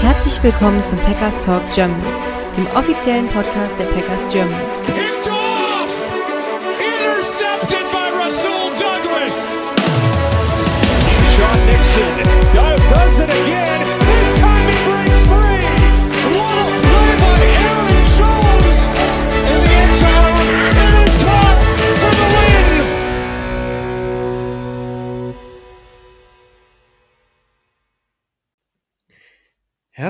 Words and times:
Herzlich 0.00 0.42
willkommen 0.42 0.82
zum 0.84 0.98
Packers 0.98 1.38
Talk 1.40 1.62
Germany, 1.74 2.02
dem 2.56 2.66
offiziellen 2.76 3.28
Podcast 3.28 3.78
der 3.78 3.86
Packers 3.86 4.32
Germany. 4.32 4.64
Intercepted 6.78 7.90
by 7.90 8.10
Rasul 8.22 8.70
Douglas! 8.78 9.56
Sean 11.36 11.66
Nixon 11.66 12.75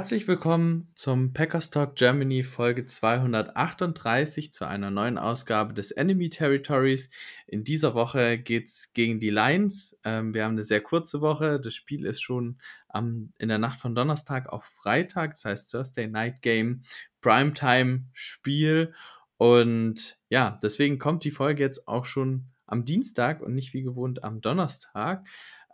Herzlich 0.06 0.28
willkommen 0.28 0.86
zum 0.94 1.32
Packers 1.32 1.70
Talk 1.70 1.96
Germany 1.96 2.44
Folge 2.44 2.86
238 2.86 4.52
zu 4.52 4.64
einer 4.64 4.92
neuen 4.92 5.18
Ausgabe 5.18 5.74
des 5.74 5.90
Enemy 5.90 6.30
Territories. 6.30 7.08
In 7.48 7.64
dieser 7.64 7.94
Woche 7.94 8.38
geht's 8.38 8.92
gegen 8.92 9.18
die 9.18 9.30
Lions. 9.30 9.98
Ähm, 10.04 10.32
wir 10.32 10.44
haben 10.44 10.52
eine 10.52 10.62
sehr 10.62 10.80
kurze 10.80 11.22
Woche. 11.22 11.58
Das 11.58 11.74
Spiel 11.74 12.06
ist 12.06 12.20
schon 12.20 12.60
am, 12.88 13.32
in 13.40 13.48
der 13.48 13.58
Nacht 13.58 13.80
von 13.80 13.96
Donnerstag 13.96 14.48
auf 14.48 14.62
Freitag, 14.66 15.32
das 15.32 15.44
heißt 15.44 15.72
Thursday 15.72 16.06
Night 16.06 16.40
Game, 16.40 16.84
Primetime 17.20 18.04
Spiel. 18.12 18.94
Und 19.38 20.20
ja, 20.28 20.60
deswegen 20.62 21.00
kommt 21.00 21.24
die 21.24 21.32
Folge 21.32 21.64
jetzt 21.64 21.88
auch 21.88 22.04
schon 22.04 22.52
am 22.68 22.84
Dienstag 22.84 23.42
und 23.42 23.54
nicht 23.54 23.74
wie 23.74 23.82
gewohnt 23.82 24.22
am 24.22 24.40
Donnerstag. 24.40 25.26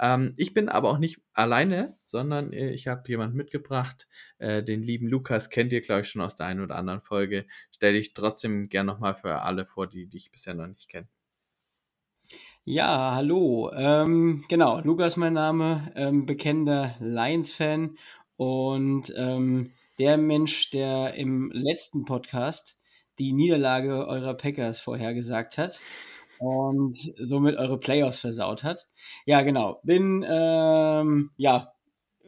Ähm, 0.03 0.35
ich 0.37 0.53
bin 0.53 0.69
aber 0.69 0.91
auch 0.91 0.99
nicht 0.99 1.21
alleine, 1.33 1.97
sondern 2.05 2.53
äh, 2.53 2.73
ich 2.73 2.89
habe 2.89 3.09
jemanden 3.09 3.37
mitgebracht. 3.37 4.09
Äh, 4.39 4.65
den 4.65 4.83
lieben 4.83 5.07
Lukas 5.07 5.49
kennt 5.49 5.73
ihr, 5.73 5.81
glaube 5.81 6.01
ich, 6.03 6.09
schon 6.09 6.21
aus 6.21 6.35
der 6.35 6.47
einen 6.47 6.61
oder 6.61 6.75
anderen 6.75 7.01
Folge. 7.01 7.47
Stelle 7.71 7.99
ich 7.99 8.13
trotzdem 8.13 8.69
gern 8.69 8.87
nochmal 8.87 9.15
für 9.15 9.43
alle 9.43 9.65
vor, 9.65 9.87
die, 9.87 10.09
die 10.09 10.17
ich 10.17 10.33
bisher 10.33 10.55
noch 10.55 10.67
nicht 10.67 10.89
kenne. 10.89 11.07
Ja, 12.65 13.13
hallo. 13.15 13.71
Ähm, 13.75 14.45
genau, 14.49 14.81
Lukas 14.81 15.17
mein 15.17 15.35
Name, 15.35 15.93
ähm, 15.95 16.27
bekennender 16.27 16.97
Lions-Fan 16.99 17.97
und 18.37 19.15
ähm, 19.17 19.73
der 20.01 20.17
Mensch, 20.17 20.71
der 20.71 21.15
im 21.15 21.53
letzten 21.53 22.05
Podcast 22.05 22.77
die 23.21 23.33
Niederlage 23.33 24.07
eurer 24.09 24.35
Packers 24.35 24.81
vorhergesagt 24.81 25.59
hat 25.59 25.81
und 26.43 26.97
somit 27.21 27.57
eure 27.57 27.79
Playoffs 27.79 28.19
versaut 28.21 28.65
hat. 28.65 28.89
Ja, 29.27 29.43
genau. 29.43 29.81
Bin 29.85 30.27
ähm, 30.29 31.31
ja 31.37 31.73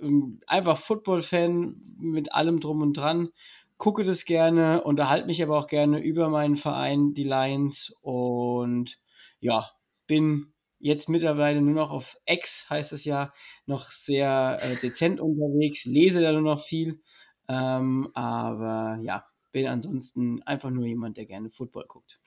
ähm, 0.00 0.40
einfach 0.46 0.78
Football-Fan 0.78 1.74
mit 1.98 2.32
allem 2.32 2.60
drum 2.60 2.80
und 2.82 2.96
dran. 2.96 3.30
Gucke 3.76 4.04
das 4.04 4.24
gerne, 4.24 4.84
unterhalte 4.84 5.26
mich 5.26 5.42
aber 5.42 5.58
auch 5.58 5.66
gerne 5.66 5.98
über 5.98 6.28
meinen 6.28 6.56
Verein, 6.56 7.12
die 7.14 7.24
Lions. 7.24 7.92
Und 8.02 9.00
ja, 9.40 9.70
bin 10.06 10.52
jetzt 10.78 11.08
mittlerweile 11.08 11.60
nur 11.60 11.74
noch 11.74 11.90
auf 11.90 12.16
X, 12.24 12.70
heißt 12.70 12.92
es 12.92 13.04
ja, 13.04 13.32
noch 13.66 13.88
sehr 13.88 14.60
äh, 14.62 14.76
dezent 14.76 15.20
unterwegs, 15.20 15.86
lese 15.86 16.22
da 16.22 16.30
nur 16.32 16.42
noch 16.42 16.60
viel. 16.62 17.00
Ähm, 17.48 18.10
aber 18.14 18.98
ja, 19.02 19.24
bin 19.50 19.66
ansonsten 19.66 20.40
einfach 20.44 20.70
nur 20.70 20.86
jemand, 20.86 21.16
der 21.16 21.26
gerne 21.26 21.50
Football 21.50 21.86
guckt. 21.88 22.20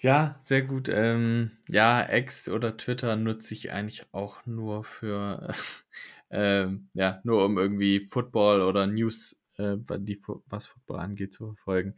Ja, 0.00 0.38
sehr 0.42 0.62
gut. 0.62 0.88
Ähm, 0.88 1.50
ja, 1.68 2.08
X 2.12 2.48
oder 2.48 2.76
Twitter 2.76 3.16
nutze 3.16 3.52
ich 3.54 3.72
eigentlich 3.72 4.06
auch 4.12 4.46
nur 4.46 4.84
für, 4.84 5.52
ähm, 6.30 6.88
ja, 6.94 7.20
nur 7.24 7.44
um 7.44 7.58
irgendwie 7.58 8.06
Football 8.08 8.62
oder 8.62 8.86
News, 8.86 9.36
äh, 9.56 9.76
die, 9.98 10.20
was 10.46 10.66
Football 10.66 11.00
angeht, 11.00 11.34
zu 11.34 11.46
verfolgen. 11.54 11.94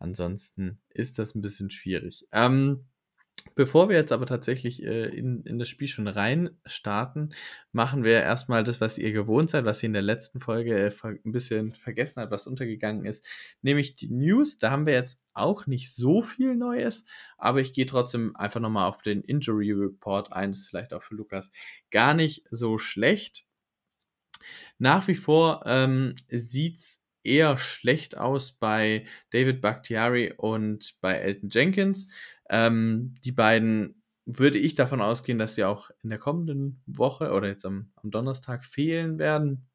Ansonsten 0.00 0.80
ist 0.90 1.18
das 1.20 1.34
ein 1.36 1.40
bisschen 1.42 1.70
schwierig. 1.70 2.26
Ähm, 2.32 2.86
Bevor 3.54 3.88
wir 3.88 3.96
jetzt 3.96 4.12
aber 4.12 4.26
tatsächlich 4.26 4.82
äh, 4.82 5.06
in, 5.06 5.42
in 5.44 5.58
das 5.58 5.68
Spiel 5.68 5.88
schon 5.88 6.08
rein 6.08 6.50
starten, 6.66 7.30
machen 7.72 8.04
wir 8.04 8.22
erstmal 8.22 8.64
das, 8.64 8.80
was 8.80 8.98
ihr 8.98 9.12
gewohnt 9.12 9.50
seid, 9.50 9.64
was 9.64 9.82
ihr 9.82 9.86
in 9.86 9.92
der 9.92 10.02
letzten 10.02 10.40
Folge 10.40 10.76
äh, 10.76 10.92
ein 11.04 11.32
bisschen 11.32 11.72
vergessen 11.72 12.20
habt, 12.20 12.32
was 12.32 12.46
untergegangen 12.46 13.06
ist, 13.06 13.26
nämlich 13.62 13.94
die 13.94 14.10
News. 14.10 14.58
Da 14.58 14.70
haben 14.70 14.86
wir 14.86 14.94
jetzt 14.94 15.22
auch 15.32 15.66
nicht 15.66 15.94
so 15.94 16.22
viel 16.22 16.54
Neues, 16.54 17.06
aber 17.38 17.60
ich 17.60 17.72
gehe 17.72 17.86
trotzdem 17.86 18.36
einfach 18.36 18.60
nochmal 18.60 18.88
auf 18.88 19.02
den 19.02 19.22
Injury 19.22 19.72
Report 19.72 20.32
ein. 20.32 20.52
Das 20.52 20.60
ist 20.60 20.68
vielleicht 20.68 20.92
auch 20.92 21.02
für 21.02 21.14
Lukas 21.14 21.50
gar 21.90 22.14
nicht 22.14 22.44
so 22.50 22.78
schlecht. 22.78 23.46
Nach 24.78 25.08
wie 25.08 25.14
vor 25.14 25.62
ähm, 25.66 26.14
sieht's 26.28 27.02
eher 27.26 27.58
schlecht 27.58 28.16
aus 28.16 28.52
bei 28.52 29.06
David 29.30 29.60
Bakhtiari 29.60 30.32
und 30.36 30.96
bei 31.00 31.14
Elton 31.14 31.50
Jenkins. 31.50 32.08
Ähm, 32.48 33.14
die 33.24 33.32
beiden 33.32 34.02
würde 34.26 34.58
ich 34.58 34.74
davon 34.74 35.00
ausgehen, 35.00 35.38
dass 35.38 35.54
sie 35.54 35.64
auch 35.64 35.90
in 36.02 36.10
der 36.10 36.18
kommenden 36.18 36.82
Woche 36.86 37.32
oder 37.32 37.48
jetzt 37.48 37.64
am, 37.64 37.92
am 37.96 38.10
Donnerstag 38.10 38.64
fehlen 38.64 39.18
werden. 39.18 39.68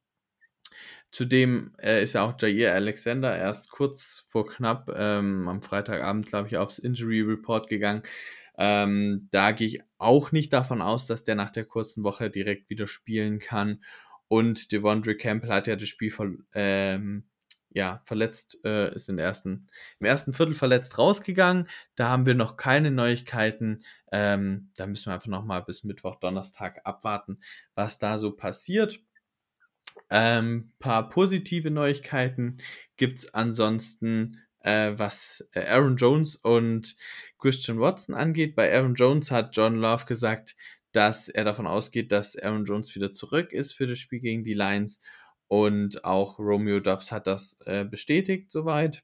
Zudem 1.11 1.73
äh, 1.81 2.03
ist 2.03 2.13
ja 2.13 2.23
auch 2.23 2.39
Jair 2.41 2.73
Alexander 2.73 3.37
erst 3.37 3.69
kurz 3.69 4.25
vor 4.29 4.47
knapp 4.47 4.89
ähm, 4.95 5.47
am 5.47 5.61
Freitagabend, 5.61 6.27
glaube 6.27 6.47
ich, 6.47 6.57
aufs 6.57 6.79
Injury 6.79 7.21
Report 7.21 7.67
gegangen. 7.67 8.03
Ähm, 8.57 9.27
da 9.31 9.51
gehe 9.51 9.67
ich 9.67 9.81
auch 9.97 10.31
nicht 10.31 10.53
davon 10.53 10.81
aus, 10.81 11.07
dass 11.07 11.23
der 11.23 11.35
nach 11.35 11.49
der 11.49 11.65
kurzen 11.65 12.03
Woche 12.03 12.29
direkt 12.29 12.69
wieder 12.69 12.87
spielen 12.87 13.39
kann. 13.39 13.83
Und 14.27 14.71
Devondre 14.71 15.15
Campbell 15.17 15.51
hat 15.51 15.67
ja 15.67 15.75
das 15.75 15.89
Spiel 15.89 16.13
ähm, 16.53 17.25
ja, 17.73 18.01
verletzt, 18.05 18.57
äh, 18.65 18.93
ist 18.93 19.09
in 19.09 19.17
der 19.17 19.25
ersten, 19.25 19.67
im 19.99 20.05
ersten 20.05 20.33
Viertel 20.33 20.53
verletzt 20.55 20.97
rausgegangen. 20.97 21.69
Da 21.95 22.09
haben 22.09 22.25
wir 22.25 22.35
noch 22.35 22.57
keine 22.57 22.91
Neuigkeiten. 22.91 23.83
Ähm, 24.11 24.71
da 24.75 24.87
müssen 24.87 25.07
wir 25.07 25.13
einfach 25.13 25.27
noch 25.27 25.45
mal 25.45 25.61
bis 25.61 25.83
Mittwoch, 25.83 26.17
Donnerstag 26.19 26.81
abwarten, 26.83 27.39
was 27.75 27.99
da 27.99 28.17
so 28.17 28.31
passiert. 28.31 28.99
Ähm, 30.09 30.71
paar 30.79 31.09
positive 31.09 31.71
Neuigkeiten 31.71 32.57
gibt's 32.97 33.33
ansonsten, 33.33 34.41
äh, 34.59 34.93
was 34.95 35.47
äh, 35.53 35.65
Aaron 35.65 35.97
Jones 35.97 36.35
und 36.35 36.95
Christian 37.39 37.79
Watson 37.79 38.15
angeht. 38.15 38.55
Bei 38.55 38.73
Aaron 38.73 38.95
Jones 38.95 39.31
hat 39.31 39.55
John 39.55 39.75
Love 39.75 40.05
gesagt, 40.05 40.55
dass 40.91 41.29
er 41.29 41.45
davon 41.45 41.67
ausgeht, 41.67 42.11
dass 42.11 42.35
Aaron 42.35 42.65
Jones 42.65 42.93
wieder 42.95 43.13
zurück 43.13 43.53
ist 43.53 43.71
für 43.73 43.87
das 43.87 43.99
Spiel 43.99 44.19
gegen 44.19 44.43
die 44.43 44.53
Lions 44.53 45.01
und 45.51 46.05
auch 46.05 46.39
Romeo 46.39 46.79
Dubs 46.79 47.11
hat 47.11 47.27
das 47.27 47.59
äh, 47.65 47.83
bestätigt 47.83 48.53
soweit. 48.53 49.03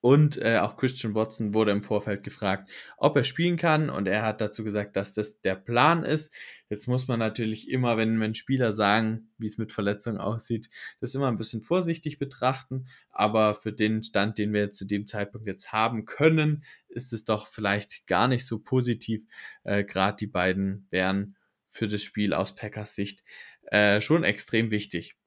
Und 0.00 0.40
äh, 0.40 0.56
auch 0.56 0.78
Christian 0.78 1.14
Watson 1.14 1.52
wurde 1.52 1.70
im 1.70 1.82
Vorfeld 1.82 2.22
gefragt, 2.22 2.70
ob 2.96 3.14
er 3.14 3.24
spielen 3.24 3.58
kann. 3.58 3.90
Und 3.90 4.08
er 4.08 4.22
hat 4.22 4.40
dazu 4.40 4.64
gesagt, 4.64 4.96
dass 4.96 5.12
das 5.12 5.42
der 5.42 5.54
Plan 5.56 6.02
ist. 6.02 6.34
Jetzt 6.70 6.86
muss 6.86 7.08
man 7.08 7.18
natürlich 7.18 7.68
immer, 7.68 7.98
wenn, 7.98 8.18
wenn 8.20 8.34
Spieler 8.34 8.72
sagen, 8.72 9.34
wie 9.36 9.46
es 9.46 9.58
mit 9.58 9.70
Verletzungen 9.70 10.16
aussieht, 10.16 10.70
das 11.00 11.14
immer 11.14 11.28
ein 11.28 11.36
bisschen 11.36 11.60
vorsichtig 11.60 12.18
betrachten. 12.18 12.86
Aber 13.10 13.54
für 13.54 13.74
den 13.74 14.02
Stand, 14.02 14.38
den 14.38 14.54
wir 14.54 14.72
zu 14.72 14.86
dem 14.86 15.06
Zeitpunkt 15.06 15.46
jetzt 15.46 15.72
haben 15.72 16.06
können, 16.06 16.64
ist 16.88 17.12
es 17.12 17.26
doch 17.26 17.48
vielleicht 17.48 18.06
gar 18.06 18.28
nicht 18.28 18.46
so 18.46 18.60
positiv. 18.60 19.26
Äh, 19.62 19.84
Gerade 19.84 20.16
die 20.16 20.26
beiden 20.26 20.86
wären 20.88 21.36
für 21.66 21.86
das 21.86 22.02
Spiel 22.02 22.32
aus 22.32 22.54
Packers 22.54 22.94
Sicht 22.94 23.22
äh, 23.66 24.00
schon 24.00 24.24
extrem 24.24 24.70
wichtig. 24.70 25.18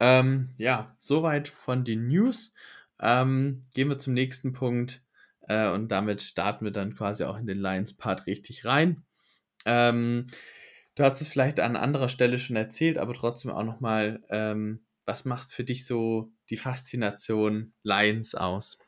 Ähm, 0.00 0.50
ja, 0.58 0.96
soweit 1.00 1.48
von 1.48 1.84
den 1.84 2.08
News. 2.08 2.52
Ähm, 3.00 3.62
gehen 3.74 3.88
wir 3.88 3.98
zum 3.98 4.14
nächsten 4.14 4.52
Punkt 4.52 5.04
äh, 5.48 5.68
und 5.70 5.88
damit 5.88 6.22
starten 6.22 6.64
wir 6.64 6.72
dann 6.72 6.94
quasi 6.96 7.24
auch 7.24 7.36
in 7.38 7.46
den 7.46 7.58
Lions-Part 7.58 8.26
richtig 8.26 8.64
rein. 8.64 9.04
Ähm, 9.66 10.26
du 10.96 11.04
hast 11.04 11.20
es 11.20 11.28
vielleicht 11.28 11.60
an 11.60 11.76
anderer 11.76 12.08
Stelle 12.08 12.38
schon 12.38 12.56
erzählt, 12.56 12.98
aber 12.98 13.14
trotzdem 13.14 13.52
auch 13.52 13.64
nochmal, 13.64 14.24
ähm, 14.30 14.86
was 15.06 15.24
macht 15.24 15.50
für 15.52 15.64
dich 15.64 15.86
so 15.86 16.32
die 16.50 16.56
Faszination 16.58 17.74
Lions 17.82 18.34
aus? 18.34 18.78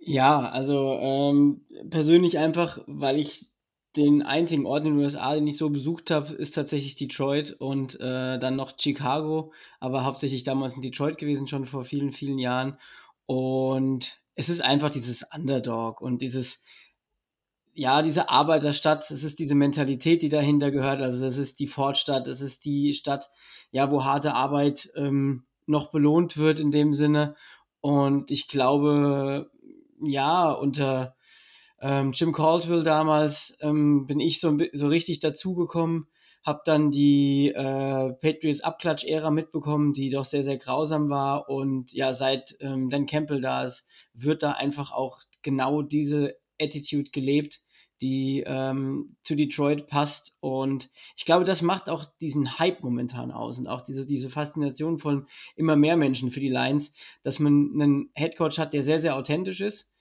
Ja, 0.00 0.48
also 0.50 0.98
ähm, 1.00 1.66
persönlich 1.90 2.38
einfach, 2.38 2.78
weil 2.86 3.18
ich 3.18 3.50
den 3.96 4.22
einzigen 4.22 4.66
Ort 4.66 4.84
in 4.84 4.94
den 4.94 5.02
USA, 5.02 5.34
den 5.34 5.46
ich 5.46 5.56
so 5.56 5.70
besucht 5.70 6.10
habe, 6.10 6.34
ist 6.34 6.52
tatsächlich 6.52 6.96
Detroit 6.96 7.52
und 7.58 7.98
äh, 8.00 8.38
dann 8.38 8.56
noch 8.56 8.74
Chicago, 8.78 9.52
aber 9.80 10.04
hauptsächlich 10.04 10.44
damals 10.44 10.74
in 10.74 10.82
Detroit 10.82 11.18
gewesen, 11.18 11.48
schon 11.48 11.64
vor 11.64 11.84
vielen, 11.84 12.12
vielen 12.12 12.38
Jahren. 12.38 12.78
Und 13.26 14.20
es 14.34 14.48
ist 14.48 14.60
einfach 14.60 14.90
dieses 14.90 15.24
Underdog 15.34 16.00
und 16.00 16.22
dieses, 16.22 16.62
ja, 17.72 18.02
diese 18.02 18.28
Arbeiterstadt, 18.28 19.10
es 19.10 19.24
ist 19.24 19.38
diese 19.38 19.54
Mentalität, 19.54 20.22
die 20.22 20.28
dahinter 20.28 20.70
gehört. 20.70 21.00
Also 21.00 21.26
es 21.26 21.38
ist 21.38 21.58
die 21.58 21.66
Fortstadt, 21.66 22.28
es 22.28 22.40
ist 22.40 22.64
die 22.64 22.92
Stadt, 22.92 23.30
ja, 23.70 23.90
wo 23.90 24.04
harte 24.04 24.34
Arbeit 24.34 24.90
ähm, 24.94 25.44
noch 25.66 25.90
belohnt 25.90 26.36
wird 26.36 26.60
in 26.60 26.70
dem 26.70 26.92
Sinne. 26.92 27.34
Und 27.80 28.30
ich 28.30 28.48
glaube, 28.48 29.50
ja, 30.00 30.50
unter 30.50 31.15
ähm, 31.86 32.10
Jim 32.12 32.32
Caldwell 32.32 32.82
damals 32.82 33.56
ähm, 33.60 34.08
bin 34.08 34.18
ich 34.18 34.40
so, 34.40 34.58
so 34.72 34.88
richtig 34.88 35.20
dazugekommen, 35.20 36.08
habe 36.42 36.62
dann 36.64 36.90
die 36.90 37.52
äh, 37.54 38.12
Patriots 38.12 38.60
Abklatsch-Ära 38.60 39.30
mitbekommen, 39.30 39.92
die 39.92 40.10
doch 40.10 40.24
sehr, 40.24 40.42
sehr 40.42 40.56
grausam 40.56 41.10
war. 41.10 41.48
Und 41.48 41.92
ja, 41.92 42.12
seit 42.12 42.56
ähm, 42.58 42.90
Dan 42.90 43.06
Campbell 43.06 43.40
da 43.40 43.64
ist, 43.64 43.86
wird 44.14 44.42
da 44.42 44.52
einfach 44.52 44.90
auch 44.90 45.20
genau 45.42 45.82
diese 45.82 46.36
Attitude 46.60 47.10
gelebt, 47.12 47.62
die 48.00 48.42
ähm, 48.44 49.14
zu 49.22 49.36
Detroit 49.36 49.86
passt. 49.86 50.34
Und 50.40 50.90
ich 51.16 51.24
glaube, 51.24 51.44
das 51.44 51.62
macht 51.62 51.88
auch 51.88 52.04
diesen 52.20 52.58
Hype 52.58 52.82
momentan 52.82 53.30
aus 53.30 53.60
und 53.60 53.68
auch 53.68 53.82
diese, 53.82 54.06
diese 54.06 54.28
Faszination 54.28 54.98
von 54.98 55.28
immer 55.54 55.76
mehr 55.76 55.96
Menschen 55.96 56.32
für 56.32 56.40
die 56.40 56.48
Lions, 56.48 56.94
dass 57.22 57.38
man 57.38 57.70
einen 57.74 58.10
Headcoach 58.14 58.58
hat, 58.58 58.72
der 58.72 58.82
sehr, 58.82 59.00
sehr 59.00 59.14
authentisch 59.14 59.60
ist, 59.60 59.92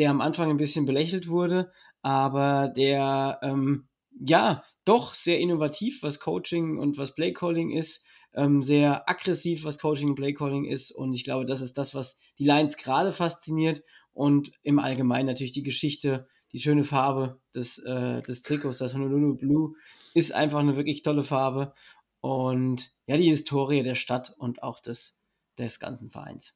der 0.00 0.08
am 0.08 0.22
Anfang 0.22 0.48
ein 0.48 0.56
bisschen 0.56 0.86
belächelt 0.86 1.28
wurde, 1.28 1.70
aber 2.00 2.72
der 2.74 3.38
ähm, 3.42 3.86
ja 4.18 4.64
doch 4.86 5.14
sehr 5.14 5.38
innovativ, 5.38 6.02
was 6.02 6.20
Coaching 6.20 6.78
und 6.78 6.96
was 6.96 7.14
Playcalling 7.14 7.70
ist, 7.70 8.06
ähm, 8.32 8.62
sehr 8.62 9.06
aggressiv, 9.10 9.62
was 9.64 9.78
Coaching 9.78 10.08
und 10.08 10.14
Playcalling 10.14 10.64
ist. 10.64 10.90
Und 10.90 11.12
ich 11.12 11.22
glaube, 11.22 11.44
das 11.44 11.60
ist 11.60 11.76
das, 11.76 11.94
was 11.94 12.18
die 12.38 12.46
Lions 12.46 12.78
gerade 12.78 13.12
fasziniert 13.12 13.82
und 14.14 14.52
im 14.62 14.78
Allgemeinen 14.78 15.26
natürlich 15.26 15.52
die 15.52 15.62
Geschichte, 15.62 16.26
die 16.54 16.60
schöne 16.60 16.84
Farbe 16.84 17.38
des, 17.54 17.76
äh, 17.80 18.22
des 18.22 18.40
Trikots, 18.40 18.78
das 18.78 18.94
Honolulu 18.94 19.36
Blue, 19.36 19.74
ist 20.14 20.32
einfach 20.32 20.60
eine 20.60 20.76
wirklich 20.76 21.02
tolle 21.02 21.24
Farbe. 21.24 21.74
Und 22.20 22.94
ja, 23.04 23.18
die 23.18 23.28
Historie 23.28 23.82
der 23.82 23.96
Stadt 23.96 24.34
und 24.38 24.62
auch 24.62 24.80
des, 24.80 25.20
des 25.58 25.78
ganzen 25.78 26.08
Vereins. 26.08 26.54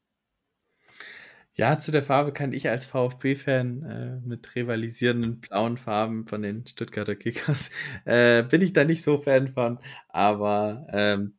Ja, 1.57 1.79
zu 1.79 1.93
der 1.93 2.03
Farbe 2.03 2.33
kann 2.33 2.53
ich 2.53 2.69
als 2.69 2.85
VfB-Fan 2.85 3.83
äh, 3.85 4.27
mit 4.27 4.57
rivalisierenden 4.57 5.41
blauen 5.41 5.77
Farben 5.77 6.27
von 6.27 6.43
den 6.43 6.67
Stuttgarter 6.67 7.15
Kickers, 7.15 7.71
äh, 8.05 8.43
bin 8.43 8.61
ich 8.61 8.73
da 8.73 8.83
nicht 8.85 9.05
so 9.05 9.19
Fan 9.19 9.53
von, 9.53 9.79
aber 10.09 10.87
ähm, 10.91 11.35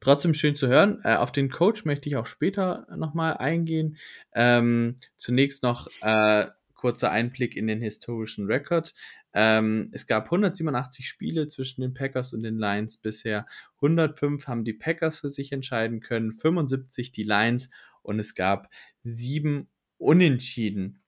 trotzdem 0.00 0.34
schön 0.34 0.56
zu 0.56 0.66
hören. 0.66 1.00
Äh, 1.04 1.14
auf 1.14 1.30
den 1.30 1.48
Coach 1.48 1.84
möchte 1.84 2.08
ich 2.08 2.16
auch 2.16 2.26
später 2.26 2.88
nochmal 2.96 3.36
eingehen. 3.36 3.98
Ähm, 4.34 4.96
zunächst 5.16 5.62
noch 5.62 5.86
äh, 6.02 6.46
kurzer 6.74 7.12
Einblick 7.12 7.56
in 7.56 7.68
den 7.68 7.80
historischen 7.80 8.46
Rekord. 8.46 8.94
Ähm, 9.32 9.90
es 9.92 10.08
gab 10.08 10.24
187 10.24 11.08
Spiele 11.08 11.46
zwischen 11.46 11.82
den 11.82 11.94
Packers 11.94 12.32
und 12.32 12.42
den 12.42 12.58
Lions 12.58 12.96
bisher. 12.96 13.46
105 13.76 14.48
haben 14.48 14.64
die 14.64 14.72
Packers 14.74 15.20
für 15.20 15.30
sich 15.30 15.52
entscheiden 15.52 16.00
können, 16.00 16.32
75 16.32 17.12
die 17.12 17.24
Lions 17.24 17.70
und 18.04 18.18
es 18.18 18.34
gab 18.34 18.68
sieben 19.02 19.68
Unentschieden. 19.98 21.02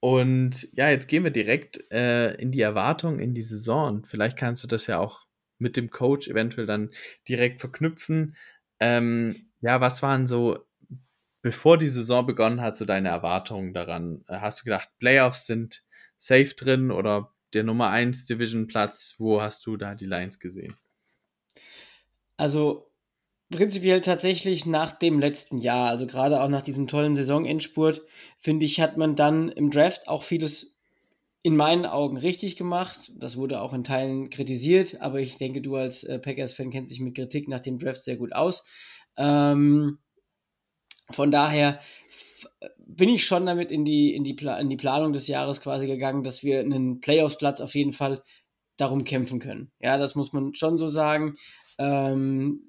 Und 0.00 0.68
ja, 0.72 0.90
jetzt 0.90 1.08
gehen 1.08 1.24
wir 1.24 1.30
direkt 1.30 1.90
äh, 1.90 2.34
in 2.34 2.52
die 2.52 2.60
Erwartung 2.60 3.18
in 3.18 3.34
die 3.34 3.42
Saison. 3.42 3.96
Und 3.96 4.06
vielleicht 4.06 4.36
kannst 4.36 4.62
du 4.62 4.68
das 4.68 4.86
ja 4.86 4.98
auch 4.98 5.26
mit 5.58 5.76
dem 5.76 5.90
Coach 5.90 6.28
eventuell 6.28 6.66
dann 6.66 6.90
direkt 7.28 7.60
verknüpfen. 7.60 8.36
Ähm, 8.80 9.50
ja, 9.60 9.80
was 9.80 10.02
waren 10.02 10.28
so, 10.28 10.64
bevor 11.42 11.78
die 11.78 11.88
Saison 11.88 12.26
begonnen 12.26 12.60
hat, 12.60 12.76
so 12.76 12.84
deine 12.84 13.08
Erwartungen 13.08 13.74
daran? 13.74 14.24
Hast 14.28 14.60
du 14.60 14.64
gedacht, 14.64 14.88
Playoffs 14.98 15.46
sind 15.46 15.84
safe 16.16 16.54
drin 16.54 16.92
oder 16.92 17.34
der 17.52 17.64
Nummer 17.64 17.90
1 17.90 18.26
Division 18.26 18.68
Platz? 18.68 19.16
Wo 19.18 19.42
hast 19.42 19.66
du 19.66 19.76
da 19.76 19.96
die 19.96 20.06
Lions 20.06 20.38
gesehen? 20.38 20.76
Also 22.36 22.87
prinzipiell 23.50 24.00
tatsächlich 24.00 24.66
nach 24.66 24.92
dem 24.92 25.18
letzten 25.18 25.58
Jahr, 25.58 25.88
also 25.88 26.06
gerade 26.06 26.42
auch 26.42 26.48
nach 26.48 26.62
diesem 26.62 26.86
tollen 26.86 27.16
Saisonendspurt, 27.16 28.02
finde 28.38 28.66
ich, 28.66 28.80
hat 28.80 28.96
man 28.96 29.16
dann 29.16 29.48
im 29.48 29.70
Draft 29.70 30.08
auch 30.08 30.22
vieles 30.22 30.78
in 31.42 31.56
meinen 31.56 31.86
Augen 31.86 32.16
richtig 32.16 32.56
gemacht. 32.56 33.12
Das 33.16 33.36
wurde 33.36 33.60
auch 33.60 33.72
in 33.72 33.84
Teilen 33.84 34.28
kritisiert, 34.30 35.00
aber 35.00 35.20
ich 35.20 35.36
denke, 35.36 35.62
du 35.62 35.76
als 35.76 36.04
äh, 36.04 36.18
Packers-Fan 36.18 36.70
kennst 36.70 36.92
dich 36.92 37.00
mit 37.00 37.14
Kritik 37.14 37.48
nach 37.48 37.60
dem 37.60 37.78
Draft 37.78 38.02
sehr 38.02 38.16
gut 38.16 38.32
aus. 38.34 38.64
Ähm, 39.16 39.98
von 41.10 41.30
daher 41.30 41.80
bin 42.86 43.08
ich 43.08 43.24
schon 43.24 43.46
damit 43.46 43.70
in 43.70 43.84
die, 43.84 44.14
in, 44.14 44.24
die 44.24 44.36
in 44.36 44.70
die 44.70 44.76
Planung 44.76 45.12
des 45.12 45.26
Jahres 45.26 45.60
quasi 45.60 45.86
gegangen, 45.86 46.22
dass 46.22 46.42
wir 46.42 46.60
einen 46.60 47.00
Playoffs-Platz 47.00 47.60
auf 47.60 47.74
jeden 47.74 47.92
Fall 47.92 48.22
darum 48.76 49.04
kämpfen 49.04 49.38
können. 49.38 49.70
Ja, 49.80 49.96
das 49.96 50.14
muss 50.14 50.32
man 50.32 50.54
schon 50.54 50.78
so 50.78 50.88
sagen. 50.88 51.36
Ähm, 51.78 52.67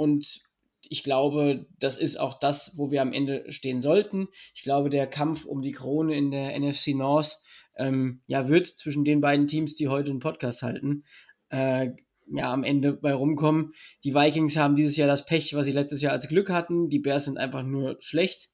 und 0.00 0.40
ich 0.88 1.04
glaube, 1.04 1.66
das 1.78 1.98
ist 1.98 2.18
auch 2.18 2.38
das, 2.38 2.78
wo 2.78 2.90
wir 2.90 3.02
am 3.02 3.12
Ende 3.12 3.44
stehen 3.52 3.82
sollten. 3.82 4.28
Ich 4.54 4.62
glaube, 4.62 4.88
der 4.88 5.06
Kampf 5.06 5.44
um 5.44 5.60
die 5.60 5.72
Krone 5.72 6.16
in 6.16 6.30
der 6.30 6.58
NFC 6.58 6.94
North 6.94 7.42
ähm, 7.76 8.22
ja, 8.26 8.48
wird 8.48 8.66
zwischen 8.66 9.04
den 9.04 9.20
beiden 9.20 9.46
Teams, 9.46 9.74
die 9.74 9.88
heute 9.88 10.08
einen 10.08 10.20
Podcast 10.20 10.62
halten, 10.62 11.04
äh, 11.50 11.90
ja, 12.32 12.50
am 12.50 12.64
Ende 12.64 12.94
bei 12.94 13.12
rumkommen. 13.12 13.74
Die 14.02 14.14
Vikings 14.14 14.56
haben 14.56 14.74
dieses 14.74 14.96
Jahr 14.96 15.06
das 15.06 15.26
Pech, 15.26 15.52
was 15.52 15.66
sie 15.66 15.72
letztes 15.72 16.00
Jahr 16.00 16.14
als 16.14 16.28
Glück 16.28 16.48
hatten. 16.48 16.88
Die 16.88 17.00
Bears 17.00 17.26
sind 17.26 17.36
einfach 17.36 17.62
nur 17.62 17.98
schlecht 18.00 18.48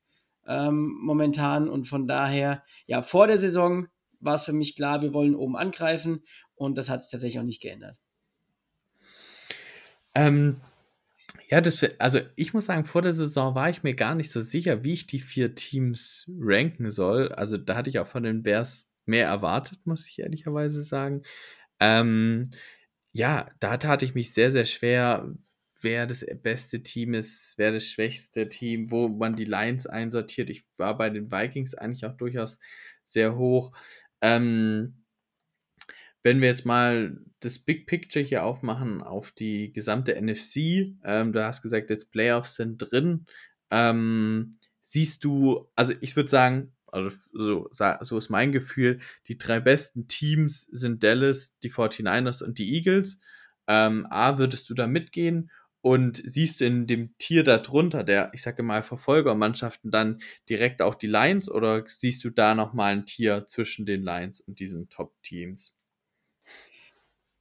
ähm, 0.48 0.98
momentan 1.00 1.68
und 1.68 1.86
von 1.86 2.08
daher, 2.08 2.64
ja, 2.88 3.02
vor 3.02 3.28
der 3.28 3.38
Saison 3.38 3.86
war 4.18 4.34
es 4.34 4.42
für 4.42 4.52
mich 4.52 4.74
klar, 4.74 5.00
wir 5.00 5.12
wollen 5.12 5.36
oben 5.36 5.56
angreifen 5.56 6.24
und 6.56 6.76
das 6.76 6.90
hat 6.90 7.04
sich 7.04 7.12
tatsächlich 7.12 7.38
auch 7.38 7.44
nicht 7.44 7.62
geändert. 7.62 8.00
Ähm, 10.16 10.62
ja, 11.48 11.60
das, 11.60 11.84
also 11.98 12.20
ich 12.36 12.54
muss 12.54 12.66
sagen, 12.66 12.86
vor 12.86 13.02
der 13.02 13.12
Saison 13.12 13.54
war 13.54 13.70
ich 13.70 13.82
mir 13.82 13.94
gar 13.94 14.14
nicht 14.14 14.30
so 14.30 14.42
sicher, 14.42 14.84
wie 14.84 14.94
ich 14.94 15.06
die 15.06 15.20
vier 15.20 15.54
Teams 15.54 16.24
ranken 16.40 16.90
soll. 16.90 17.30
Also 17.32 17.56
da 17.58 17.76
hatte 17.76 17.90
ich 17.90 17.98
auch 17.98 18.08
von 18.08 18.22
den 18.22 18.42
Bears 18.42 18.88
mehr 19.06 19.26
erwartet, 19.26 19.78
muss 19.86 20.08
ich 20.08 20.18
ehrlicherweise 20.18 20.82
sagen. 20.82 21.22
Ähm, 21.80 22.50
ja, 23.12 23.50
da 23.60 23.76
tat 23.78 24.02
ich 24.02 24.14
mich 24.14 24.34
sehr, 24.34 24.52
sehr 24.52 24.66
schwer, 24.66 25.32
wer 25.80 26.06
das 26.06 26.24
beste 26.42 26.82
Team 26.82 27.14
ist, 27.14 27.54
wer 27.58 27.72
das 27.72 27.84
schwächste 27.86 28.48
Team, 28.48 28.90
wo 28.90 29.08
man 29.08 29.36
die 29.36 29.44
Lions 29.44 29.86
einsortiert. 29.86 30.50
Ich 30.50 30.66
war 30.76 30.96
bei 30.98 31.10
den 31.10 31.30
Vikings 31.30 31.74
eigentlich 31.74 32.06
auch 32.06 32.16
durchaus 32.16 32.58
sehr 33.04 33.36
hoch. 33.36 33.72
Ähm, 34.20 35.04
wenn 36.26 36.40
wir 36.40 36.48
jetzt 36.48 36.66
mal 36.66 37.20
das 37.38 37.60
Big 37.60 37.86
Picture 37.86 38.24
hier 38.24 38.44
aufmachen 38.44 39.00
auf 39.00 39.30
die 39.30 39.72
gesamte 39.72 40.20
NFC, 40.20 40.92
ähm, 41.04 41.32
du 41.32 41.44
hast 41.44 41.62
gesagt, 41.62 41.88
jetzt 41.88 42.10
Playoffs 42.10 42.56
sind 42.56 42.78
drin. 42.78 43.26
Ähm, 43.70 44.58
siehst 44.82 45.22
du, 45.22 45.70
also 45.76 45.92
ich 46.00 46.16
würde 46.16 46.28
sagen, 46.28 46.72
also 46.88 47.16
so, 47.32 47.68
so 47.70 48.18
ist 48.18 48.28
mein 48.28 48.50
Gefühl, 48.50 48.98
die 49.28 49.38
drei 49.38 49.60
besten 49.60 50.08
Teams 50.08 50.62
sind 50.72 51.04
Dallas, 51.04 51.60
die 51.60 51.70
49ers 51.70 52.42
und 52.42 52.58
die 52.58 52.74
Eagles. 52.74 53.20
Ähm, 53.68 54.04
A, 54.10 54.36
würdest 54.36 54.68
du 54.68 54.74
da 54.74 54.88
mitgehen? 54.88 55.52
Und 55.80 56.16
siehst 56.16 56.60
du 56.60 56.66
in 56.66 56.88
dem 56.88 57.16
Tier 57.18 57.44
darunter, 57.44 58.02
der, 58.02 58.32
ich 58.34 58.42
sage 58.42 58.64
mal, 58.64 58.82
Verfolgermannschaften, 58.82 59.92
dann 59.92 60.20
direkt 60.48 60.82
auch 60.82 60.96
die 60.96 61.06
Lions 61.06 61.48
oder 61.48 61.84
siehst 61.86 62.24
du 62.24 62.30
da 62.30 62.56
nochmal 62.56 62.94
ein 62.94 63.06
Tier 63.06 63.46
zwischen 63.46 63.86
den 63.86 64.02
Lions 64.02 64.40
und 64.40 64.58
diesen 64.58 64.88
Top-Teams? 64.88 65.75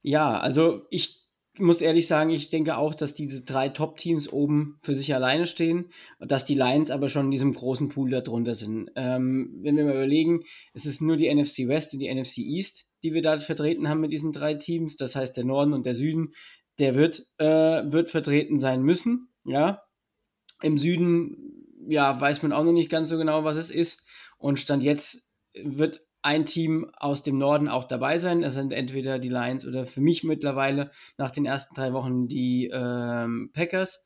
Ja, 0.06 0.38
also 0.38 0.86
ich 0.88 1.26
muss 1.58 1.80
ehrlich 1.80 2.06
sagen, 2.06 2.30
ich 2.30 2.48
denke 2.50 2.76
auch, 2.76 2.94
dass 2.94 3.16
diese 3.16 3.44
drei 3.44 3.68
Top-Teams 3.70 4.32
oben 4.32 4.78
für 4.84 4.94
sich 4.94 5.12
alleine 5.12 5.48
stehen 5.48 5.90
und 6.20 6.30
dass 6.30 6.44
die 6.44 6.54
Lions 6.54 6.92
aber 6.92 7.08
schon 7.08 7.24
in 7.24 7.30
diesem 7.32 7.52
großen 7.52 7.88
Pool 7.88 8.10
darunter 8.10 8.54
sind. 8.54 8.88
Ähm, 8.94 9.58
wenn 9.62 9.76
wir 9.76 9.84
mal 9.84 9.94
überlegen, 9.94 10.44
es 10.74 10.86
ist 10.86 11.00
nur 11.00 11.16
die 11.16 11.34
NFC 11.34 11.66
West 11.66 11.92
und 11.92 11.98
die 11.98 12.14
NFC 12.14 12.38
East, 12.38 12.88
die 13.02 13.14
wir 13.14 13.22
da 13.22 13.36
vertreten 13.40 13.88
haben 13.88 14.00
mit 14.00 14.12
diesen 14.12 14.32
drei 14.32 14.54
Teams. 14.54 14.94
Das 14.94 15.16
heißt, 15.16 15.36
der 15.36 15.44
Norden 15.44 15.72
und 15.72 15.86
der 15.86 15.96
Süden, 15.96 16.34
der 16.78 16.94
wird, 16.94 17.26
äh, 17.38 17.82
wird 17.90 18.12
vertreten 18.12 18.60
sein 18.60 18.82
müssen. 18.82 19.32
Ja, 19.44 19.82
im 20.62 20.78
Süden, 20.78 21.66
ja, 21.88 22.20
weiß 22.20 22.44
man 22.44 22.52
auch 22.52 22.62
noch 22.62 22.70
nicht 22.70 22.90
ganz 22.90 23.08
so 23.08 23.18
genau, 23.18 23.42
was 23.42 23.56
es 23.56 23.72
ist. 23.72 24.04
Und 24.38 24.60
Stand 24.60 24.84
jetzt 24.84 25.32
wird 25.52 26.06
ein 26.26 26.44
Team 26.44 26.90
aus 26.96 27.22
dem 27.22 27.38
Norden 27.38 27.68
auch 27.68 27.84
dabei 27.84 28.18
sein. 28.18 28.42
Das 28.42 28.54
sind 28.54 28.72
entweder 28.72 29.20
die 29.20 29.28
Lions 29.28 29.64
oder 29.64 29.86
für 29.86 30.00
mich 30.00 30.24
mittlerweile 30.24 30.90
nach 31.16 31.30
den 31.30 31.46
ersten 31.46 31.76
drei 31.76 31.92
Wochen 31.92 32.26
die 32.26 32.68
ähm, 32.72 33.50
Packers. 33.52 34.04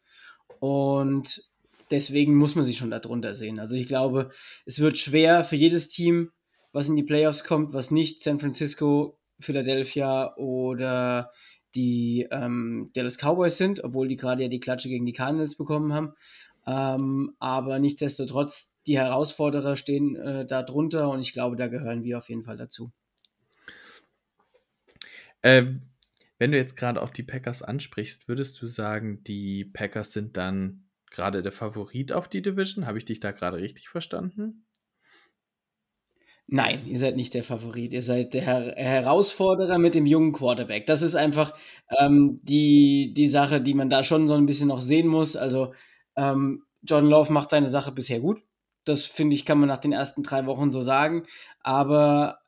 Und 0.59 1.51
deswegen 1.91 2.37
muss 2.37 2.55
man 2.55 2.65
sich 2.65 2.77
schon 2.77 2.91
darunter 2.91 3.35
sehen. 3.35 3.59
Also 3.59 3.75
ich 3.75 3.89
glaube, 3.89 4.31
es 4.67 4.81
wird 4.81 4.99
schwer 4.99 5.45
für 5.45 5.57
jedes 5.57 5.89
Team, 5.89 6.31
was 6.73 6.89
in 6.89 6.97
die 6.97 7.03
Playoffs 7.03 7.43
kommt, 7.43 7.73
was 7.73 7.91
nicht 7.91 8.23
San 8.23 8.39
Francisco, 8.39 9.19
Philadelphia 9.41 10.37
oder 10.37 11.33
die 11.75 12.29
ähm, 12.31 12.91
Dallas 12.93 13.17
Cowboys 13.17 13.57
sind, 13.57 13.83
obwohl 13.83 14.09
die 14.09 14.17
gerade 14.17 14.43
ja 14.43 14.49
die 14.51 14.61
Klatsche 14.61 14.91
gegen 14.91 15.07
die 15.07 15.15
Cardinals 15.15 15.57
bekommen 15.57 15.95
haben. 15.95 16.13
Ähm, 16.67 17.35
aber 17.39 17.79
nichtsdestotrotz, 17.79 18.79
die 18.87 18.99
Herausforderer 18.99 19.77
stehen 19.77 20.17
äh, 20.17 20.47
da 20.47 20.63
drunter 20.63 21.09
und 21.09 21.21
ich 21.21 21.33
glaube, 21.33 21.57
da 21.57 21.69
gehören 21.69 22.05
wir 22.05 22.19
auf 22.19 22.29
jeden 22.29 22.45
Fall 22.45 22.57
dazu. 22.57 22.93
Ähm, 25.43 25.83
wenn 26.39 26.53
du 26.53 26.59
jetzt 26.59 26.77
gerade 26.77 27.03
auch 27.03 27.11
die 27.11 27.23
Packers 27.23 27.63
ansprichst, 27.63 28.29
würdest 28.29 28.61
du 28.61 28.67
sagen, 28.67 29.23
die 29.25 29.65
Packers 29.65 30.13
sind 30.13 30.37
dann 30.37 30.85
gerade 31.11 31.43
der 31.43 31.53
Favorit 31.53 32.13
auf 32.13 32.29
die 32.29 32.43
Division? 32.43 32.87
Habe 32.87 32.99
ich 32.99 33.05
dich 33.05 33.21
da 33.21 33.33
gerade 33.33 33.59
richtig 33.59 33.89
verstanden? 33.89 34.65
Nein, 36.53 36.85
ihr 36.87 36.99
seid 36.99 37.15
nicht 37.15 37.35
der 37.35 37.45
Favorit. 37.45 37.93
Ihr 37.93 38.03
seid 38.03 38.35
der 38.35 38.43
Her 38.43 38.75
Herausforderer 38.77 39.79
mit 39.79 39.95
dem 39.95 40.05
jungen 40.05 40.33
Quarterback. 40.33 40.85
Das 40.87 41.01
ist 41.01 41.15
einfach 41.15 41.55
ähm, 42.01 42.41
die, 42.43 43.15
die 43.15 43.29
Sache, 43.29 43.61
die 43.61 43.75
man 43.75 43.89
da 43.89 44.03
schon 44.03 44.27
so 44.27 44.35
ein 44.35 44.47
bisschen 44.47 44.67
noch 44.67 44.83
sehen 44.83 45.07
muss. 45.07 45.37
Also 45.37 45.75
ähm, 46.21 46.65
John 46.83 47.07
Love 47.07 47.33
macht 47.33 47.51
seine 47.51 47.67
Sache 47.67 47.93
bisher 47.93 48.21
gut. 48.21 48.43
Das 48.85 49.05
finde 49.05 49.35
ich, 49.35 49.45
kann 49.45 49.59
man 49.59 49.69
nach 49.69 49.79
den 49.79 49.93
ersten 49.93 50.23
drei 50.23 50.47
Wochen 50.47 50.71
so 50.71 50.83
sagen. 50.83 51.25
Aber 51.63 52.39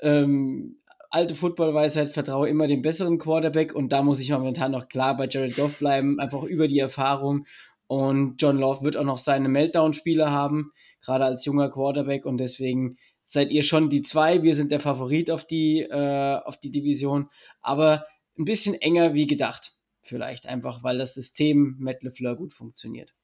ähm, 0.00 0.82
alte 1.10 1.34
Footballweisheit, 1.34 2.10
vertraue 2.10 2.48
immer 2.48 2.66
dem 2.66 2.82
besseren 2.82 3.18
Quarterback 3.18 3.74
und 3.74 3.92
da 3.92 4.02
muss 4.02 4.20
ich 4.20 4.30
momentan 4.30 4.72
noch 4.72 4.88
klar 4.88 5.16
bei 5.16 5.28
Jared 5.28 5.56
Goff 5.56 5.78
bleiben, 5.78 6.18
einfach 6.20 6.42
über 6.42 6.68
die 6.68 6.78
Erfahrung. 6.78 7.46
Und 7.86 8.40
John 8.40 8.56
Love 8.56 8.84
wird 8.84 8.96
auch 8.96 9.04
noch 9.04 9.18
seine 9.18 9.50
Meltdown-Spiele 9.50 10.30
haben, 10.30 10.72
gerade 11.04 11.26
als 11.26 11.44
junger 11.44 11.70
Quarterback 11.70 12.24
und 12.24 12.38
deswegen 12.38 12.96
seid 13.24 13.50
ihr 13.50 13.62
schon 13.62 13.90
die 13.90 14.02
zwei. 14.02 14.42
Wir 14.42 14.54
sind 14.54 14.72
der 14.72 14.80
Favorit 14.80 15.30
auf 15.30 15.46
die, 15.46 15.82
äh, 15.82 16.38
auf 16.44 16.58
die 16.58 16.70
Division, 16.70 17.28
aber 17.60 18.06
ein 18.38 18.46
bisschen 18.46 18.74
enger 18.74 19.12
wie 19.12 19.26
gedacht. 19.26 19.74
Vielleicht 20.00 20.46
einfach, 20.46 20.82
weil 20.82 20.98
das 20.98 21.14
System 21.14 21.76
Matt 21.78 22.02
LeFleur 22.02 22.36
gut 22.36 22.54
funktioniert. 22.54 23.14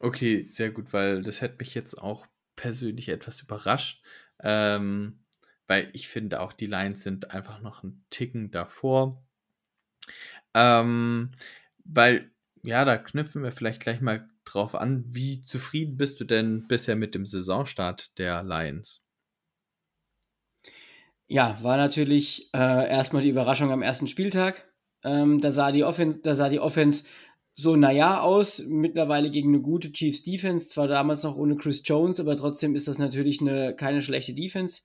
Okay, 0.00 0.46
sehr 0.50 0.70
gut, 0.70 0.92
weil 0.92 1.22
das 1.22 1.40
hätte 1.40 1.56
mich 1.58 1.74
jetzt 1.74 1.94
auch 1.94 2.26
persönlich 2.54 3.08
etwas 3.08 3.40
überrascht, 3.40 4.04
ähm, 4.42 5.24
weil 5.66 5.90
ich 5.94 6.08
finde 6.08 6.40
auch 6.40 6.52
die 6.52 6.66
Lions 6.66 7.02
sind 7.02 7.30
einfach 7.32 7.60
noch 7.60 7.82
einen 7.82 8.04
Ticken 8.10 8.50
davor. 8.50 9.22
Ähm, 10.54 11.32
weil, 11.84 12.30
ja, 12.62 12.84
da 12.84 12.96
knüpfen 12.98 13.42
wir 13.42 13.52
vielleicht 13.52 13.80
gleich 13.82 14.00
mal 14.00 14.28
drauf 14.44 14.74
an, 14.74 15.04
wie 15.14 15.42
zufrieden 15.42 15.96
bist 15.96 16.20
du 16.20 16.24
denn 16.24 16.66
bisher 16.66 16.96
mit 16.96 17.14
dem 17.14 17.26
Saisonstart 17.26 18.16
der 18.18 18.42
Lions? 18.42 19.02
Ja, 21.28 21.58
war 21.62 21.76
natürlich 21.76 22.50
äh, 22.54 22.88
erstmal 22.88 23.22
die 23.22 23.30
Überraschung 23.30 23.72
am 23.72 23.82
ersten 23.82 24.06
Spieltag. 24.06 24.72
Ähm, 25.04 25.40
da, 25.40 25.50
sah 25.50 25.72
die 25.72 25.84
Offense, 25.84 26.20
da 26.22 26.34
sah 26.34 26.48
die 26.48 26.60
Offense 26.60 27.04
so 27.58 27.74
naja 27.74 28.20
aus, 28.20 28.62
mittlerweile 28.66 29.30
gegen 29.30 29.48
eine 29.48 29.62
gute 29.62 29.90
Chiefs 29.90 30.22
Defense, 30.22 30.68
zwar 30.68 30.88
damals 30.88 31.22
noch 31.22 31.36
ohne 31.36 31.56
Chris 31.56 31.80
Jones, 31.84 32.20
aber 32.20 32.36
trotzdem 32.36 32.74
ist 32.74 32.86
das 32.86 32.98
natürlich 32.98 33.40
eine, 33.40 33.74
keine 33.74 34.02
schlechte 34.02 34.34
Defense. 34.34 34.82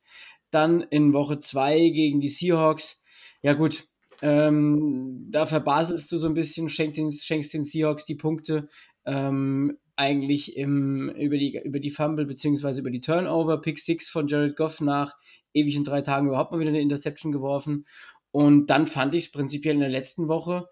Dann 0.52 0.82
in 0.82 1.12
Woche 1.12 1.38
2 1.38 1.90
gegen 1.90 2.22
die 2.22 2.30
Seahawks. 2.30 3.04
Ja 3.42 3.54
gut, 3.54 3.88
ähm, 4.22 5.28
da 5.30 5.46
verbaselst 5.46 6.10
du 6.14 6.18
so 6.18 6.28
ein 6.28 6.34
bisschen, 6.34 6.70
schenkst 6.70 6.98
den, 6.98 7.12
schenkst 7.12 7.54
den 7.54 7.66
Seahawks 7.66 8.06
die 8.06 8.16
Punkte. 8.16 8.70
Ähm, 9.06 9.78
eigentlich 9.98 10.56
im, 10.56 11.10
über, 11.10 11.38
die, 11.38 11.60
über 11.64 11.80
die 11.80 11.92
Fumble 11.92 12.26
bzw. 12.26 12.80
über 12.80 12.90
die 12.90 13.02
Turnover, 13.02 13.60
Pick 13.60 13.80
6 13.80 14.10
von 14.10 14.28
Jared 14.28 14.56
Goff 14.56 14.80
nach 14.80 15.18
ewigen 15.54 15.84
drei 15.84 16.02
Tagen 16.02 16.28
überhaupt 16.28 16.54
mal 16.54 16.60
wieder 16.60 16.70
eine 16.70 16.82
Interception 16.82 17.34
geworfen. 17.34 17.86
Und 18.32 18.70
dann 18.70 18.88
fand 18.88 19.14
ich 19.14 19.26
es 19.26 19.32
prinzipiell 19.32 19.74
in 19.76 19.82
der 19.82 19.90
letzten 19.90 20.30
Woche 20.30 20.70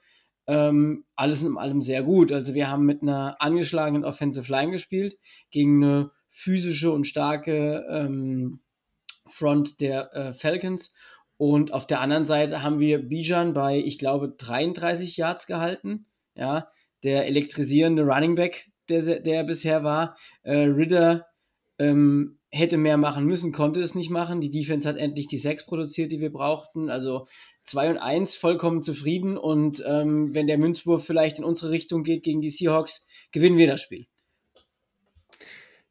ähm, 0.49 1.05
alles 1.15 1.43
in 1.43 1.55
allem 1.57 1.79
sehr 1.79 2.01
gut. 2.01 2.31
Also 2.31 2.55
wir 2.55 2.71
haben 2.71 2.83
mit 2.83 3.03
einer 3.03 3.39
angeschlagenen 3.39 4.03
Offensive 4.03 4.51
Line 4.51 4.71
gespielt, 4.71 5.19
gegen 5.51 5.83
eine 5.83 6.11
physische 6.31 6.91
und 6.91 7.05
starke 7.05 7.85
ähm, 7.87 8.59
Front 9.27 9.79
der 9.79 10.11
äh, 10.15 10.33
Falcons. 10.33 10.95
Und 11.37 11.71
auf 11.71 11.85
der 11.85 12.01
anderen 12.01 12.25
Seite 12.25 12.63
haben 12.63 12.79
wir 12.79 13.07
Bijan 13.07 13.53
bei, 13.53 13.77
ich 13.77 13.99
glaube, 13.99 14.33
33 14.37 15.17
Yards 15.17 15.45
gehalten. 15.45 16.07
Ja, 16.33 16.71
der 17.03 17.27
elektrisierende 17.27 18.01
Running 18.01 18.33
Back, 18.33 18.71
der, 18.89 19.19
der 19.19 19.43
bisher 19.43 19.83
war. 19.83 20.17
Äh, 20.41 20.63
Ritter 20.63 21.27
ähm, 21.77 22.38
hätte 22.51 22.77
mehr 22.77 22.97
machen 22.97 23.25
müssen, 23.25 23.51
konnte 23.51 23.81
es 23.81 23.95
nicht 23.95 24.09
machen. 24.09 24.41
Die 24.41 24.49
Defense 24.49 24.87
hat 24.87 24.97
endlich 24.97 25.27
die 25.27 25.37
sechs 25.37 25.65
produziert, 25.65 26.11
die 26.11 26.19
wir 26.19 26.31
brauchten. 26.31 26.89
Also 26.89 27.27
2 27.63 27.91
und 27.91 27.97
1 27.97 28.35
vollkommen 28.35 28.81
zufrieden. 28.81 29.37
Und 29.37 29.83
ähm, 29.85 30.33
wenn 30.33 30.47
der 30.47 30.57
Münzwurf 30.57 31.05
vielleicht 31.05 31.37
in 31.37 31.43
unsere 31.43 31.71
Richtung 31.71 32.03
geht 32.03 32.23
gegen 32.23 32.41
die 32.41 32.49
Seahawks, 32.49 33.07
gewinnen 33.31 33.57
wir 33.57 33.67
das 33.67 33.81
Spiel. 33.81 34.07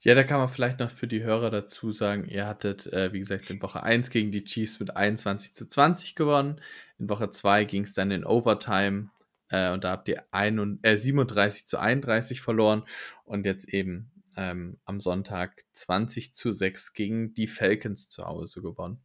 Ja, 0.00 0.14
da 0.14 0.22
kann 0.22 0.38
man 0.38 0.48
vielleicht 0.48 0.78
noch 0.78 0.90
für 0.90 1.08
die 1.08 1.22
Hörer 1.24 1.50
dazu 1.50 1.90
sagen, 1.90 2.24
ihr 2.28 2.46
hattet, 2.46 2.86
äh, 2.92 3.12
wie 3.12 3.18
gesagt, 3.18 3.50
in 3.50 3.60
Woche 3.60 3.82
1 3.82 4.10
gegen 4.10 4.30
die 4.30 4.44
Chiefs 4.44 4.78
mit 4.78 4.96
21 4.96 5.54
zu 5.54 5.68
20 5.68 6.14
gewonnen. 6.14 6.60
In 6.98 7.08
Woche 7.08 7.30
2 7.30 7.64
ging 7.64 7.82
es 7.82 7.94
dann 7.94 8.12
in 8.12 8.24
Overtime 8.24 9.10
äh, 9.50 9.72
und 9.72 9.84
da 9.84 9.90
habt 9.90 10.08
ihr 10.08 10.24
ein, 10.30 10.78
äh, 10.82 10.96
37 10.96 11.66
zu 11.66 11.78
31 11.78 12.40
verloren 12.40 12.84
und 13.24 13.44
jetzt 13.44 13.68
eben 13.68 14.10
ähm, 14.38 14.78
am 14.84 15.00
Sonntag 15.00 15.64
20 15.72 16.34
zu 16.34 16.52
6 16.52 16.92
gegen 16.94 17.34
die 17.34 17.48
Falcons 17.48 18.08
zu 18.08 18.24
Hause 18.24 18.62
gewonnen. 18.62 19.02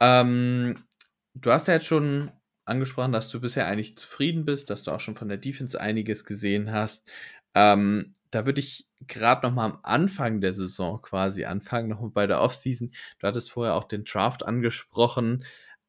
Ähm, 0.00 0.84
du 1.32 1.50
hast 1.50 1.66
ja 1.66 1.74
jetzt 1.74 1.86
schon 1.86 2.30
angesprochen, 2.66 3.12
dass 3.12 3.30
du 3.30 3.40
bisher 3.40 3.66
eigentlich 3.66 3.96
zufrieden 3.96 4.44
bist, 4.44 4.68
dass 4.68 4.82
du 4.82 4.90
auch 4.90 5.00
schon 5.00 5.16
von 5.16 5.28
der 5.28 5.38
Defense 5.38 5.80
einiges 5.80 6.26
gesehen 6.26 6.72
hast. 6.72 7.10
Ähm, 7.54 8.12
da 8.30 8.44
würde 8.44 8.60
ich 8.60 8.86
gerade 9.06 9.46
noch 9.46 9.54
mal 9.54 9.64
am 9.64 9.78
Anfang 9.82 10.42
der 10.42 10.52
Saison 10.52 11.00
quasi 11.00 11.46
anfangen, 11.46 11.88
noch 11.88 12.00
mal 12.00 12.10
bei 12.10 12.26
der 12.26 12.42
Offseason. 12.42 12.92
Du 13.18 13.26
hattest 13.26 13.50
vorher 13.50 13.74
auch 13.74 13.84
den 13.84 14.04
Draft 14.04 14.44
angesprochen, 14.44 15.44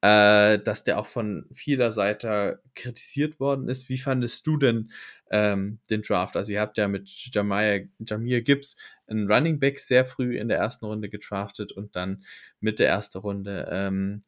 äh, 0.06 0.60
dass 0.60 0.84
der 0.84 1.00
auch 1.00 1.08
von 1.08 1.48
vieler 1.52 1.92
Seite 1.92 2.62
kritisiert 2.76 3.40
worden 3.40 3.68
ist. 3.70 3.90
Wie 3.90 3.98
fandest 3.98 4.46
du 4.46 4.56
denn 4.58 4.92
ähm, 5.32 5.80
den 5.90 6.04
Draft? 6.04 6.38
Also 6.38 6.52
ihr 6.52 6.62
habt 6.62 6.78
ja 6.78 6.88
mit 6.88 7.10
Jamir, 7.34 7.90
Jamir 8.08 8.44
Gibbs 8.44 8.78
einen 9.08 9.32
Running 9.32 9.60
Back 9.60 9.80
sehr 9.80 10.06
früh 10.06 10.38
in 10.38 10.48
der 10.48 10.60
ersten 10.60 10.86
Runde 10.86 11.10
gedraftet 11.10 11.72
und 11.72 11.96
dann 11.96 12.24
mit 12.60 12.78
der 12.78 12.88
ersten 12.88 13.18
Runde 13.18 13.68
ähm, 13.72 14.22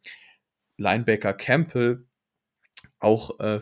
Linebacker 0.78 1.34
Campbell 1.34 2.08
auch 2.98 3.40
äh, 3.40 3.60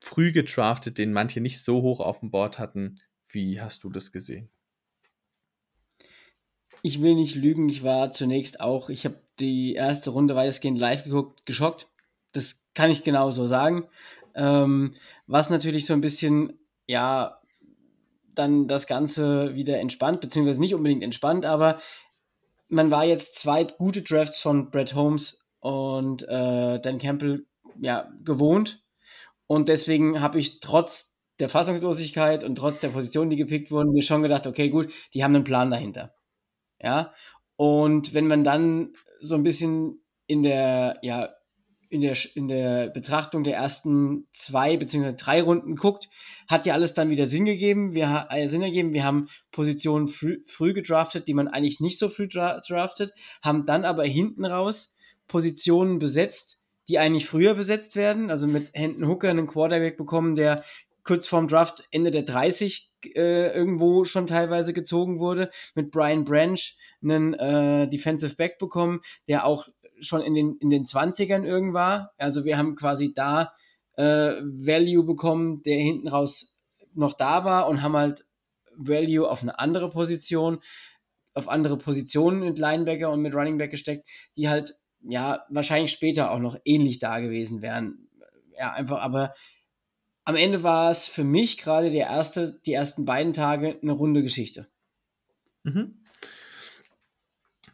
früh 0.00 0.30
gedraftet, 0.30 0.98
den 0.98 1.12
manche 1.12 1.40
nicht 1.40 1.60
so 1.60 1.82
hoch 1.82 1.98
auf 1.98 2.20
dem 2.20 2.30
Board 2.30 2.60
hatten. 2.60 3.00
Wie 3.28 3.60
hast 3.60 3.82
du 3.82 3.90
das 3.90 4.12
gesehen? 4.12 4.50
Ich 6.82 7.02
will 7.02 7.16
nicht 7.16 7.34
lügen, 7.34 7.68
ich 7.68 7.82
war 7.82 8.12
zunächst 8.12 8.60
auch, 8.60 8.88
ich 8.88 9.04
habe 9.04 9.23
die 9.40 9.74
erste 9.74 10.10
Runde 10.10 10.34
weitestgehend 10.36 10.78
live 10.78 11.04
geguckt, 11.04 11.46
geschockt. 11.46 11.88
Das 12.32 12.64
kann 12.74 12.90
ich 12.90 13.02
genau 13.02 13.30
so 13.30 13.46
sagen. 13.46 13.86
Ähm, 14.34 14.94
was 15.26 15.50
natürlich 15.50 15.86
so 15.86 15.92
ein 15.92 16.00
bisschen, 16.00 16.58
ja, 16.86 17.40
dann 18.34 18.66
das 18.66 18.86
Ganze 18.86 19.54
wieder 19.54 19.78
entspannt, 19.78 20.20
beziehungsweise 20.20 20.60
nicht 20.60 20.74
unbedingt 20.74 21.04
entspannt, 21.04 21.46
aber 21.46 21.78
man 22.68 22.90
war 22.90 23.04
jetzt 23.04 23.36
zwei 23.36 23.64
gute 23.64 24.02
Drafts 24.02 24.40
von 24.40 24.70
Brett 24.70 24.94
Holmes 24.94 25.38
und 25.60 26.22
äh, 26.28 26.80
Dan 26.80 26.98
Campbell 26.98 27.46
ja, 27.80 28.10
gewohnt. 28.24 28.82
Und 29.46 29.68
deswegen 29.68 30.20
habe 30.20 30.40
ich 30.40 30.60
trotz 30.60 31.16
der 31.38 31.48
Fassungslosigkeit 31.48 32.44
und 32.44 32.56
trotz 32.56 32.80
der 32.80 32.88
Positionen, 32.88 33.30
die 33.30 33.36
gepickt 33.36 33.70
wurden, 33.70 33.92
mir 33.92 34.02
schon 34.02 34.22
gedacht, 34.22 34.46
okay, 34.46 34.68
gut, 34.68 34.92
die 35.12 35.22
haben 35.22 35.34
einen 35.34 35.44
Plan 35.44 35.70
dahinter. 35.70 36.14
Ja. 36.80 37.12
Und 37.56 38.14
wenn 38.14 38.26
man 38.26 38.44
dann 38.44 38.94
so 39.24 39.34
ein 39.34 39.42
bisschen 39.42 40.00
in 40.26 40.42
der, 40.42 40.98
ja, 41.02 41.28
in 41.94 42.00
der, 42.00 42.16
in 42.34 42.48
der 42.48 42.88
Betrachtung 42.88 43.44
der 43.44 43.54
ersten 43.54 44.26
zwei 44.32 44.76
beziehungsweise 44.76 45.16
drei 45.16 45.42
Runden 45.42 45.76
guckt, 45.76 46.08
hat 46.48 46.66
ja 46.66 46.74
alles 46.74 46.94
dann 46.94 47.10
wieder 47.10 47.26
Sinn 47.26 47.44
gegeben. 47.44 47.94
Wir, 47.94 48.26
äh, 48.30 48.48
Sinn 48.48 48.62
ergeben. 48.62 48.92
Wir 48.92 49.04
haben 49.04 49.28
Positionen 49.52 50.08
früh, 50.08 50.42
früh 50.46 50.72
gedraftet, 50.72 51.28
die 51.28 51.34
man 51.34 51.46
eigentlich 51.46 51.80
nicht 51.80 51.98
so 51.98 52.08
früh 52.08 52.26
dra 52.26 52.60
draftet, 52.66 53.12
haben 53.42 53.64
dann 53.64 53.84
aber 53.84 54.04
hinten 54.04 54.44
raus 54.44 54.96
Positionen 55.28 55.98
besetzt, 56.00 56.62
die 56.88 56.98
eigentlich 56.98 57.26
früher 57.26 57.54
besetzt 57.54 57.94
werden. 57.96 58.30
Also 58.30 58.48
mit 58.48 58.72
Händen 58.74 59.06
Hooker 59.06 59.30
einen 59.30 59.46
Quarterback 59.46 59.96
bekommen, 59.96 60.34
der 60.34 60.64
kurz 61.04 61.26
vorm 61.26 61.48
Draft 61.48 61.84
Ende 61.92 62.10
der 62.10 62.24
30 62.24 62.90
äh, 63.16 63.52
irgendwo 63.54 64.04
schon 64.04 64.26
teilweise 64.26 64.72
gezogen 64.72 65.18
wurde, 65.18 65.50
mit 65.74 65.90
Brian 65.90 66.24
Branch 66.24 66.60
einen 67.02 67.34
äh, 67.34 67.88
Defensive 67.88 68.36
Back 68.36 68.58
bekommen, 68.58 69.00
der 69.28 69.46
auch 69.46 69.68
schon 70.00 70.22
in 70.22 70.34
den, 70.34 70.56
in 70.60 70.70
den 70.70 70.84
20ern 70.84 71.44
irgendwann 71.44 71.74
war. 71.74 72.12
Also 72.18 72.44
wir 72.44 72.58
haben 72.58 72.76
quasi 72.76 73.12
da 73.14 73.52
äh, 73.96 74.34
Value 74.42 75.04
bekommen, 75.04 75.62
der 75.62 75.78
hinten 75.78 76.08
raus 76.08 76.56
noch 76.94 77.12
da 77.14 77.44
war 77.44 77.68
und 77.68 77.82
haben 77.82 77.96
halt 77.96 78.26
Value 78.76 79.28
auf 79.28 79.42
eine 79.42 79.58
andere 79.58 79.90
Position, 79.90 80.60
auf 81.34 81.48
andere 81.48 81.76
Positionen 81.76 82.40
mit 82.40 82.58
Linebacker 82.58 83.10
und 83.10 83.20
mit 83.20 83.34
Running 83.34 83.58
Back 83.58 83.70
gesteckt, 83.70 84.04
die 84.36 84.48
halt 84.48 84.76
ja 85.00 85.44
wahrscheinlich 85.48 85.92
später 85.92 86.30
auch 86.30 86.38
noch 86.38 86.56
ähnlich 86.64 86.98
da 86.98 87.20
gewesen 87.20 87.62
wären. 87.62 88.08
Ja, 88.56 88.72
einfach, 88.72 89.02
aber 89.02 89.34
am 90.24 90.36
Ende 90.36 90.62
war 90.62 90.90
es 90.90 91.06
für 91.06 91.24
mich 91.24 91.58
gerade 91.58 91.90
der 91.90 92.06
erste, 92.06 92.58
die 92.66 92.72
ersten 92.72 93.04
beiden 93.04 93.32
Tage 93.32 93.78
eine 93.80 93.92
runde 93.92 94.22
Geschichte. 94.22 94.68
Mhm. 95.64 95.98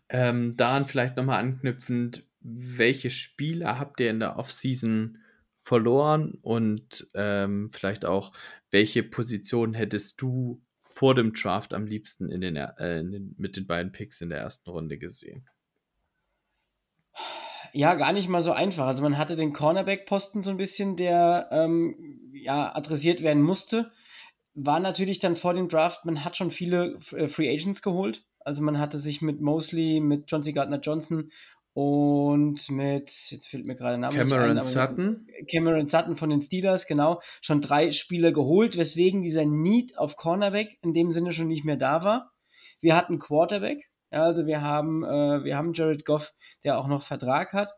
Ähm, 0.09 0.57
daran 0.57 0.87
vielleicht 0.87 1.17
nochmal 1.17 1.39
anknüpfend, 1.39 2.25
welche 2.41 3.11
Spieler 3.11 3.79
habt 3.79 4.01
ihr 4.01 4.11
in 4.11 4.19
der 4.19 4.37
Offseason 4.37 5.19
verloren 5.57 6.39
und 6.43 7.07
ähm, 7.15 7.71
vielleicht 7.73 8.05
auch, 8.05 8.33
welche 8.71 9.03
Position 9.03 9.75
hättest 9.75 10.21
du 10.21 10.61
vor 10.89 11.15
dem 11.15 11.33
Draft 11.33 11.75
am 11.75 11.87
liebsten 11.87 12.31
in 12.31 12.41
den, 12.41 12.57
äh, 12.57 13.01
in 13.01 13.13
den, 13.13 13.35
mit 13.39 13.57
den 13.57 13.67
beiden 13.67 13.93
Picks 13.93 14.21
in 14.21 14.31
der 14.31 14.41
ersten 14.41 14.69
Runde 14.71 14.99
gesehen? 14.99 15.49
Ja, 17.73 17.95
gar 17.95 18.13
nicht 18.13 18.29
mal 18.29 18.43
so 18.43 18.53
einfach. 18.53 18.87
Also 18.87 19.03
man 19.03 19.19
hatte 19.19 19.37
den 19.37 19.53
Cornerback-Posten 19.53 20.43
so 20.43 20.51
ein 20.51 20.57
bisschen, 20.57 20.97
der 20.97 21.49
ähm, 21.51 22.31
ja 22.33 22.75
adressiert 22.75 23.23
werden 23.23 23.43
musste. 23.43 23.91
War 24.55 24.81
natürlich 24.81 25.19
dann 25.19 25.37
vor 25.37 25.55
dem 25.55 25.69
Draft, 25.69 26.05
man 26.05 26.25
hat 26.25 26.37
schon 26.37 26.51
viele 26.51 26.99
äh, 27.13 27.29
Free 27.29 27.51
Agents 27.51 27.83
geholt. 27.83 28.25
Also 28.41 28.63
man 28.63 28.79
hatte 28.79 28.99
sich 28.99 29.23
mit 29.23 29.41
Mosley, 29.41 30.01
mit 30.01 30.25
John 30.31 30.43
C. 30.43 30.53
Gardner 30.53 30.81
Johnson 30.81 31.31
und 31.73 32.69
mit, 32.71 33.11
jetzt 33.31 33.47
fehlt 33.47 33.65
mir 33.65 33.75
gerade 33.75 33.93
der 33.93 34.11
Name. 34.11 34.17
Cameron 34.17 34.59
ein, 34.59 34.65
Sutton. 34.65 35.27
Cameron 35.51 35.87
Sutton 35.87 36.17
von 36.17 36.31
den 36.31 36.41
Steelers, 36.41 36.87
genau. 36.87 37.21
Schon 37.41 37.61
drei 37.61 37.93
Spieler 37.93 38.33
geholt, 38.33 38.77
weswegen 38.77 39.23
dieser 39.23 39.45
Need 39.45 39.97
auf 39.97 40.17
Cornerback 40.17 40.79
in 40.83 40.93
dem 40.93 41.13
Sinne 41.13 41.33
schon 41.33 41.47
nicht 41.47 41.65
mehr 41.65 41.77
da 41.77 42.03
war. 42.03 42.33
Wir 42.81 42.97
hatten 42.97 43.19
Quarterback, 43.19 43.90
ja, 44.13 44.25
also 44.25 44.47
wir 44.47 44.63
haben, 44.63 45.05
äh, 45.05 45.45
wir 45.45 45.57
haben 45.57 45.73
Jared 45.73 46.05
Goff, 46.05 46.35
der 46.65 46.79
auch 46.79 46.89
noch 46.89 47.03
Vertrag 47.03 47.53
hat. 47.53 47.73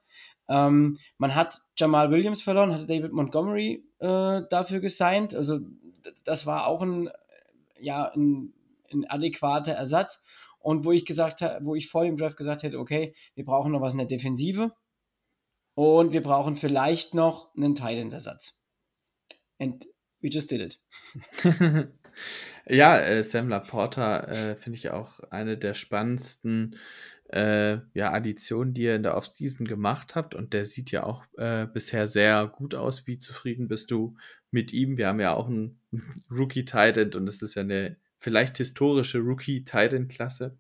Ähm, 0.49 0.99
man 1.19 1.35
hat 1.35 1.63
Jamal 1.77 2.11
Williams 2.11 2.43
verloren, 2.43 2.73
hatte 2.73 2.87
David 2.87 3.13
Montgomery 3.13 3.85
äh, 3.99 4.43
dafür 4.49 4.81
gesigned. 4.81 5.35
Also 5.35 5.61
das 6.25 6.47
war 6.47 6.67
auch 6.67 6.83
ein, 6.83 7.11
ja, 7.79 8.11
ein, 8.15 8.53
ein 8.93 9.05
adäquater 9.09 9.73
Ersatz. 9.73 10.25
Und 10.59 10.85
wo 10.85 10.93
ich 10.93 11.05
gesagt 11.05 11.43
habe, 11.43 11.65
wo 11.65 11.75
ich 11.75 11.89
vor 11.89 12.05
dem 12.05 12.17
Draft 12.17 12.37
gesagt 12.37 12.63
hätte, 12.63 12.79
okay, 12.79 13.15
wir 13.35 13.45
brauchen 13.45 13.73
noch 13.73 13.81
was 13.81 13.93
in 13.93 13.99
der 13.99 14.07
Defensive 14.07 14.73
und 15.75 16.13
wir 16.13 16.23
brauchen 16.23 16.57
vielleicht 16.57 17.15
noch 17.15 17.55
einen 17.57 17.75
Titan-Ersatz. 17.75 18.61
And 19.59 19.87
we 20.21 20.29
just 20.29 20.51
did 20.51 20.61
it. 20.61 21.93
ja, 22.67 22.99
äh, 22.99 23.23
Sam 23.25 23.49
Laporta 23.49 24.21
äh, 24.21 24.57
finde 24.57 24.79
ich 24.79 24.91
auch 24.91 25.21
eine 25.31 25.57
der 25.59 25.75
spannendsten 25.75 26.77
äh, 27.33 27.79
ja, 27.95 28.13
Additionen, 28.13 28.75
die 28.75 28.83
ihr 28.83 28.97
in 28.97 29.03
der 29.03 29.17
Offseason 29.17 29.67
gemacht 29.67 30.15
habt. 30.15 30.35
Und 30.35 30.53
der 30.53 30.65
sieht 30.65 30.91
ja 30.91 31.05
auch 31.05 31.25
äh, 31.39 31.67
bisher 31.67 32.07
sehr 32.07 32.47
gut 32.47 32.75
aus. 32.75 33.07
Wie 33.07 33.19
zufrieden 33.19 33.69
bist 33.69 33.91
du 33.91 34.17
mit 34.51 34.73
ihm? 34.73 34.97
Wir 34.99 35.09
haben 35.09 35.21
ja 35.21 35.35
auch 35.35 35.49
einen 35.49 35.81
Rookie-Titan 36.31 37.15
und 37.15 37.29
es 37.29 37.43
ist 37.43 37.55
ja 37.55 37.63
eine 37.63 37.97
vielleicht 38.19 38.59
historische 38.59 39.19
Rookie-Titan-Klasse. 39.19 40.57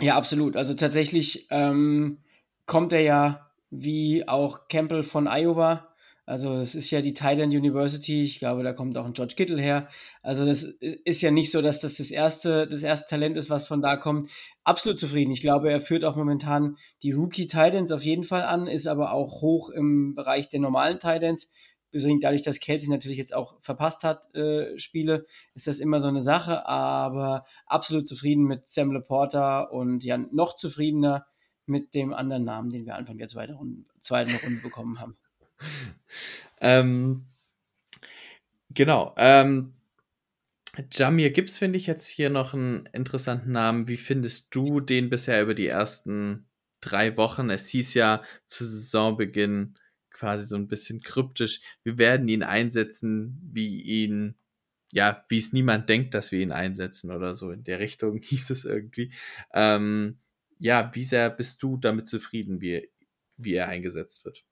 Ja, 0.00 0.16
absolut. 0.16 0.56
Also 0.56 0.74
tatsächlich 0.74 1.46
ähm, 1.50 2.18
kommt 2.66 2.92
er 2.92 3.00
ja 3.00 3.50
wie 3.70 4.26
auch 4.26 4.68
Campbell 4.68 5.02
von 5.02 5.28
Iowa. 5.28 5.91
Also 6.24 6.56
das 6.56 6.74
ist 6.74 6.90
ja 6.90 7.00
die 7.02 7.14
Titan 7.14 7.50
University. 7.50 8.22
Ich 8.22 8.38
glaube, 8.38 8.62
da 8.62 8.72
kommt 8.72 8.96
auch 8.96 9.04
ein 9.04 9.12
George 9.12 9.34
Kittle 9.36 9.60
her. 9.60 9.88
Also 10.22 10.46
das 10.46 10.62
ist 10.62 11.20
ja 11.20 11.30
nicht 11.30 11.50
so, 11.50 11.62
dass 11.62 11.80
das 11.80 11.96
das 11.96 12.10
erste, 12.10 12.66
das 12.68 12.82
erste 12.82 13.10
Talent 13.10 13.36
ist, 13.36 13.50
was 13.50 13.66
von 13.66 13.82
da 13.82 13.96
kommt. 13.96 14.30
Absolut 14.62 14.98
zufrieden. 14.98 15.32
Ich 15.32 15.40
glaube, 15.40 15.70
er 15.70 15.80
führt 15.80 16.04
auch 16.04 16.16
momentan 16.16 16.76
die 17.02 17.12
Rookie 17.12 17.48
Titans 17.48 17.90
auf 17.90 18.04
jeden 18.04 18.24
Fall 18.24 18.42
an, 18.42 18.68
ist 18.68 18.86
aber 18.86 19.12
auch 19.12 19.42
hoch 19.42 19.70
im 19.70 20.14
Bereich 20.14 20.48
der 20.48 20.60
normalen 20.60 21.00
Titans 21.00 21.50
bedingt 21.92 22.24
dadurch, 22.24 22.42
dass 22.42 22.58
Kelsey 22.58 22.90
natürlich 22.90 23.18
jetzt 23.18 23.34
auch 23.34 23.60
verpasst 23.60 24.02
hat, 24.02 24.34
äh, 24.34 24.76
Spiele, 24.78 25.26
ist 25.54 25.66
das 25.66 25.78
immer 25.78 26.00
so 26.00 26.08
eine 26.08 26.22
Sache, 26.22 26.66
aber 26.66 27.44
absolut 27.66 28.08
zufrieden 28.08 28.44
mit 28.44 28.66
Sam 28.66 28.92
Laporta 28.92 29.60
und 29.60 30.02
ja, 30.02 30.16
noch 30.16 30.56
zufriedener 30.56 31.26
mit 31.66 31.94
dem 31.94 32.12
anderen 32.12 32.44
Namen, 32.44 32.70
den 32.70 32.86
wir 32.86 32.96
Anfang 32.96 33.18
der 33.18 33.28
zweiten 33.28 33.54
Runde, 33.54 33.84
zweiten 34.00 34.34
Runde 34.34 34.62
bekommen 34.62 34.98
haben. 35.00 35.14
ähm, 36.60 37.26
genau. 38.70 39.14
Ähm, 39.16 39.74
Jamir 40.90 41.30
Gibbs 41.30 41.58
finde 41.58 41.76
ich 41.76 41.86
jetzt 41.86 42.08
hier 42.08 42.30
noch 42.30 42.54
einen 42.54 42.86
interessanten 42.92 43.52
Namen. 43.52 43.88
Wie 43.88 43.98
findest 43.98 44.54
du 44.54 44.80
den 44.80 45.10
bisher 45.10 45.42
über 45.42 45.54
die 45.54 45.66
ersten 45.66 46.46
drei 46.80 47.16
Wochen? 47.16 47.50
Es 47.50 47.68
hieß 47.68 47.92
ja 47.94 48.22
zu 48.46 48.64
Saisonbeginn, 48.64 49.74
quasi 50.10 50.46
so 50.46 50.56
ein 50.56 50.68
bisschen 50.68 51.02
kryptisch. 51.02 51.60
Wir 51.82 51.98
werden 51.98 52.28
ihn 52.28 52.42
einsetzen, 52.42 53.38
wie 53.52 53.82
ihn, 53.82 54.36
ja, 54.92 55.24
wie 55.28 55.38
es 55.38 55.52
niemand 55.52 55.88
denkt, 55.90 56.14
dass 56.14 56.32
wir 56.32 56.40
ihn 56.40 56.52
einsetzen 56.52 57.10
oder 57.10 57.34
so. 57.34 57.50
In 57.50 57.64
der 57.64 57.78
Richtung 57.80 58.18
hieß 58.22 58.50
es 58.50 58.64
irgendwie. 58.64 59.12
Ähm, 59.52 60.18
ja, 60.58 60.90
wie 60.94 61.04
sehr 61.04 61.28
bist 61.30 61.62
du 61.62 61.76
damit 61.76 62.08
zufrieden, 62.08 62.60
wie, 62.60 62.90
wie 63.36 63.54
er 63.54 63.68
eingesetzt 63.68 64.24
wird? 64.24 64.44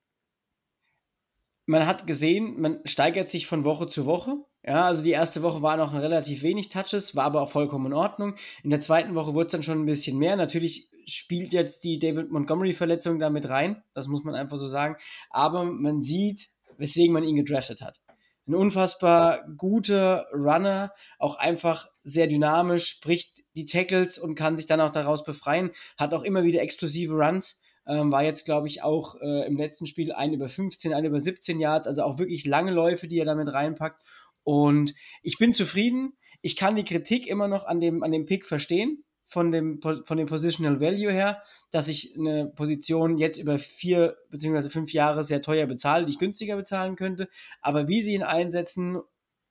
Man 1.71 1.87
hat 1.87 2.05
gesehen, 2.05 2.59
man 2.59 2.79
steigert 2.83 3.29
sich 3.29 3.47
von 3.47 3.63
Woche 3.63 3.87
zu 3.87 4.05
Woche. 4.05 4.35
Ja, 4.61 4.87
also 4.87 5.05
die 5.05 5.11
erste 5.11 5.41
Woche 5.41 5.61
war 5.61 5.77
noch 5.77 5.93
relativ 5.93 6.43
wenig 6.43 6.67
Touches, 6.67 7.15
war 7.15 7.23
aber 7.23 7.41
auch 7.41 7.49
vollkommen 7.49 7.85
in 7.85 7.93
Ordnung. 7.93 8.35
In 8.61 8.71
der 8.71 8.81
zweiten 8.81 9.15
Woche 9.15 9.33
wurde 9.33 9.45
es 9.45 9.51
dann 9.53 9.63
schon 9.63 9.79
ein 9.79 9.85
bisschen 9.85 10.17
mehr. 10.17 10.35
Natürlich 10.35 10.89
spielt 11.05 11.53
jetzt 11.53 11.85
die 11.85 11.97
David 11.97 12.29
Montgomery-Verletzung 12.29 13.19
da 13.19 13.29
mit 13.29 13.47
rein. 13.47 13.81
Das 13.93 14.09
muss 14.09 14.25
man 14.25 14.35
einfach 14.35 14.57
so 14.57 14.67
sagen. 14.67 14.97
Aber 15.29 15.63
man 15.63 16.01
sieht, 16.01 16.49
weswegen 16.75 17.13
man 17.13 17.23
ihn 17.23 17.37
gedraftet 17.37 17.81
hat. 17.81 18.01
Ein 18.47 18.55
unfassbar 18.55 19.45
guter 19.55 20.25
Runner, 20.33 20.91
auch 21.19 21.37
einfach 21.37 21.87
sehr 22.01 22.27
dynamisch, 22.27 22.89
spricht 22.89 23.43
die 23.55 23.65
Tackles 23.65 24.19
und 24.19 24.35
kann 24.35 24.57
sich 24.57 24.65
dann 24.65 24.81
auch 24.81 24.89
daraus 24.91 25.23
befreien. 25.23 25.71
Hat 25.97 26.13
auch 26.13 26.23
immer 26.23 26.43
wieder 26.43 26.61
explosive 26.61 27.13
Runs. 27.13 27.60
Ähm, 27.91 28.09
war 28.09 28.23
jetzt, 28.23 28.45
glaube 28.45 28.69
ich, 28.69 28.83
auch 28.83 29.15
äh, 29.19 29.45
im 29.45 29.57
letzten 29.57 29.85
Spiel 29.85 30.13
ein 30.13 30.31
über 30.31 30.47
15, 30.47 30.93
ein 30.93 31.03
über 31.03 31.19
17 31.19 31.59
Yards, 31.59 31.87
also 31.87 32.03
auch 32.03 32.19
wirklich 32.19 32.45
lange 32.45 32.71
Läufe, 32.71 33.09
die 33.09 33.19
er 33.19 33.25
damit 33.25 33.51
reinpackt. 33.51 34.01
Und 34.43 34.95
ich 35.21 35.37
bin 35.37 35.51
zufrieden. 35.51 36.13
Ich 36.41 36.55
kann 36.55 36.77
die 36.77 36.85
Kritik 36.85 37.27
immer 37.27 37.49
noch 37.49 37.65
an 37.65 37.81
dem, 37.81 38.01
an 38.01 38.13
dem 38.13 38.25
Pick 38.25 38.45
verstehen 38.45 39.03
von 39.25 39.51
dem, 39.51 39.81
von 39.81 40.17
dem 40.17 40.27
Positional 40.27 40.79
Value 40.79 41.11
her, 41.11 41.43
dass 41.69 41.89
ich 41.89 42.17
eine 42.17 42.47
Position 42.47 43.17
jetzt 43.17 43.37
über 43.37 43.59
vier 43.59 44.15
beziehungsweise 44.29 44.69
fünf 44.69 44.93
Jahre 44.93 45.25
sehr 45.25 45.41
teuer 45.41 45.67
bezahle, 45.67 46.05
die 46.05 46.13
ich 46.13 46.19
günstiger 46.19 46.55
bezahlen 46.55 46.95
könnte. 46.95 47.27
Aber 47.61 47.89
wie 47.89 48.01
sie 48.01 48.13
ihn 48.13 48.23
einsetzen, 48.23 49.01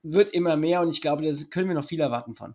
wird 0.03 0.33
immer 0.33 0.57
mehr 0.57 0.81
und 0.81 0.89
ich 0.89 1.03
glaube, 1.03 1.23
da 1.23 1.31
können 1.51 1.69
wir 1.69 1.75
noch 1.75 1.85
viel 1.85 2.01
erwarten 2.01 2.35
von. 2.35 2.55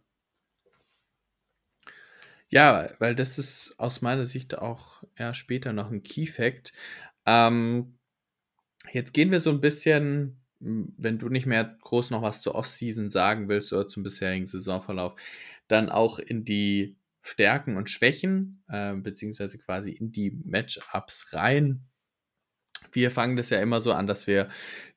Ja, 2.49 2.89
weil 2.99 3.15
das 3.15 3.37
ist 3.37 3.73
aus 3.77 4.01
meiner 4.01 4.25
Sicht 4.25 4.57
auch 4.57 5.03
ja, 5.17 5.33
später 5.33 5.73
noch 5.73 5.91
ein 5.91 6.03
Key 6.03 6.27
Fact. 6.27 6.73
Ähm, 7.25 7.97
jetzt 8.91 9.13
gehen 9.13 9.31
wir 9.31 9.39
so 9.39 9.49
ein 9.49 9.61
bisschen, 9.61 10.41
wenn 10.59 11.17
du 11.17 11.29
nicht 11.29 11.47
mehr 11.47 11.63
groß 11.81 12.11
noch 12.11 12.21
was 12.21 12.41
zur 12.41 12.55
Offseason 12.55 13.09
sagen 13.11 13.49
willst 13.49 13.73
oder 13.73 13.87
zum 13.87 14.03
bisherigen 14.03 14.47
Saisonverlauf, 14.47 15.19
dann 15.67 15.89
auch 15.89 16.19
in 16.19 16.45
die 16.45 16.97
Stärken 17.23 17.77
und 17.77 17.89
Schwächen, 17.89 18.63
äh, 18.69 18.93
beziehungsweise 18.93 19.57
quasi 19.57 19.91
in 19.91 20.11
die 20.11 20.31
Matchups 20.45 21.33
rein. 21.33 21.87
Wir 22.91 23.09
fangen 23.09 23.35
das 23.35 23.49
ja 23.49 23.59
immer 23.59 23.81
so 23.81 23.91
an, 23.93 24.05
dass 24.05 24.27
wir 24.27 24.49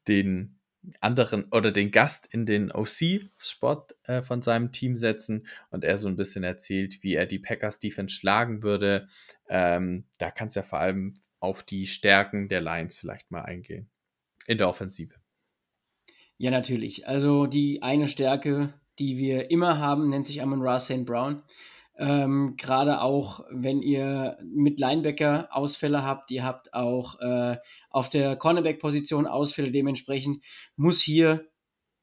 den 0.06 0.58
anderen 1.00 1.44
oder 1.50 1.70
den 1.70 1.90
Gast 1.90 2.26
in 2.26 2.46
den 2.46 2.72
OC-Spot 2.72 3.86
äh, 4.04 4.22
von 4.22 4.42
seinem 4.42 4.72
Team 4.72 4.96
setzen 4.96 5.46
und 5.70 5.84
er 5.84 5.98
so 5.98 6.08
ein 6.08 6.16
bisschen 6.16 6.44
erzählt, 6.44 7.02
wie 7.02 7.14
er 7.14 7.26
die 7.26 7.38
Packers 7.38 7.80
Defense 7.80 8.14
schlagen 8.14 8.62
würde. 8.62 9.08
Ähm, 9.48 10.04
da 10.18 10.30
kannst 10.30 10.56
du 10.56 10.60
ja 10.60 10.64
vor 10.64 10.80
allem 10.80 11.14
auf 11.40 11.62
die 11.62 11.86
Stärken 11.86 12.48
der 12.48 12.60
Lions 12.60 12.96
vielleicht 12.96 13.30
mal 13.30 13.42
eingehen. 13.42 13.88
In 14.46 14.58
der 14.58 14.68
Offensive. 14.68 15.14
Ja, 16.36 16.50
natürlich. 16.50 17.06
Also 17.06 17.46
die 17.46 17.82
eine 17.82 18.06
Stärke, 18.06 18.72
die 18.98 19.18
wir 19.18 19.50
immer 19.50 19.78
haben, 19.78 20.08
nennt 20.08 20.26
sich 20.26 20.40
Amon 20.40 20.62
Ra 20.62 20.78
St. 20.78 21.04
Brown. 21.04 21.42
Ähm, 21.98 22.54
Gerade 22.56 23.02
auch, 23.02 23.44
wenn 23.50 23.82
ihr 23.82 24.38
mit 24.44 24.78
Linebacker 24.78 25.48
Ausfälle 25.50 26.04
habt, 26.04 26.30
ihr 26.30 26.44
habt 26.44 26.72
auch 26.72 27.20
äh, 27.20 27.56
auf 27.90 28.08
der 28.08 28.37
Cornerback-Position 28.37 29.26
Ausfälle, 29.26 29.72
dementsprechend 29.72 30.44
muss 30.76 31.00
hier 31.00 31.48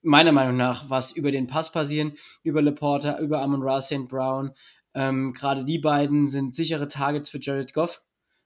meiner 0.01 0.34
Meinung 0.34 0.58
nach 0.58 0.89
was 0.89 1.12
über 1.12 1.31
den 1.31 1.47
Pass 1.47 1.71
passieren, 1.71 2.13
über 2.43 2.62
Laporta, 2.62 3.19
über 3.19 3.41
Amon 3.41 3.63
Ra 3.63 3.81
St. 3.81 4.08
Brown. 4.10 4.51
Ähm, 4.93 5.34
Gerade 5.34 5.63
die 5.65 5.79
beiden 5.79 6.27
sind 6.27 6.55
sichere 6.55 6.88
Targets 6.88 7.29
für 7.29 7.39
Jared 7.41 7.73
Goff. 7.73 8.03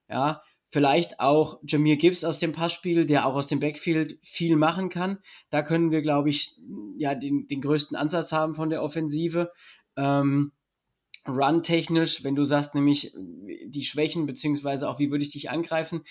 Ja, 0.08 0.42
vielleicht 0.70 1.20
auch 1.20 1.60
Jameer 1.68 1.98
Gibbs 1.98 2.24
aus 2.24 2.40
dem 2.40 2.54
Passspiel, 2.54 3.06
der 3.06 3.26
auch 3.26 3.34
aus 3.34 3.48
dem 3.48 3.60
Backfield 3.60 4.20
viel 4.22 4.56
machen 4.56 4.90
kann. 4.90 5.18
Da 5.50 5.64
können 5.64 5.92
wir, 5.92 6.02
glaube 6.02 6.30
ich, 6.30 6.58
ja, 6.98 7.16
den, 7.16 7.48
den 7.48 7.62
größten 7.62 7.98
Ansatz 7.98 8.32
haben 8.32 8.56
von 8.56 8.70
der 8.70 8.84
Offensive. 8.84 9.52
Ähm, 9.98 10.52
Run-technisch, 11.30 12.24
wenn 12.24 12.36
du 12.36 12.44
sagst, 12.44 12.76
nämlich 12.76 13.14
die 13.66 13.84
Schwächen, 13.84 14.26
beziehungsweise 14.26 14.90
auch 14.90 15.00
wie 15.00 15.12
würde 15.12 15.24
ich 15.24 15.32
dich 15.32 15.50
angreifen, 15.50 16.04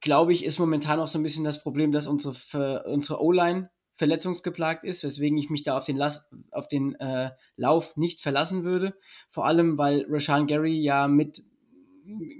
glaube 0.00 0.32
ich, 0.32 0.44
ist 0.44 0.58
momentan 0.58 1.00
auch 1.00 1.06
so 1.06 1.18
ein 1.18 1.22
bisschen 1.22 1.44
das 1.44 1.62
Problem, 1.62 1.92
dass 1.92 2.06
unsere, 2.06 2.84
unsere 2.84 3.22
O-Line 3.22 3.70
verletzungsgeplagt 3.94 4.84
ist, 4.84 5.04
weswegen 5.04 5.38
ich 5.38 5.50
mich 5.50 5.62
da 5.62 5.76
auf 5.76 5.84
den, 5.84 5.96
Las 5.96 6.30
auf 6.50 6.66
den 6.66 6.94
äh, 6.96 7.30
Lauf 7.56 7.96
nicht 7.96 8.20
verlassen 8.20 8.64
würde. 8.64 8.94
Vor 9.30 9.46
allem, 9.46 9.78
weil 9.78 10.06
Rashan 10.08 10.46
Gary 10.46 10.80
ja 10.80 11.08
mit 11.08 11.44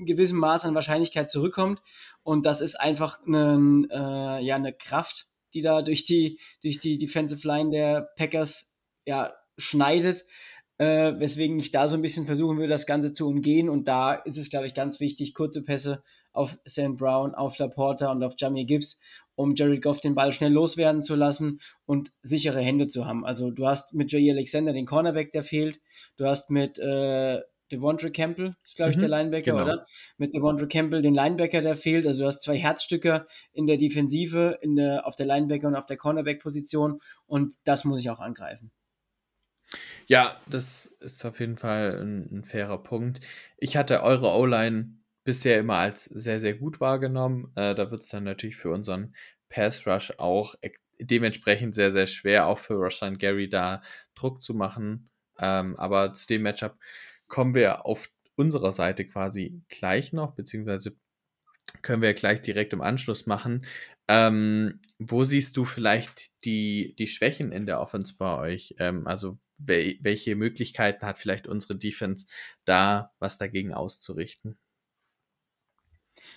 gewissem 0.05 0.39
Maß 0.39 0.65
an 0.65 0.75
Wahrscheinlichkeit 0.75 1.31
zurückkommt 1.31 1.81
und 2.23 2.47
das 2.47 2.61
ist 2.61 2.77
einfach 2.77 3.21
eine, 3.25 3.87
äh, 3.91 4.45
ja, 4.45 4.57
eine 4.57 4.73
Kraft, 4.73 5.29
die 5.55 5.63
da 5.63 5.83
durch 5.83 6.05
die, 6.05 6.41
durch 6.63 6.81
die 6.81 6.99
Defensive 6.99 7.47
Line 7.47 7.71
der 7.71 8.09
Packers 8.17 8.77
ja 9.07 9.33
schneidet, 9.57 10.25
äh, 10.83 11.21
weswegen 11.21 11.61
ich 11.61 11.71
da 11.71 11.87
so 11.87 11.95
ein 11.95 12.03
bisschen 12.03 12.27
versuchen 12.27 12.57
würde, 12.57 12.69
das 12.69 12.87
Ganze 12.87 13.13
zu 13.13 13.29
umgehen. 13.29 13.69
Und 13.69 13.87
da 13.87 14.15
ist 14.15 14.37
es, 14.37 14.51
glaube 14.51 14.67
ich, 14.67 14.75
ganz 14.75 14.99
wichtig, 14.99 15.33
kurze 15.33 15.63
Pässe 15.63 16.03
auf 16.33 16.59
Sam 16.65 16.97
Brown, 16.97 17.37
auf 17.37 17.57
Laporta 17.59 18.11
und 18.11 18.25
auf 18.25 18.35
Jamie 18.37 18.67
Gibbs, 18.67 19.01
um 19.37 19.55
Jared 19.55 19.81
Goff 19.81 20.01
den 20.01 20.17
Ball 20.17 20.33
schnell 20.33 20.53
loswerden 20.53 21.03
zu 21.03 21.15
lassen 21.15 21.61
und 21.85 22.11
sichere 22.23 22.61
Hände 22.61 22.89
zu 22.89 23.07
haben. 23.07 23.25
Also 23.25 23.53
du 23.53 23.67
hast 23.69 23.95
mit 23.95 24.11
Jay 24.11 24.29
Alexander 24.29 24.73
den 24.73 24.87
Cornerback, 24.87 25.31
der 25.31 25.45
fehlt. 25.45 25.79
Du 26.17 26.27
hast 26.27 26.51
mit 26.51 26.81
äh, 26.81 27.41
Devondre 27.71 28.11
Campbell, 28.11 28.57
ist 28.65 28.75
glaube 28.75 28.91
ich 28.91 28.97
mhm, 28.97 29.03
der 29.03 29.09
Linebacker, 29.09 29.53
genau. 29.53 29.63
oder? 29.63 29.87
Mit 30.17 30.35
Devondre 30.35 30.67
Campbell 30.67 31.01
den 31.01 31.15
Linebacker, 31.15 31.63
der 31.63 31.77
fehlt. 31.77 32.09
Also 32.09 32.23
du 32.23 32.27
hast 32.27 32.43
zwei 32.43 32.57
Herzstücke 32.57 33.27
in 33.53 33.69
der 33.69 33.77
Defensive, 33.77 34.59
in 34.63 34.75
der, 34.75 35.07
auf 35.07 35.15
der 35.15 35.27
Linebacker 35.27 35.69
und 35.69 35.77
auf 35.77 35.87
der 35.87 35.97
Cornerback-Position 35.97 36.99
und 37.27 37.55
das 37.63 37.85
muss 37.85 38.01
ich 38.01 38.11
auch 38.11 38.19
angreifen. 38.19 38.73
Ja, 40.07 40.41
das 40.49 40.87
ist 41.01 41.25
auf 41.25 41.41
jeden 41.41 41.57
Fall 41.57 41.99
ein, 42.01 42.39
ein 42.39 42.45
fairer 42.45 42.83
Punkt. 42.83 43.21
Ich 43.59 43.77
hatte 43.77 44.03
eure 44.03 44.31
O-Line 44.33 44.97
bisher 45.25 45.59
immer 45.59 45.77
als 45.77 46.05
sehr, 46.05 46.41
sehr 46.41 46.55
gut 46.55 46.81
wahrgenommen. 46.81 47.53
Äh, 47.57 47.75
da 47.75 47.91
wird 47.91 48.03
es 48.03 48.09
dann 48.09 48.25
natürlich 48.25 48.57
für 48.57 48.71
unseren 48.71 49.15
Pass 49.49 49.87
Rush 49.87 50.13
auch 50.19 50.55
dementsprechend 51.01 51.75
sehr, 51.75 51.93
sehr 51.93 52.07
schwer, 52.07 52.47
auch 52.47 52.59
für 52.59 52.75
Rashan 52.81 53.19
Gary 53.19 53.49
da 53.49 53.83
Druck 54.15 54.43
zu 54.43 54.55
machen. 54.55 55.11
Ähm, 55.39 55.77
aber 55.77 56.15
zu 56.15 56.27
dem 56.27 56.43
Matchup 56.43 56.79
kommen 57.29 57.55
wir 57.55 57.87
auf 57.87 58.11
unserer 58.37 58.73
Seite 58.73 59.07
quasi 59.07 59.63
gleich 59.69 60.13
noch, 60.13 60.35
beziehungsweise 60.35 60.97
können 61.83 62.03
wir 62.03 62.15
gleich 62.15 62.43
direkt 62.43 62.73
im 62.73 62.83
Anschluss 62.83 63.27
machen. 63.27 63.67
Ähm, 64.09 64.81
wo 64.99 65.25
siehst 65.25 65.57
du 65.57 65.65
vielleicht 65.65 66.31
die, 66.45 66.95
die 66.99 67.07
Schwächen 67.07 67.53
in 67.53 67.67
der 67.67 67.81
Offense 67.81 68.15
bei 68.19 68.39
euch? 68.39 68.75
Ähm, 68.79 69.07
also 69.07 69.39
wel 69.67 69.99
welche 70.01 70.37
Möglichkeiten 70.37 71.07
hat 71.07 71.19
vielleicht 71.19 71.47
unsere 71.47 71.77
Defense 71.77 72.27
da, 72.65 73.13
was 73.19 73.39
dagegen 73.39 73.73
auszurichten? 73.75 74.59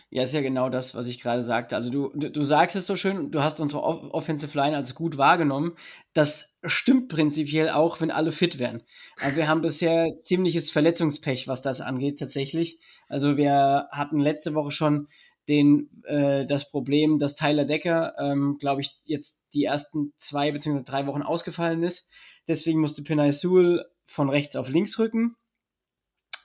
Ja, 0.09 0.23
ist 0.23 0.33
ja 0.33 0.41
genau 0.41 0.69
das, 0.69 0.95
was 0.95 1.07
ich 1.07 1.19
gerade 1.19 1.41
sagte. 1.41 1.75
Also 1.75 1.89
du, 1.89 2.09
du, 2.09 2.43
sagst 2.43 2.75
es 2.75 2.87
so 2.87 2.95
schön, 2.95 3.31
du 3.31 3.43
hast 3.43 3.59
unsere 3.59 3.83
Off 3.83 4.01
Offensive 4.11 4.57
Line 4.57 4.75
als 4.75 4.95
gut 4.95 5.17
wahrgenommen. 5.17 5.73
Das 6.13 6.55
stimmt 6.63 7.09
prinzipiell 7.09 7.69
auch, 7.69 7.99
wenn 8.01 8.11
alle 8.11 8.31
fit 8.31 8.59
wären. 8.59 8.83
Aber 9.19 9.35
wir 9.35 9.47
haben 9.47 9.61
bisher 9.61 10.19
ziemliches 10.21 10.71
Verletzungspech, 10.71 11.47
was 11.47 11.61
das 11.61 11.81
angeht, 11.81 12.19
tatsächlich. 12.19 12.79
Also 13.09 13.35
wir 13.35 13.89
hatten 13.91 14.19
letzte 14.19 14.53
Woche 14.53 14.71
schon 14.71 15.07
den, 15.49 15.89
äh, 16.05 16.45
das 16.45 16.69
Problem, 16.71 17.17
dass 17.17 17.35
Tyler 17.35 17.65
Decker, 17.65 18.13
ähm, 18.19 18.57
glaube 18.59 18.81
ich, 18.81 18.97
jetzt 19.03 19.41
die 19.53 19.65
ersten 19.65 20.13
zwei 20.17 20.51
bzw. 20.51 20.83
drei 20.83 21.07
Wochen 21.07 21.23
ausgefallen 21.23 21.83
ist. 21.83 22.09
Deswegen 22.47 22.81
musste 22.81 23.03
Penay 23.03 23.31
Sewell 23.31 23.85
von 24.05 24.29
rechts 24.29 24.55
auf 24.55 24.69
links 24.69 24.99
rücken. 24.99 25.35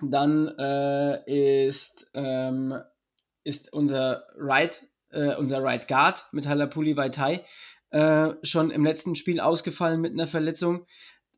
Dann 0.03 0.49
äh, 0.59 1.67
ist, 1.69 2.11
ähm, 2.15 2.75
ist 3.45 3.73
unser 3.73 4.25
Right, 4.37 4.87
äh, 5.11 5.35
unser 5.37 5.63
Right 5.63 5.87
Guard 5.89 6.27
mit 6.33 6.47
Halapuli 6.47 6.97
Vaitai 6.97 7.45
äh, 7.91 8.31
schon 8.43 8.71
im 8.71 8.85
letzten 8.85 9.17
Spiel 9.17 9.41
ausgefallen 9.41 10.01
mit 10.01 10.13
einer 10.13 10.27
Verletzung. 10.27 10.87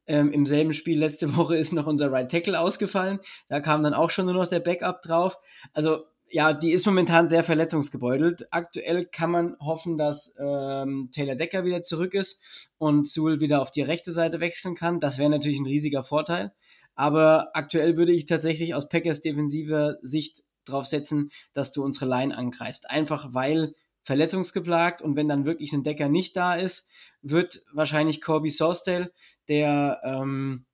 Ähm, 0.06 0.32
Im 0.32 0.46
selben 0.46 0.72
Spiel 0.72 0.98
letzte 0.98 1.36
Woche 1.36 1.56
ist 1.56 1.72
noch 1.72 1.86
unser 1.86 2.12
Right 2.12 2.30
Tackle 2.30 2.58
ausgefallen. 2.58 3.20
Da 3.48 3.60
kam 3.60 3.82
dann 3.82 3.94
auch 3.94 4.10
schon 4.10 4.26
nur 4.26 4.34
noch 4.34 4.48
der 4.48 4.60
Backup 4.60 5.02
drauf. 5.02 5.38
Also 5.72 6.04
ja, 6.32 6.52
die 6.54 6.72
ist 6.72 6.86
momentan 6.86 7.28
sehr 7.28 7.44
verletzungsgebeutelt. 7.44 8.48
Aktuell 8.50 9.04
kann 9.04 9.30
man 9.30 9.56
hoffen, 9.60 9.98
dass 9.98 10.34
ähm, 10.38 11.10
Taylor 11.12 11.36
Decker 11.36 11.64
wieder 11.64 11.82
zurück 11.82 12.14
ist 12.14 12.42
und 12.78 13.08
Sewell 13.08 13.40
wieder 13.40 13.60
auf 13.60 13.70
die 13.70 13.82
rechte 13.82 14.12
Seite 14.12 14.40
wechseln 14.40 14.74
kann. 14.74 14.98
Das 14.98 15.18
wäre 15.18 15.30
natürlich 15.30 15.58
ein 15.58 15.66
riesiger 15.66 16.04
Vorteil. 16.04 16.52
Aber 16.94 17.50
aktuell 17.54 17.96
würde 17.96 18.12
ich 18.12 18.26
tatsächlich 18.26 18.74
aus 18.74 18.88
Packers 18.88 19.20
defensiver 19.20 19.96
Sicht 20.00 20.42
drauf 20.64 20.86
setzen, 20.86 21.30
dass 21.52 21.72
du 21.72 21.84
unsere 21.84 22.06
Line 22.06 22.36
angreifst. 22.36 22.90
Einfach 22.90 23.34
weil 23.34 23.74
verletzungsgeplagt 24.04 25.02
und 25.02 25.16
wenn 25.16 25.28
dann 25.28 25.44
wirklich 25.44 25.72
ein 25.72 25.84
Decker 25.84 26.08
nicht 26.08 26.36
da 26.36 26.54
ist, 26.54 26.88
wird 27.20 27.62
wahrscheinlich 27.72 28.20
Corby 28.20 28.50
Sawstell, 28.50 29.12
der 29.48 30.00
ähm, 30.04 30.64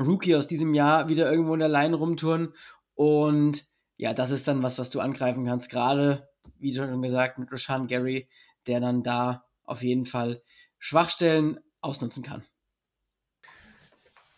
Rookie 0.00 0.36
aus 0.36 0.46
diesem 0.46 0.72
Jahr, 0.72 1.08
wieder 1.08 1.30
irgendwo 1.30 1.54
in 1.54 1.60
der 1.60 1.68
Line 1.68 1.96
rumtouren 1.96 2.54
und 2.94 3.67
ja, 3.98 4.14
das 4.14 4.30
ist 4.30 4.46
dann 4.48 4.62
was, 4.62 4.78
was 4.78 4.90
du 4.90 5.00
angreifen 5.00 5.44
kannst. 5.44 5.70
Gerade, 5.70 6.28
wie 6.58 6.74
schon 6.74 7.02
gesagt, 7.02 7.38
mit 7.38 7.52
Rashan 7.52 7.88
Gary, 7.88 8.28
der 8.66 8.80
dann 8.80 9.02
da 9.02 9.44
auf 9.64 9.82
jeden 9.82 10.06
Fall 10.06 10.40
Schwachstellen 10.78 11.58
ausnutzen 11.80 12.22
kann. 12.22 12.44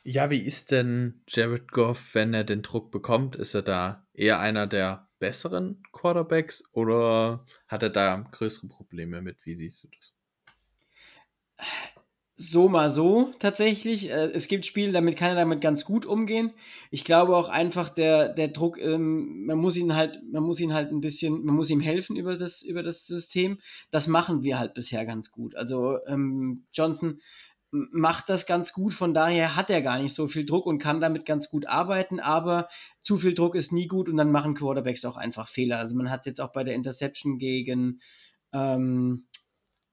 Ja, 0.02 0.30
wie 0.30 0.40
ist 0.40 0.70
denn 0.70 1.22
Jared 1.28 1.70
Goff, 1.70 2.14
wenn 2.14 2.32
er 2.32 2.42
den 2.44 2.62
Druck 2.62 2.90
bekommt? 2.90 3.36
Ist 3.36 3.54
er 3.54 3.60
da 3.60 4.06
eher 4.14 4.40
einer 4.40 4.66
der 4.66 5.10
besseren 5.18 5.82
Quarterbacks 5.92 6.64
oder 6.72 7.44
hat 7.68 7.82
er 7.82 7.90
da 7.90 8.16
größere 8.32 8.68
Probleme 8.68 9.20
mit? 9.20 9.44
Wie 9.44 9.56
siehst 9.56 9.84
du 9.84 9.88
das? 9.88 10.14
So 12.40 12.70
mal 12.70 12.88
so 12.88 13.35
tatsächlich. 13.38 14.11
Äh, 14.11 14.31
es 14.33 14.48
gibt 14.48 14.64
Spiele, 14.64 14.92
damit 14.92 15.18
kann 15.18 15.29
er 15.29 15.35
damit 15.35 15.61
ganz 15.61 15.85
gut 15.85 16.07
umgehen. 16.07 16.53
Ich 16.90 17.05
glaube 17.05 17.37
auch 17.37 17.50
einfach 17.50 17.90
der, 17.90 18.31
der 18.31 18.48
Druck, 18.48 18.79
ähm, 18.79 19.44
man 19.44 19.59
muss 19.59 19.76
ihn 19.76 19.94
halt, 19.94 20.22
man 20.33 20.42
muss 20.42 20.59
ihn 20.59 20.72
halt 20.72 20.90
ein 20.90 21.03
bisschen, 21.03 21.44
man 21.44 21.55
muss 21.55 21.68
ihm 21.68 21.81
helfen 21.81 22.16
über 22.16 22.37
das, 22.38 22.62
über 22.62 22.83
das 22.83 23.07
System. 23.07 23.59
Das 23.90 24.07
machen 24.07 24.42
wir 24.42 24.59
halt 24.59 24.72
bisher 24.72 25.05
ganz 25.05 25.31
gut. 25.31 25.55
Also 25.55 25.98
ähm, 26.07 26.64
Johnson 26.72 27.20
macht 27.72 28.31
das 28.31 28.46
ganz 28.46 28.72
gut, 28.72 28.94
von 28.94 29.12
daher 29.12 29.55
hat 29.55 29.68
er 29.68 29.83
gar 29.83 29.98
nicht 29.98 30.14
so 30.14 30.26
viel 30.26 30.46
Druck 30.46 30.64
und 30.64 30.79
kann 30.79 31.00
damit 31.00 31.26
ganz 31.26 31.50
gut 31.50 31.66
arbeiten, 31.66 32.20
aber 32.20 32.68
zu 33.00 33.18
viel 33.18 33.35
Druck 33.35 33.55
ist 33.55 33.70
nie 33.70 33.87
gut 33.87 34.09
und 34.09 34.16
dann 34.16 34.33
machen 34.33 34.55
Quarterbacks 34.55 35.05
auch 35.05 35.16
einfach 35.16 35.46
Fehler. 35.46 35.79
Also 35.79 35.94
man 35.94 36.11
hat 36.11 36.26
jetzt 36.26 36.40
auch 36.40 36.53
bei 36.53 36.64
der 36.64 36.74
Interception 36.74 37.38
gegen 37.38 38.00
ähm, 38.53 39.26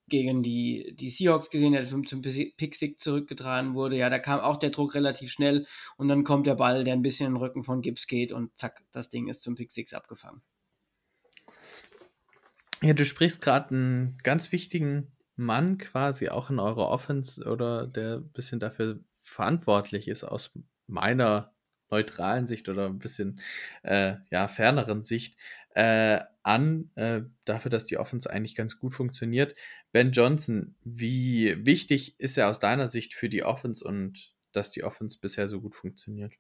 gegen 0.08 0.41
die, 0.43 0.96
die 0.96 1.10
Seahawks 1.10 1.50
gesehen, 1.50 1.74
der 1.74 1.88
zum, 1.88 2.06
zum 2.06 2.22
Pick-Sick 2.22 3.00
zurückgetragen 3.00 3.74
wurde. 3.74 3.98
Ja, 3.98 4.10
da 4.10 4.20
kam 4.20 4.39
auch 4.39 4.58
der 4.58 4.70
Druck 4.70 4.96
relativ 4.96 5.32
schnell 5.32 5.65
und 5.98 6.08
dann 6.08 6.24
kommt 6.24 6.48
der 6.48 6.56
Ball, 6.56 6.84
der 6.84 6.93
ein 6.93 7.02
bisschen 7.02 7.28
in 7.28 7.34
den 7.34 7.41
Rücken 7.41 7.63
von 7.63 7.82
Gibbs 7.82 8.08
geht 8.08 8.32
und 8.32 8.58
zack, 8.58 8.84
das 8.91 9.10
Ding 9.10 9.28
ist 9.28 9.43
zum 9.43 9.56
Pick-Six 9.56 9.93
abgefangen. 9.93 10.41
Ja, 12.82 12.93
du 12.93 13.06
sprichst 13.06 13.41
gerade 13.41 13.72
einen 13.72 14.17
ganz 14.24 14.52
wichtigen 14.52 15.12
Mann 15.36 15.78
quasi 15.78 16.30
auch 16.30 16.50
in 16.50 16.60
eurer 16.60 16.89
Offense 16.89 17.43
oder 17.43 17.88
der 17.88 18.17
ein 18.17 18.32
bisschen 18.32 18.60
dafür 18.60 19.00
verantwortlich 19.22 20.08
ist 20.08 20.24
aus 20.24 20.52
meiner 20.88 21.54
neutralen 21.89 22.48
Sicht 22.48 22.70
oder 22.70 22.88
ein 22.88 23.00
bisschen 23.00 23.39
äh, 23.84 24.15
ja, 24.30 24.48
ferneren 24.48 25.04
Sicht 25.04 25.38
äh, 25.76 26.22
an, 26.48 26.92
äh, 26.96 27.22
dafür, 27.44 27.70
dass 27.70 27.86
die 27.86 27.98
Offense 27.98 28.30
eigentlich 28.30 28.56
ganz 28.56 28.80
gut 28.80 28.94
funktioniert. 28.94 29.54
Ben 29.92 30.12
Johnson, 30.12 30.76
wie 30.84 31.66
wichtig 31.66 32.20
ist 32.20 32.38
er 32.38 32.50
aus 32.50 32.60
deiner 32.60 32.88
Sicht 32.88 33.14
für 33.14 33.28
die 33.28 33.44
Offense 33.44 33.84
und 33.84 34.34
dass 34.54 34.72
die 34.72 34.84
Offense 34.84 35.20
bisher 35.20 35.50
so 35.50 35.60
gut 35.60 35.76
funktioniert? 35.76 36.34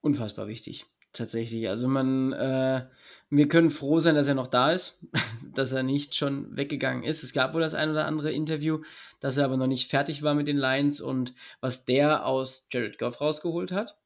Unfassbar 0.00 0.48
wichtig, 0.48 0.86
tatsächlich. 1.12 1.68
Also 1.68 1.86
man, 1.86 2.32
äh, 2.32 2.86
wir 3.28 3.48
können 3.48 3.70
froh 3.70 4.00
sein, 4.00 4.14
dass 4.14 4.28
er 4.28 4.34
noch 4.34 4.48
da 4.48 4.72
ist, 4.72 4.98
dass 5.54 5.72
er 5.72 5.82
nicht 5.82 6.14
schon 6.14 6.56
weggegangen 6.56 7.04
ist. 7.04 7.22
Es 7.22 7.34
gab 7.34 7.52
wohl 7.52 7.60
das 7.60 7.74
ein 7.74 7.90
oder 7.90 8.06
andere 8.06 8.32
Interview, 8.32 8.80
dass 9.20 9.36
er 9.36 9.44
aber 9.44 9.58
noch 9.58 9.66
nicht 9.66 9.90
fertig 9.90 10.22
war 10.22 10.34
mit 10.34 10.48
den 10.48 10.56
Lions 10.56 11.02
und 11.02 11.34
was 11.60 11.84
der 11.84 12.26
aus 12.26 12.68
Jared 12.72 12.98
Goff 12.98 13.20
rausgeholt 13.20 13.70
hat 13.70 13.98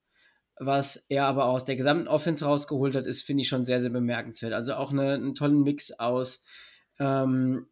was 0.60 1.06
er 1.08 1.26
aber 1.26 1.46
aus 1.46 1.64
der 1.64 1.76
gesamten 1.76 2.08
Offense 2.08 2.44
rausgeholt 2.44 2.96
hat, 2.96 3.06
ist, 3.06 3.22
finde 3.22 3.42
ich, 3.42 3.48
schon 3.48 3.64
sehr, 3.64 3.80
sehr 3.80 3.90
bemerkenswert. 3.90 4.52
Also 4.52 4.74
auch 4.74 4.90
eine, 4.90 5.14
einen 5.14 5.34
tollen 5.34 5.62
Mix 5.62 5.92
aus, 5.92 6.44
ähm, 6.98 7.66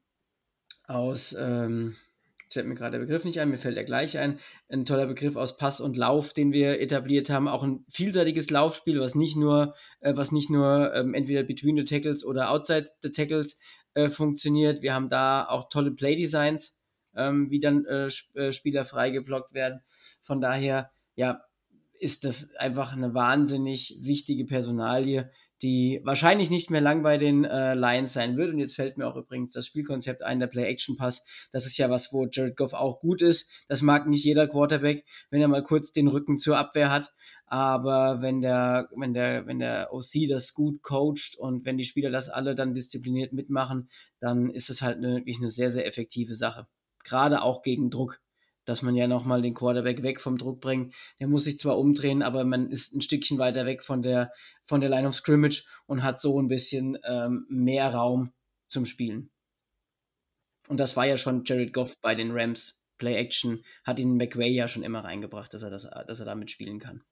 aus, 0.87 1.35
ähm, 1.39 1.97
jetzt 2.43 2.55
fällt 2.55 2.67
mir 2.67 2.75
gerade 2.75 2.93
der 2.93 3.05
Begriff 3.05 3.25
nicht 3.25 3.41
ein, 3.41 3.51
mir 3.51 3.59
fällt 3.59 3.77
er 3.77 3.85
gleich 3.85 4.19
ein, 4.19 4.39
ein 4.69 4.87
toller 4.87 5.07
Begriff 5.07 5.37
aus 5.37 5.57
Pass 5.57 5.81
und 5.81 5.97
Lauf, 5.97 6.33
den 6.33 6.53
wir 6.53 6.81
etabliert 6.81 7.29
haben, 7.29 7.49
auch 7.49 7.65
ein 7.65 7.85
vielseitiges 7.89 8.51
Laufspiel, 8.51 9.01
was 9.01 9.15
nicht 9.15 9.37
nur, 9.37 9.75
äh, 10.01 10.17
was 10.17 10.31
nicht 10.31 10.51
nur 10.51 10.95
ähm, 10.95 11.15
entweder 11.15 11.43
between 11.43 11.77
the 11.77 11.85
tackles 11.85 12.25
oder 12.25 12.51
outside 12.51 12.89
the 13.03 13.11
tackles 13.11 13.59
äh, 13.95 14.09
funktioniert. 14.09 14.83
Wir 14.83 14.95
haben 14.95 15.09
da 15.09 15.45
auch 15.49 15.69
tolle 15.69 15.91
Playdesigns, 15.91 16.79
ähm, 17.17 17.51
wie 17.51 17.59
dann 17.59 17.85
äh, 17.87 18.09
äh 18.35 18.53
Spieler 18.53 18.85
frei 18.85 19.11
geblockt 19.11 19.55
werden. 19.55 19.81
Von 20.21 20.41
daher, 20.41 20.91
ja, 21.17 21.46
ist 22.01 22.25
das 22.25 22.55
einfach 22.57 22.93
eine 22.93 23.15
wahnsinnig 23.15 23.99
wichtige 24.03 24.45
Personalie, 24.45 25.31
die 25.63 26.01
wahrscheinlich 26.05 26.51
nicht 26.51 26.71
mehr 26.71 26.83
lang 26.83 27.03
bei 27.03 27.17
den 27.17 27.45
äh, 27.45 27.75
Lions 27.75 28.13
sein 28.13 28.37
wird. 28.37 28.53
Und 28.53 28.59
jetzt 28.59 28.75
fällt 28.75 28.99
mir 28.99 29.07
auch 29.07 29.17
übrigens 29.17 29.53
das 29.53 29.67
Spielkonzept 29.67 30.23
ein, 30.23 30.39
der 30.39 30.49
Play-Action-Pass. 30.49 31.25
Das 31.51 31.65
ist 31.65 31.79
ja 31.79 31.89
was, 31.89 32.13
wo 32.13 32.27
Jared 32.31 32.57
Goff 32.57 32.75
auch 32.75 33.01
gut 33.01 33.23
ist. 33.23 33.49
Das 33.69 33.81
mag 33.81 34.07
nicht 34.07 34.25
jeder 34.25 34.49
Quarterback, 34.49 35.05
wenn 35.31 35.41
er 35.41 35.49
mal 35.49 35.63
kurz 35.63 35.93
den 35.93 36.09
Rücken 36.09 36.39
zur 36.39 36.59
Abwehr 36.59 36.91
hat. 36.91 37.15
Aber 37.47 38.21
wenn 38.21 38.43
der, 38.43 38.89
wenn 38.95 39.15
der, 39.15 39.47
wenn 39.47 39.59
der 39.59 39.93
OC 39.93 40.29
das 40.29 40.53
gut 40.53 40.83
coacht 40.83 41.37
und 41.39 41.65
wenn 41.65 41.79
die 41.79 41.85
Spieler 41.85 42.11
das 42.11 42.29
alle 42.29 42.55
dann 42.55 42.75
diszipliniert 42.75 43.33
mitmachen, 43.33 43.89
dann 44.21 44.51
ist 44.51 44.69
es 44.69 44.83
halt 44.83 45.01
wirklich 45.01 45.39
eine 45.39 45.49
sehr, 45.49 45.71
sehr 45.71 45.87
effektive 45.87 46.35
Sache. 46.35 46.67
Gerade 47.03 47.43
auch 47.43 47.63
gegen 47.63 47.89
Druck 47.89 48.21
dass 48.67 48.83
man 48.83 48.95
ja 48.95 49.07
nochmal 49.07 49.41
den 49.41 49.55
Quarterback 49.55 50.03
weg 50.03 50.21
vom 50.21 50.37
Druck 50.37 50.61
bringt. 50.61 50.95
Der 51.19 51.29
muss 51.29 51.45
sich 51.45 51.59
zwar 51.59 51.79
umdrehen, 51.79 52.23
aber 52.23 52.45
man 52.45 52.71
ist 52.71 52.95
ein 52.95 53.01
Stückchen 53.01 53.39
weiter 53.39 53.65
weg 53.65 53.83
von 53.83 54.03
der, 54.03 54.33
von 54.65 54.81
der 54.81 54.91
Line 54.91 55.09
of 55.09 55.15
Scrimmage 55.15 55.65
und 55.87 56.03
hat 56.03 56.21
so 56.21 56.41
ein 56.41 56.49
bisschen 56.49 56.99
ähm, 57.05 57.47
mehr 57.49 57.89
Raum 57.95 58.33
zum 58.69 58.85
Spielen. 58.85 59.31
Und 60.69 60.79
das 60.79 60.97
war 60.97 61.07
ja 61.07 61.17
schon 61.17 61.45
Jared 61.45 61.73
Goff 61.73 61.97
bei 62.01 62.15
den 62.15 62.33
Rams. 62.33 62.83
Play 62.99 63.15
Action 63.15 63.63
hat 63.85 63.99
ihn 63.99 64.17
McVay 64.17 64.49
ja 64.49 64.69
schon 64.69 64.83
immer 64.83 65.05
reingebracht, 65.05 65.53
dass 65.53 65.63
er, 65.63 65.71
das, 65.71 65.89
dass 66.07 66.21
er 66.21 66.27
damit 66.27 66.51
spielen 66.51 66.79
kann. 66.79 67.03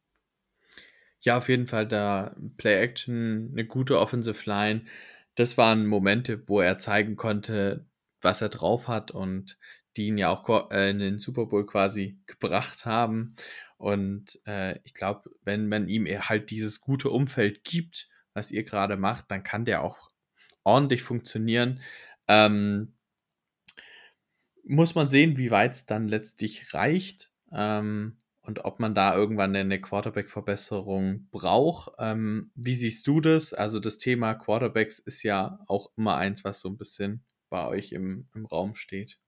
Ja, 1.20 1.38
auf 1.38 1.48
jeden 1.48 1.66
Fall 1.66 1.86
da 1.86 2.34
Play 2.56 2.80
Action, 2.80 3.50
eine 3.52 3.66
gute 3.66 3.98
Offensive 3.98 4.48
Line. 4.48 4.86
Das 5.34 5.56
waren 5.56 5.86
Momente, 5.86 6.48
wo 6.48 6.60
er 6.60 6.78
zeigen 6.78 7.16
konnte, 7.16 7.86
was 8.20 8.40
er 8.40 8.48
drauf 8.48 8.88
hat 8.88 9.10
und 9.10 9.58
die 9.96 10.08
ihn 10.08 10.18
ja 10.18 10.30
auch 10.30 10.70
äh, 10.70 10.90
in 10.90 10.98
den 10.98 11.18
Super 11.18 11.46
Bowl 11.46 11.66
quasi 11.66 12.18
gebracht 12.26 12.86
haben. 12.86 13.34
Und 13.76 14.40
äh, 14.46 14.78
ich 14.84 14.94
glaube, 14.94 15.30
wenn 15.42 15.68
man 15.68 15.88
ihm 15.88 16.06
halt 16.06 16.50
dieses 16.50 16.80
gute 16.80 17.10
Umfeld 17.10 17.64
gibt, 17.64 18.08
was 18.32 18.50
ihr 18.50 18.64
gerade 18.64 18.96
macht, 18.96 19.30
dann 19.30 19.42
kann 19.42 19.64
der 19.64 19.82
auch 19.82 20.10
ordentlich 20.64 21.02
funktionieren. 21.02 21.80
Ähm, 22.28 22.94
muss 24.64 24.94
man 24.94 25.10
sehen, 25.10 25.36
wie 25.36 25.50
weit 25.50 25.74
es 25.74 25.86
dann 25.86 26.08
letztlich 26.08 26.72
reicht 26.72 27.30
ähm, 27.52 28.16
und 28.40 28.64
ob 28.64 28.80
man 28.80 28.94
da 28.94 29.14
irgendwann 29.14 29.54
eine 29.54 29.80
Quarterback-Verbesserung 29.80 31.28
braucht. 31.30 31.92
Ähm, 31.98 32.50
wie 32.54 32.74
siehst 32.74 33.06
du 33.06 33.20
das? 33.20 33.52
Also 33.52 33.80
das 33.80 33.98
Thema 33.98 34.34
Quarterbacks 34.34 34.98
ist 34.98 35.22
ja 35.22 35.60
auch 35.66 35.90
immer 35.96 36.16
eins, 36.16 36.44
was 36.44 36.60
so 36.60 36.68
ein 36.68 36.78
bisschen 36.78 37.24
bei 37.50 37.66
euch 37.66 37.92
im, 37.92 38.28
im 38.34 38.46
Raum 38.46 38.74
steht. 38.74 39.18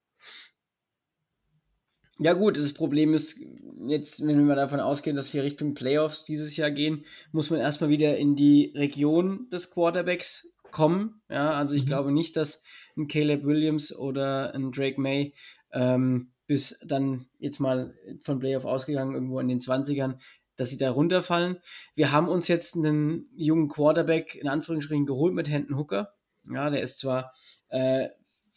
Ja 2.19 2.33
gut, 2.33 2.57
das 2.57 2.73
Problem 2.73 3.13
ist, 3.13 3.41
jetzt, 3.87 4.27
wenn 4.27 4.39
wir 4.39 4.45
mal 4.45 4.57
davon 4.57 4.81
ausgehen, 4.81 5.17
dass 5.17 5.35
wir 5.35 5.43
Richtung 5.43 5.75
Playoffs 5.75 6.25
dieses 6.25 6.57
Jahr 6.57 6.71
gehen, 6.71 7.05
muss 7.31 7.51
man 7.51 7.61
erstmal 7.61 7.91
wieder 7.91 8.17
in 8.17 8.37
die 8.37 8.73
Region 8.75 9.49
des 9.51 9.71
Quarterbacks 9.71 10.55
kommen. 10.71 11.21
Ja, 11.29 11.53
also 11.53 11.75
ich 11.75 11.83
mhm. 11.83 11.89
glaube 11.89 12.13
nicht, 12.13 12.37
dass 12.37 12.63
ein 12.97 13.09
Caleb 13.09 13.45
Williams 13.45 13.95
oder 13.95 14.55
ein 14.55 14.73
Drake 14.73 15.01
May 15.01 15.35
ähm, 15.73 16.33
bis 16.47 16.79
dann 16.87 17.27
jetzt 17.39 17.61
mal 17.61 17.93
von 18.23 18.39
Playoff 18.39 18.65
ausgegangen, 18.65 19.15
irgendwo 19.15 19.39
in 19.41 19.49
den 19.49 19.59
20ern, 19.59 20.19
dass 20.57 20.71
sie 20.71 20.79
da 20.79 20.91
runterfallen. 20.91 21.59
Wir 21.95 22.13
haben 22.13 22.29
uns 22.29 22.49
jetzt 22.49 22.77
einen 22.77 23.29
jungen 23.35 23.69
Quarterback 23.69 24.35
in 24.37 24.49
Anführungsstrichen 24.49 25.07
geholt 25.07 25.35
mit 25.35 25.51
Hendon 25.51 25.77
Hooker. 25.77 26.15
Ja, 26.51 26.71
der 26.71 26.83
ist 26.83 26.99
zwar 26.99 27.35
äh, 27.69 28.09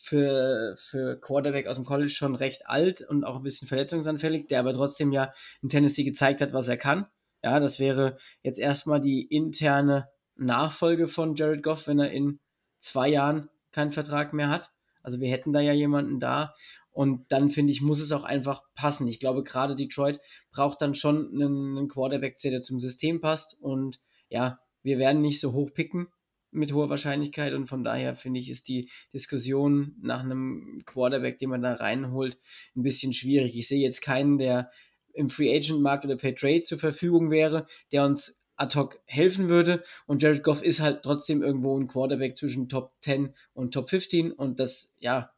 für, 0.09 0.75
für 0.77 1.19
Quarterback 1.19 1.67
aus 1.67 1.75
dem 1.75 1.85
College 1.85 2.09
schon 2.09 2.33
recht 2.35 2.67
alt 2.67 3.01
und 3.01 3.23
auch 3.23 3.35
ein 3.35 3.43
bisschen 3.43 3.67
verletzungsanfällig, 3.67 4.47
der 4.47 4.59
aber 4.59 4.73
trotzdem 4.73 5.11
ja 5.11 5.31
in 5.61 5.69
Tennessee 5.69 6.03
gezeigt 6.03 6.41
hat, 6.41 6.51
was 6.51 6.67
er 6.67 6.77
kann. 6.77 7.05
Ja, 7.43 7.59
das 7.59 7.79
wäre 7.79 8.17
jetzt 8.41 8.59
erstmal 8.59 8.99
die 8.99 9.21
interne 9.23 10.09
Nachfolge 10.35 11.07
von 11.07 11.35
Jared 11.35 11.61
Goff, 11.61 11.87
wenn 11.87 11.99
er 11.99 12.11
in 12.11 12.39
zwei 12.79 13.07
Jahren 13.07 13.49
keinen 13.71 13.91
Vertrag 13.91 14.33
mehr 14.33 14.49
hat. 14.49 14.71
Also 15.03 15.19
wir 15.19 15.29
hätten 15.29 15.53
da 15.53 15.59
ja 15.59 15.73
jemanden 15.73 16.19
da. 16.19 16.55
Und 16.91 17.31
dann 17.31 17.51
finde 17.51 17.71
ich, 17.71 17.81
muss 17.81 18.01
es 18.01 18.11
auch 18.11 18.23
einfach 18.23 18.63
passen. 18.73 19.07
Ich 19.07 19.19
glaube, 19.19 19.43
gerade 19.43 19.75
Detroit 19.75 20.19
braucht 20.51 20.81
dann 20.81 20.95
schon 20.95 21.29
einen, 21.33 21.77
einen 21.77 21.87
Quarterback, 21.87 22.37
der 22.37 22.61
zum 22.63 22.79
System 22.79 23.21
passt. 23.21 23.57
Und 23.61 24.01
ja, 24.27 24.59
wir 24.81 24.97
werden 24.97 25.21
nicht 25.21 25.39
so 25.39 25.53
hoch 25.53 25.71
picken 25.71 26.07
mit 26.51 26.73
hoher 26.73 26.89
Wahrscheinlichkeit 26.89 27.53
und 27.53 27.67
von 27.67 27.83
daher 27.83 28.15
finde 28.15 28.39
ich, 28.39 28.49
ist 28.49 28.67
die 28.67 28.89
Diskussion 29.13 29.95
nach 30.01 30.21
einem 30.21 30.81
Quarterback, 30.85 31.39
den 31.39 31.49
man 31.49 31.61
da 31.61 31.73
reinholt, 31.73 32.37
ein 32.75 32.83
bisschen 32.83 33.13
schwierig. 33.13 33.55
Ich 33.55 33.67
sehe 33.67 33.81
jetzt 33.81 34.01
keinen, 34.01 34.37
der 34.37 34.71
im 35.13 35.29
Free 35.29 35.55
Agent 35.55 35.81
Markt 35.81 36.05
oder 36.05 36.17
per 36.17 36.35
Trade 36.35 36.61
zur 36.61 36.79
Verfügung 36.79 37.31
wäre, 37.31 37.65
der 37.91 38.05
uns 38.05 38.41
ad 38.55 38.77
hoc 38.77 38.99
helfen 39.05 39.49
würde 39.49 39.83
und 40.05 40.21
Jared 40.21 40.43
Goff 40.43 40.61
ist 40.61 40.81
halt 40.81 41.03
trotzdem 41.03 41.41
irgendwo 41.41 41.79
ein 41.79 41.87
Quarterback 41.87 42.35
zwischen 42.35 42.67
Top 42.67 42.93
10 43.01 43.33
und 43.53 43.73
Top 43.73 43.89
15 43.89 44.31
und 44.31 44.59
das, 44.59 44.95
ja, 44.99 45.31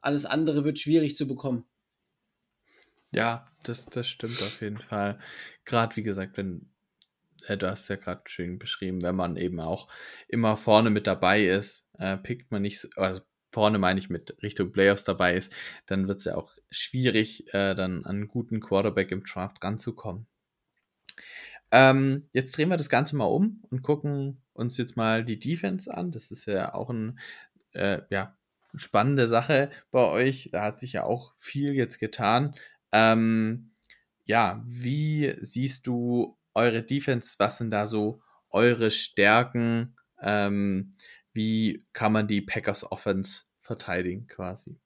alles 0.00 0.26
andere 0.26 0.64
wird 0.64 0.78
schwierig 0.78 1.16
zu 1.16 1.26
bekommen. 1.26 1.64
Ja, 3.12 3.46
das, 3.64 3.86
das 3.86 4.06
stimmt 4.06 4.40
auf 4.40 4.60
jeden 4.60 4.78
Fall. 4.78 5.18
Gerade 5.64 5.96
wie 5.96 6.02
gesagt, 6.02 6.36
wenn 6.36 6.69
äh, 7.48 7.56
du 7.56 7.68
hast 7.68 7.88
ja 7.88 7.96
gerade 7.96 8.22
schön 8.26 8.58
beschrieben, 8.58 9.02
wenn 9.02 9.16
man 9.16 9.36
eben 9.36 9.60
auch 9.60 9.88
immer 10.28 10.56
vorne 10.56 10.90
mit 10.90 11.06
dabei 11.06 11.44
ist, 11.44 11.86
äh, 11.98 12.16
pickt 12.16 12.50
man 12.50 12.62
nicht, 12.62 12.88
also 12.96 13.20
vorne 13.52 13.78
meine 13.78 13.98
ich 13.98 14.10
mit 14.10 14.36
Richtung 14.42 14.72
Playoffs 14.72 15.04
dabei 15.04 15.34
ist, 15.34 15.54
dann 15.86 16.08
wird 16.08 16.18
es 16.18 16.24
ja 16.24 16.36
auch 16.36 16.54
schwierig, 16.70 17.52
äh, 17.52 17.74
dann 17.74 18.04
an 18.04 18.16
einen 18.16 18.28
guten 18.28 18.60
Quarterback 18.60 19.10
im 19.10 19.24
Draft 19.24 19.62
ranzukommen. 19.62 20.26
Ähm, 21.72 22.28
jetzt 22.32 22.56
drehen 22.56 22.68
wir 22.68 22.76
das 22.76 22.88
Ganze 22.88 23.16
mal 23.16 23.26
um 23.26 23.62
und 23.70 23.82
gucken 23.82 24.42
uns 24.52 24.76
jetzt 24.76 24.96
mal 24.96 25.24
die 25.24 25.38
Defense 25.38 25.92
an. 25.92 26.10
Das 26.10 26.30
ist 26.30 26.46
ja 26.46 26.74
auch 26.74 26.90
ein, 26.90 27.18
äh, 27.72 28.02
ja, 28.10 28.36
spannende 28.74 29.28
Sache 29.28 29.70
bei 29.90 30.04
euch. 30.04 30.50
Da 30.52 30.62
hat 30.62 30.78
sich 30.78 30.94
ja 30.94 31.04
auch 31.04 31.34
viel 31.38 31.74
jetzt 31.74 31.98
getan. 31.98 32.54
Ähm, 32.92 33.72
ja, 34.24 34.62
wie 34.66 35.34
siehst 35.40 35.86
du 35.86 36.36
eure 36.54 36.82
Defense? 36.82 37.34
Was 37.38 37.58
sind 37.58 37.70
da 37.70 37.86
so 37.86 38.22
eure 38.50 38.90
Stärken? 38.90 39.96
Ähm, 40.20 40.94
wie 41.32 41.86
kann 41.92 42.12
man 42.12 42.28
die 42.28 42.40
Packers 42.40 42.90
Offense 42.90 43.42
verteidigen 43.60 44.26
quasi? 44.26 44.78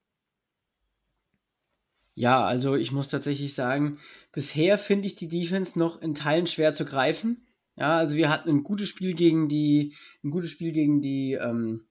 Ja, 2.14 2.44
also 2.44 2.76
ich 2.76 2.92
muss 2.92 3.08
tatsächlich 3.08 3.54
sagen, 3.54 3.98
bisher 4.30 4.78
finde 4.78 5.06
ich 5.06 5.16
die 5.16 5.28
Defense 5.28 5.78
noch 5.78 6.00
in 6.00 6.14
Teilen 6.14 6.46
schwer 6.46 6.72
zu 6.72 6.84
greifen. 6.84 7.46
Ja, 7.76 7.98
also 7.98 8.16
wir 8.16 8.30
hatten 8.30 8.50
ein 8.50 8.62
gutes 8.62 8.88
Spiel 8.88 9.14
gegen 9.14 9.48
die, 9.48 9.94
ein 10.22 10.30
gutes 10.30 10.50
Spiel 10.50 10.72
gegen 10.72 11.00
die, 11.00 11.32
ähm, 11.32 11.86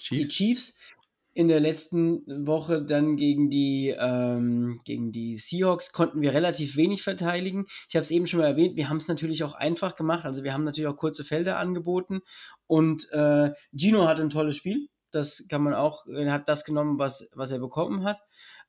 Chiefs. 0.00 0.22
die 0.22 0.28
Chiefs 0.28 0.78
in 1.36 1.48
der 1.48 1.60
letzten 1.60 2.24
Woche 2.46 2.82
dann 2.82 3.16
gegen 3.16 3.50
die, 3.50 3.94
ähm, 3.98 4.78
gegen 4.86 5.12
die 5.12 5.36
Seahawks 5.36 5.92
konnten 5.92 6.22
wir 6.22 6.32
relativ 6.32 6.76
wenig 6.76 7.02
verteidigen. 7.02 7.66
Ich 7.90 7.94
habe 7.94 8.04
es 8.04 8.10
eben 8.10 8.26
schon 8.26 8.40
mal 8.40 8.46
erwähnt, 8.46 8.76
wir 8.76 8.88
haben 8.88 8.96
es 8.96 9.06
natürlich 9.06 9.44
auch 9.44 9.52
einfach 9.52 9.96
gemacht. 9.96 10.24
Also 10.24 10.44
wir 10.44 10.54
haben 10.54 10.64
natürlich 10.64 10.88
auch 10.88 10.96
kurze 10.96 11.24
Felder 11.24 11.58
angeboten. 11.58 12.20
Und 12.66 13.06
äh, 13.12 13.50
Gino 13.76 14.08
hat 14.08 14.18
ein 14.18 14.30
tolles 14.30 14.56
Spiel. 14.56 14.88
Das 15.10 15.44
kann 15.50 15.62
man 15.62 15.74
auch, 15.74 16.06
er 16.06 16.32
hat 16.32 16.48
das 16.48 16.64
genommen, 16.64 16.98
was, 16.98 17.28
was 17.34 17.50
er 17.50 17.58
bekommen 17.58 18.02
hat. 18.02 18.18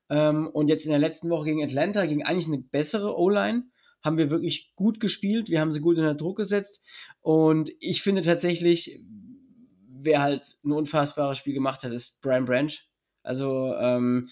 Ähm, 0.09 0.47
und 0.47 0.67
jetzt 0.67 0.83
in 0.83 0.91
der 0.91 0.99
letzten 0.99 1.29
Woche 1.29 1.45
gegen 1.45 1.63
Atlanta, 1.63 2.05
gegen 2.05 2.25
eigentlich 2.25 2.47
eine 2.47 2.59
bessere 2.61 3.17
O-Line, 3.17 3.63
haben 4.03 4.17
wir 4.17 4.29
wirklich 4.29 4.73
gut 4.75 4.99
gespielt. 4.99 5.47
Wir 5.47 5.61
haben 5.61 5.71
sie 5.71 5.79
gut 5.79 5.97
unter 5.97 6.15
Druck 6.15 6.35
gesetzt. 6.35 6.85
Und 7.21 7.71
ich 7.79 8.01
finde 8.01 8.23
tatsächlich, 8.23 9.05
wer 10.07 10.21
halt 10.21 10.57
ein 10.65 10.71
unfassbares 10.71 11.37
Spiel 11.37 11.53
gemacht 11.53 11.83
hat, 11.83 11.91
ist 11.91 12.19
Brian 12.21 12.45
Branch. 12.45 12.71
Also 13.21 13.75
ähm, 13.75 14.29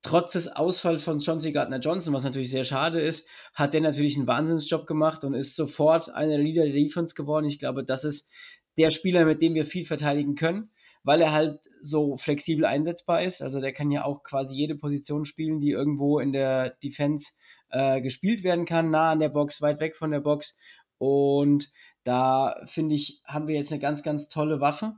trotz 0.00 0.32
des 0.32 0.48
Ausfalls 0.48 1.02
von 1.02 1.18
John 1.18 1.40
C. 1.40 1.52
Gardner 1.52 1.80
Johnson, 1.80 2.14
was 2.14 2.24
natürlich 2.24 2.50
sehr 2.50 2.64
schade 2.64 3.00
ist, 3.00 3.28
hat 3.52 3.74
der 3.74 3.80
natürlich 3.80 4.16
einen 4.16 4.28
Wahnsinnsjob 4.28 4.86
gemacht 4.86 5.24
und 5.24 5.34
ist 5.34 5.56
sofort 5.56 6.08
einer 6.08 6.36
der 6.36 6.38
Leader 6.38 6.64
der 6.64 6.72
Defense 6.72 7.14
geworden. 7.14 7.46
Ich 7.46 7.58
glaube, 7.58 7.84
das 7.84 8.04
ist 8.04 8.30
der 8.78 8.90
Spieler, 8.90 9.24
mit 9.24 9.42
dem 9.42 9.54
wir 9.54 9.64
viel 9.64 9.84
verteidigen 9.84 10.36
können, 10.36 10.70
weil 11.02 11.20
er 11.20 11.32
halt 11.32 11.58
so 11.82 12.16
flexibel 12.16 12.64
einsetzbar 12.64 13.22
ist. 13.22 13.42
Also 13.42 13.60
der 13.60 13.72
kann 13.72 13.90
ja 13.90 14.04
auch 14.04 14.22
quasi 14.22 14.54
jede 14.54 14.76
Position 14.76 15.24
spielen, 15.24 15.60
die 15.60 15.70
irgendwo 15.70 16.20
in 16.20 16.32
der 16.32 16.70
Defense 16.70 17.32
äh, 17.70 18.00
gespielt 18.00 18.44
werden 18.44 18.64
kann, 18.64 18.90
nah 18.90 19.10
an 19.10 19.20
der 19.20 19.28
Box, 19.28 19.60
weit 19.60 19.80
weg 19.80 19.96
von 19.96 20.12
der 20.12 20.20
Box. 20.20 20.56
Und 20.98 21.70
da 22.04 22.54
finde 22.66 22.94
ich, 22.94 23.20
haben 23.24 23.48
wir 23.48 23.56
jetzt 23.56 23.72
eine 23.72 23.80
ganz, 23.80 24.04
ganz 24.04 24.28
tolle 24.28 24.60
Waffe. 24.60 24.94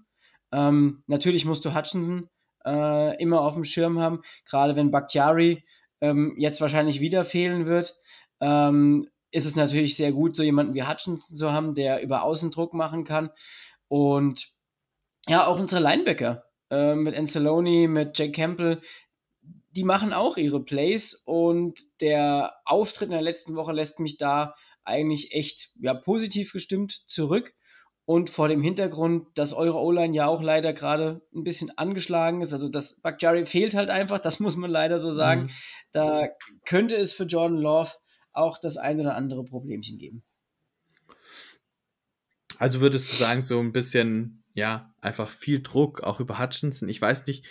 Ähm, 0.53 1.03
natürlich 1.07 1.45
musst 1.45 1.65
du 1.65 1.75
Hutchinson 1.75 2.29
äh, 2.65 3.21
immer 3.23 3.43
auf 3.43 3.55
dem 3.55 3.65
Schirm 3.65 3.99
haben, 3.99 4.23
gerade 4.45 4.77
wenn 4.77 4.91
Bakhtiari 4.91 5.65
ähm, 6.01 6.35
jetzt 6.39 6.61
wahrscheinlich 6.61 7.01
wieder 7.01 7.25
fehlen 7.25 7.67
wird. 7.67 7.97
Ähm, 8.41 9.09
ist 9.31 9.47
es 9.47 9.57
natürlich 9.57 9.97
sehr 9.97 10.13
gut, 10.13 10.37
so 10.37 10.43
jemanden 10.43 10.75
wie 10.75 10.85
Hutchinson 10.85 11.37
zu 11.37 11.53
haben, 11.53 11.75
der 11.75 12.03
über 12.03 12.23
Außendruck 12.23 12.73
machen 12.73 13.05
kann. 13.05 13.31
Und 13.89 14.49
ja, 15.29 15.47
auch 15.47 15.59
unsere 15.59 15.83
Linebacker 15.83 16.45
äh, 16.71 16.95
mit 16.95 17.15
Anceloni, 17.15 17.89
mit 17.89 18.19
Jake 18.19 18.33
Campbell, 18.33 18.81
die 19.71 19.85
machen 19.85 20.13
auch 20.13 20.37
ihre 20.37 20.65
Plays 20.65 21.15
und 21.25 21.79
der 22.01 22.55
Auftritt 22.65 23.09
in 23.09 23.13
der 23.13 23.23
letzten 23.23 23.55
Woche 23.55 23.73
lässt 23.73 24.01
mich 24.01 24.17
da 24.17 24.55
eigentlich 24.85 25.33
echt 25.33 25.71
ja, 25.81 25.95
positiv 25.95 26.53
gestimmt 26.53 27.05
zurück. 27.07 27.55
Und 28.09 28.31
vor 28.31 28.49
dem 28.49 28.63
Hintergrund, 28.63 29.27
dass 29.35 29.53
eure 29.53 29.77
O-Line 29.77 30.17
ja 30.17 30.29
auch 30.29 30.41
leider 30.41 30.73
gerade 30.73 31.21
ein 31.35 31.45
bisschen 31.45 31.77
angeschlagen 31.77 32.41
ist, 32.41 32.55
also 32.55 32.71
das 32.71 33.03
Bakhtiari 33.03 33.45
fehlt 33.45 33.75
halt 33.75 33.91
einfach, 33.91 34.19
das 34.19 34.41
muss 34.41 34.57
man 34.57 34.71
leider 34.71 34.99
so 34.99 35.13
sagen. 35.13 35.43
Mhm. 35.43 35.51
Da 35.93 36.29
könnte 36.65 36.97
es 36.97 37.13
für 37.13 37.25
Jordan 37.25 37.59
Love 37.59 37.91
auch 38.33 38.57
das 38.57 38.79
ein 38.79 38.99
oder 38.99 39.15
andere 39.15 39.45
Problemchen 39.45 39.99
geben. 39.99 40.25
Also 42.57 42.81
würdest 42.81 43.13
du 43.13 43.17
sagen, 43.17 43.45
so 43.45 43.61
ein 43.61 43.73
bisschen, 43.73 44.43
ja, 44.55 44.95
einfach 45.03 45.29
viel 45.29 45.61
Druck, 45.61 46.03
auch 46.03 46.19
über 46.19 46.39
Hutchinson. 46.39 46.89
Ich 46.89 47.03
weiß 47.03 47.27
nicht, 47.27 47.45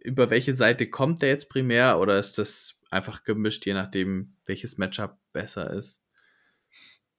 über 0.00 0.30
welche 0.30 0.56
Seite 0.56 0.90
kommt 0.90 1.22
der 1.22 1.28
jetzt 1.28 1.48
primär 1.48 2.00
oder 2.00 2.18
ist 2.18 2.38
das 2.38 2.74
einfach 2.90 3.22
gemischt, 3.22 3.64
je 3.66 3.74
nachdem, 3.74 4.34
welches 4.46 4.78
Matchup 4.78 5.16
besser 5.32 5.70
ist? 5.70 6.02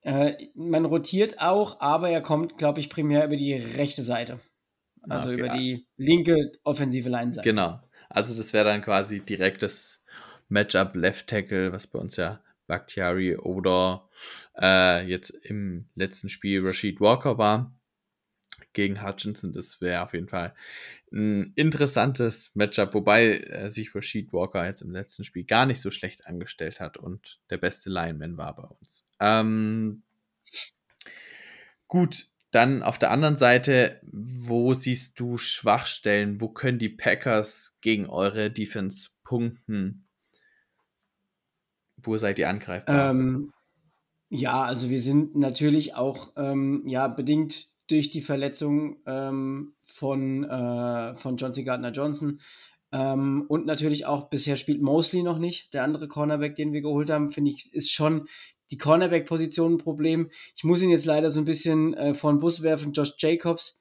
Äh, 0.03 0.33
man 0.53 0.85
rotiert 0.85 1.39
auch, 1.39 1.79
aber 1.79 2.09
er 2.09 2.21
kommt, 2.21 2.57
glaube 2.57 2.79
ich, 2.79 2.89
primär 2.89 3.25
über 3.25 3.37
die 3.37 3.53
rechte 3.53 4.03
Seite. 4.03 4.39
Also 5.09 5.29
Okay, 5.29 5.39
über 5.39 5.49
die 5.49 5.87
linke 5.97 6.51
offensive 6.63 7.09
Line-Seite. 7.09 7.47
Genau. 7.47 7.79
Also 8.09 8.35
das 8.35 8.53
wäre 8.53 8.65
dann 8.65 8.81
quasi 8.81 9.19
direktes 9.19 10.03
Matchup 10.49 10.95
Left 10.95 11.27
Tackle, 11.27 11.71
was 11.71 11.87
bei 11.87 11.99
uns 11.99 12.15
ja 12.15 12.41
Bakhtiari 12.67 13.35
oder 13.37 14.07
äh, 14.59 15.05
jetzt 15.07 15.29
im 15.29 15.89
letzten 15.95 16.29
Spiel 16.29 16.65
Rashid 16.65 17.01
Walker 17.01 17.37
war 17.37 17.73
gegen 18.73 19.03
Hutchinson. 19.03 19.53
Das 19.53 19.79
wäre 19.81 20.03
auf 20.03 20.13
jeden 20.13 20.27
Fall 20.27 20.53
ein 21.11 21.53
interessantes 21.55 22.51
Matchup, 22.55 22.93
wobei 22.93 23.37
äh, 23.37 23.69
sich 23.69 23.95
Rashid 23.95 24.33
Walker 24.33 24.65
jetzt 24.65 24.81
im 24.81 24.91
letzten 24.91 25.23
Spiel 25.23 25.43
gar 25.43 25.65
nicht 25.65 25.81
so 25.81 25.91
schlecht 25.91 26.25
angestellt 26.27 26.79
hat 26.79 26.97
und 26.97 27.39
der 27.49 27.57
beste 27.57 27.89
Lineman 27.89 28.37
war 28.37 28.55
bei 28.55 28.63
uns. 28.63 29.05
Ähm, 29.19 30.03
gut, 31.87 32.27
dann 32.53 32.83
auf 32.83 32.99
der 32.99 33.11
anderen 33.11 33.37
Seite, 33.37 33.99
wo 34.11 34.73
siehst 34.75 35.19
du 35.19 35.37
Schwachstellen? 35.37 36.39
Wo 36.39 36.49
können 36.49 36.77
die 36.77 36.89
Packers 36.89 37.75
gegen 37.81 38.07
eure 38.07 38.51
Defense 38.51 39.09
punkten? 39.23 40.07
Wo 41.97 42.17
seid 42.17 42.37
ihr 42.37 42.49
angreifbar? 42.49 43.09
Ähm, 43.09 43.53
ja, 44.29 44.63
also 44.63 44.89
wir 44.89 45.01
sind 45.01 45.35
natürlich 45.35 45.95
auch 45.95 46.31
ähm, 46.35 46.83
ja, 46.85 47.07
bedingt 47.07 47.72
durch 47.93 48.09
die 48.09 48.21
Verletzung 48.21 48.97
ähm, 49.05 49.75
von, 49.85 50.43
äh, 50.43 51.15
von 51.15 51.37
John 51.37 51.53
C. 51.53 51.63
Gardner 51.63 51.91
Johnson 51.91 52.41
ähm, 52.91 53.45
und 53.47 53.65
natürlich 53.65 54.05
auch 54.05 54.29
bisher 54.29 54.57
spielt 54.57 54.81
Mosley 54.81 55.23
noch 55.23 55.39
nicht. 55.39 55.73
Der 55.73 55.83
andere 55.83 56.07
Cornerback, 56.07 56.55
den 56.55 56.73
wir 56.73 56.81
geholt 56.81 57.09
haben, 57.09 57.29
finde 57.29 57.51
ich, 57.51 57.73
ist 57.73 57.91
schon 57.91 58.27
die 58.71 58.77
Cornerback-Position 58.77 59.73
ein 59.73 59.77
Problem. 59.77 60.29
Ich 60.55 60.63
muss 60.63 60.81
ihn 60.81 60.89
jetzt 60.89 61.05
leider 61.05 61.29
so 61.29 61.39
ein 61.39 61.45
bisschen 61.45 61.93
äh, 61.93 62.13
vor 62.13 62.31
den 62.31 62.39
Bus 62.39 62.61
werfen. 62.61 62.93
Josh 62.93 63.13
Jacobs, 63.19 63.79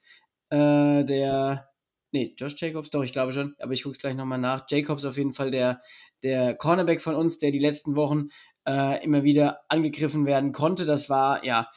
äh, 0.49 1.03
der 1.03 1.69
Nee, 2.15 2.35
Josh 2.37 2.61
Jacobs, 2.61 2.91
doch, 2.91 3.01
ich 3.03 3.11
glaube 3.11 3.33
schon, 3.33 3.55
aber 3.57 3.73
ich 3.73 3.81
gucke 3.81 3.93
es 3.93 3.99
gleich 3.99 4.15
nochmal 4.15 4.37
nach. 4.37 4.65
Jacobs 4.69 5.03
auf 5.03 5.17
jeden 5.17 5.33
Fall 5.33 5.49
der, 5.49 5.81
der 6.21 6.53
Cornerback 6.53 7.01
von 7.01 7.15
uns, 7.15 7.39
der 7.39 7.49
die 7.49 7.57
letzten 7.57 7.95
Wochen 7.95 8.27
äh, 8.67 9.03
immer 9.03 9.23
wieder 9.23 9.61
angegriffen 9.67 10.27
werden 10.27 10.51
konnte. 10.51 10.85
Das 10.85 11.09
war 11.09 11.43
ja 11.43 11.71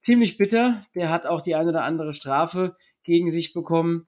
ziemlich 0.00 0.36
bitter. 0.36 0.82
Der 0.94 1.10
hat 1.10 1.26
auch 1.26 1.40
die 1.40 1.54
eine 1.54 1.70
oder 1.70 1.84
andere 1.84 2.14
Strafe 2.14 2.76
gegen 3.04 3.30
sich 3.30 3.52
bekommen. 3.52 4.06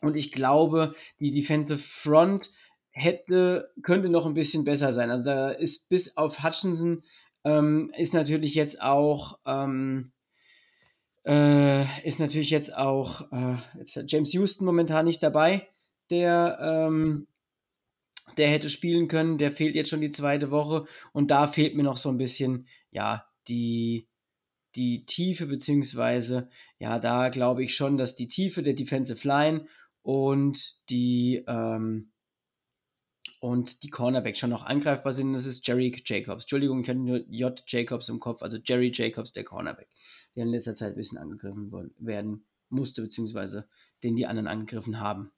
Und 0.00 0.16
ich 0.16 0.32
glaube, 0.32 0.94
die 1.20 1.32
Defensive 1.32 1.78
Front 1.78 2.50
hätte, 2.90 3.72
könnte 3.82 4.08
noch 4.08 4.26
ein 4.26 4.34
bisschen 4.34 4.64
besser 4.64 4.92
sein. 4.92 5.10
Also 5.10 5.24
da 5.24 5.50
ist 5.50 5.88
bis 5.88 6.16
auf 6.16 6.42
Hutchinson 6.42 7.04
ähm, 7.44 7.92
ist 7.96 8.14
natürlich 8.14 8.54
jetzt 8.54 8.82
auch 8.82 9.38
ähm, 9.46 10.12
äh, 11.24 11.84
ist 12.06 12.18
natürlich 12.18 12.50
jetzt 12.50 12.76
auch 12.76 13.32
äh, 13.32 13.56
jetzt 13.78 13.98
James 14.08 14.32
Houston 14.32 14.64
momentan 14.64 15.04
nicht 15.04 15.22
dabei, 15.22 15.68
der 16.10 16.58
ähm, 16.60 17.26
der 18.36 18.48
hätte 18.48 18.70
spielen 18.70 19.08
können, 19.08 19.38
der 19.38 19.52
fehlt 19.52 19.74
jetzt 19.74 19.90
schon 19.90 20.00
die 20.00 20.10
zweite 20.10 20.50
Woche 20.50 20.86
und 21.12 21.30
da 21.30 21.46
fehlt 21.46 21.76
mir 21.76 21.82
noch 21.82 21.96
so 21.96 22.08
ein 22.08 22.16
bisschen, 22.16 22.66
ja, 22.90 23.26
die, 23.48 24.08
die 24.74 25.04
Tiefe, 25.04 25.46
beziehungsweise, 25.46 26.48
ja, 26.78 26.98
da 26.98 27.28
glaube 27.28 27.64
ich 27.64 27.74
schon, 27.74 27.96
dass 27.96 28.16
die 28.16 28.28
Tiefe 28.28 28.62
der 28.62 28.74
Defensive 28.74 29.26
Line 29.26 29.66
und 30.02 30.76
die, 30.88 31.44
ähm, 31.46 32.12
und 33.40 33.82
die 33.82 33.90
Cornerback 33.90 34.36
schon 34.36 34.50
noch 34.50 34.64
angreifbar 34.64 35.12
sind. 35.12 35.32
Das 35.32 35.46
ist 35.46 35.66
Jerry 35.66 35.92
Jacobs. 36.04 36.44
Entschuldigung, 36.44 36.80
ich 36.80 36.88
hatte 36.88 37.00
nur 37.00 37.24
J. 37.28 37.60
Jacobs 37.66 38.08
im 38.08 38.20
Kopf, 38.20 38.42
also 38.42 38.58
Jerry 38.64 38.92
Jacobs, 38.94 39.32
der 39.32 39.44
Cornerback, 39.44 39.88
der 40.36 40.44
in 40.44 40.50
letzter 40.50 40.76
Zeit 40.76 40.92
ein 40.92 40.96
bisschen 40.96 41.18
angegriffen 41.18 41.92
werden 41.98 42.44
musste, 42.68 43.02
beziehungsweise 43.02 43.68
den 44.02 44.16
die 44.16 44.26
anderen 44.26 44.46
angegriffen 44.46 45.00
haben. 45.00 45.32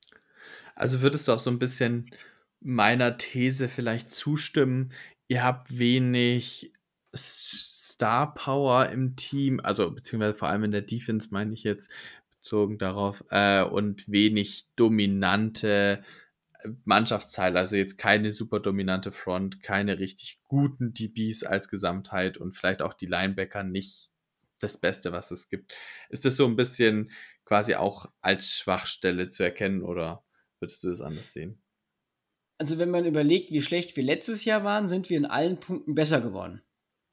Also 0.74 1.00
würdest 1.00 1.26
du 1.26 1.32
auch 1.32 1.38
so 1.38 1.50
ein 1.50 1.58
bisschen 1.58 2.10
meiner 2.60 3.16
These 3.18 3.68
vielleicht 3.68 4.10
zustimmen, 4.10 4.92
ihr 5.28 5.42
habt 5.42 5.78
wenig 5.78 6.72
Star 7.94 8.34
Power 8.34 8.88
im 8.90 9.14
Team, 9.14 9.60
also 9.60 9.88
beziehungsweise 9.90 10.34
vor 10.34 10.48
allem 10.48 10.64
in 10.64 10.72
der 10.72 10.82
Defense 10.82 11.28
meine 11.30 11.54
ich 11.54 11.62
jetzt 11.62 11.90
bezogen 12.30 12.76
darauf, 12.76 13.24
äh, 13.30 13.62
und 13.62 14.10
wenig 14.10 14.66
dominante 14.74 16.02
äh, 16.58 16.68
Mannschaftsteile, 16.84 17.56
also 17.56 17.76
jetzt 17.76 17.96
keine 17.96 18.32
super 18.32 18.58
dominante 18.58 19.12
Front, 19.12 19.62
keine 19.62 20.00
richtig 20.00 20.40
guten 20.48 20.92
DBs 20.92 21.44
als 21.44 21.68
Gesamtheit 21.68 22.36
und 22.36 22.56
vielleicht 22.56 22.82
auch 22.82 22.94
die 22.94 23.06
Linebacker 23.06 23.62
nicht 23.62 24.10
das 24.58 24.76
Beste, 24.76 25.12
was 25.12 25.30
es 25.30 25.48
gibt. 25.48 25.72
Ist 26.08 26.24
das 26.24 26.36
so 26.36 26.46
ein 26.46 26.56
bisschen 26.56 27.12
quasi 27.44 27.76
auch 27.76 28.10
als 28.20 28.56
Schwachstelle 28.56 29.30
zu 29.30 29.44
erkennen 29.44 29.82
oder 29.82 30.24
würdest 30.58 30.82
du 30.82 30.88
das 30.88 31.00
anders 31.00 31.32
sehen? 31.32 31.62
also 32.58 32.78
wenn 32.78 32.90
man 32.90 33.04
überlegt, 33.04 33.50
wie 33.50 33.62
schlecht 33.62 33.96
wir 33.96 34.04
letztes 34.04 34.44
Jahr 34.44 34.64
waren, 34.64 34.88
sind 34.88 35.10
wir 35.10 35.16
in 35.16 35.26
allen 35.26 35.58
Punkten 35.58 35.94
besser 35.94 36.20
geworden. 36.20 36.62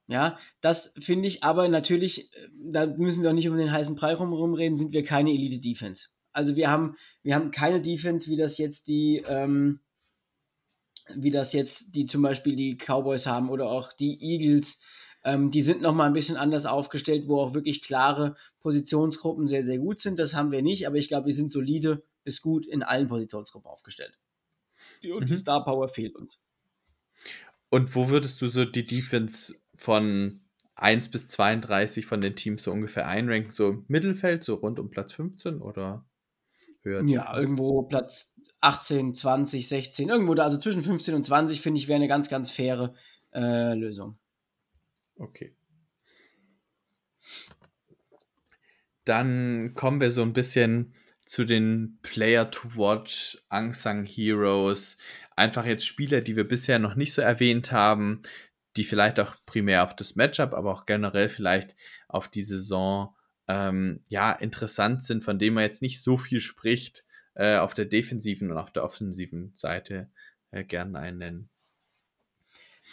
Ja, 0.08 0.38
das 0.60 0.92
finde 0.98 1.28
ich 1.28 1.44
aber 1.44 1.68
natürlich, 1.68 2.32
äh, 2.34 2.48
da 2.64 2.86
müssen 2.86 3.22
wir 3.22 3.30
auch 3.30 3.34
nicht 3.34 3.48
um 3.48 3.56
den 3.56 3.72
heißen 3.72 3.94
Brei 3.94 4.14
rum 4.14 4.32
rumreden, 4.32 4.76
sind 4.76 4.92
wir 4.92 5.04
keine 5.04 5.30
Elite-Defense. 5.30 6.08
Also 6.32 6.56
wir 6.56 6.70
haben, 6.70 6.96
wir 7.22 7.34
haben 7.34 7.50
keine 7.50 7.80
Defense, 7.80 8.28
wie 8.30 8.36
das 8.36 8.58
jetzt 8.58 8.88
die, 8.88 9.22
ähm, 9.26 9.80
wie 11.14 11.30
das 11.30 11.52
jetzt 11.52 11.94
die 11.94 12.06
zum 12.06 12.22
Beispiel 12.22 12.56
die 12.56 12.76
Cowboys 12.76 13.26
haben 13.26 13.50
oder 13.50 13.70
auch 13.70 13.92
die 13.92 14.18
Eagles. 14.20 14.80
Ähm, 15.24 15.50
die 15.50 15.62
sind 15.62 15.82
nochmal 15.82 16.08
ein 16.08 16.12
bisschen 16.14 16.36
anders 16.36 16.66
aufgestellt, 16.66 17.28
wo 17.28 17.40
auch 17.40 17.54
wirklich 17.54 17.82
klare 17.82 18.36
Positionsgruppen 18.60 19.46
sehr, 19.48 19.62
sehr 19.64 19.78
gut 19.78 20.00
sind. 20.00 20.18
Das 20.18 20.34
haben 20.34 20.50
wir 20.52 20.62
nicht, 20.62 20.86
aber 20.86 20.96
ich 20.96 21.08
glaube, 21.08 21.26
wir 21.26 21.34
sind 21.34 21.50
solide 21.52 22.02
bis 22.24 22.40
gut 22.42 22.66
in 22.66 22.82
allen 22.82 23.08
Positionsgruppen 23.08 23.70
aufgestellt. 23.70 24.18
Die, 25.02 25.12
und 25.12 25.28
die 25.28 25.34
Mhm. 25.34 25.38
Star 25.38 25.64
Power 25.64 25.88
fehlt 25.88 26.16
uns. 26.16 26.44
Und 27.70 27.94
wo 27.94 28.08
würdest 28.08 28.40
du 28.42 28.48
so 28.48 28.64
die 28.64 28.86
Defense 28.86 29.54
von 29.82 30.40
1 30.76 31.10
bis 31.10 31.28
32 31.28 32.06
von 32.06 32.20
den 32.20 32.36
Teams 32.36 32.62
so 32.62 32.72
ungefähr 32.72 33.08
einranken? 33.08 33.52
So 33.52 33.70
im 33.70 33.84
Mittelfeld, 33.88 34.44
so 34.44 34.54
rund 34.54 34.78
um 34.78 34.90
Platz 34.90 35.12
15 35.12 35.60
oder 35.60 36.04
höher? 36.82 37.02
Ja, 37.04 37.36
irgendwo 37.36 37.82
Platz 37.82 38.34
18, 38.60 39.14
20, 39.14 39.68
16, 39.68 40.08
irgendwo 40.08 40.34
da, 40.34 40.44
also 40.44 40.58
zwischen 40.58 40.82
15 40.82 41.14
und 41.14 41.24
20 41.24 41.60
finde 41.60 41.78
ich 41.78 41.88
wäre 41.88 41.96
eine 41.96 42.08
ganz, 42.08 42.28
ganz 42.28 42.50
faire 42.50 42.94
äh, 43.34 43.74
Lösung. 43.74 44.18
Okay. 45.16 45.54
Dann 49.04 49.74
kommen 49.74 50.00
wir 50.00 50.12
so 50.12 50.22
ein 50.22 50.32
bisschen 50.32 50.94
zu 51.26 51.44
den 51.44 51.98
Player 52.02 52.50
to 52.50 52.76
Watch, 52.76 53.38
Unsung 53.50 54.04
Heroes. 54.04 54.96
Einfach 55.34 55.64
jetzt 55.64 55.86
Spieler, 55.86 56.20
die 56.20 56.36
wir 56.36 56.46
bisher 56.46 56.78
noch 56.78 56.94
nicht 56.94 57.14
so 57.14 57.22
erwähnt 57.22 57.72
haben, 57.72 58.22
die 58.76 58.84
vielleicht 58.84 59.20
auch 59.20 59.36
primär 59.46 59.84
auf 59.84 59.94
das 59.94 60.16
Matchup, 60.16 60.52
aber 60.52 60.72
auch 60.72 60.86
generell 60.86 61.28
vielleicht 61.28 61.76
auf 62.08 62.28
die 62.28 62.44
Saison 62.44 63.14
ähm, 63.48 64.00
ja 64.08 64.32
interessant 64.32 65.04
sind, 65.04 65.24
von 65.24 65.38
denen 65.38 65.54
man 65.54 65.64
jetzt 65.64 65.82
nicht 65.82 66.02
so 66.02 66.16
viel 66.16 66.40
spricht, 66.40 67.04
äh, 67.34 67.56
auf 67.56 67.74
der 67.74 67.86
defensiven 67.86 68.50
und 68.50 68.58
auf 68.58 68.70
der 68.70 68.84
offensiven 68.84 69.52
Seite 69.56 70.10
äh, 70.50 70.64
gerne 70.64 70.98
einen 70.98 71.18
nennen. 71.18 71.48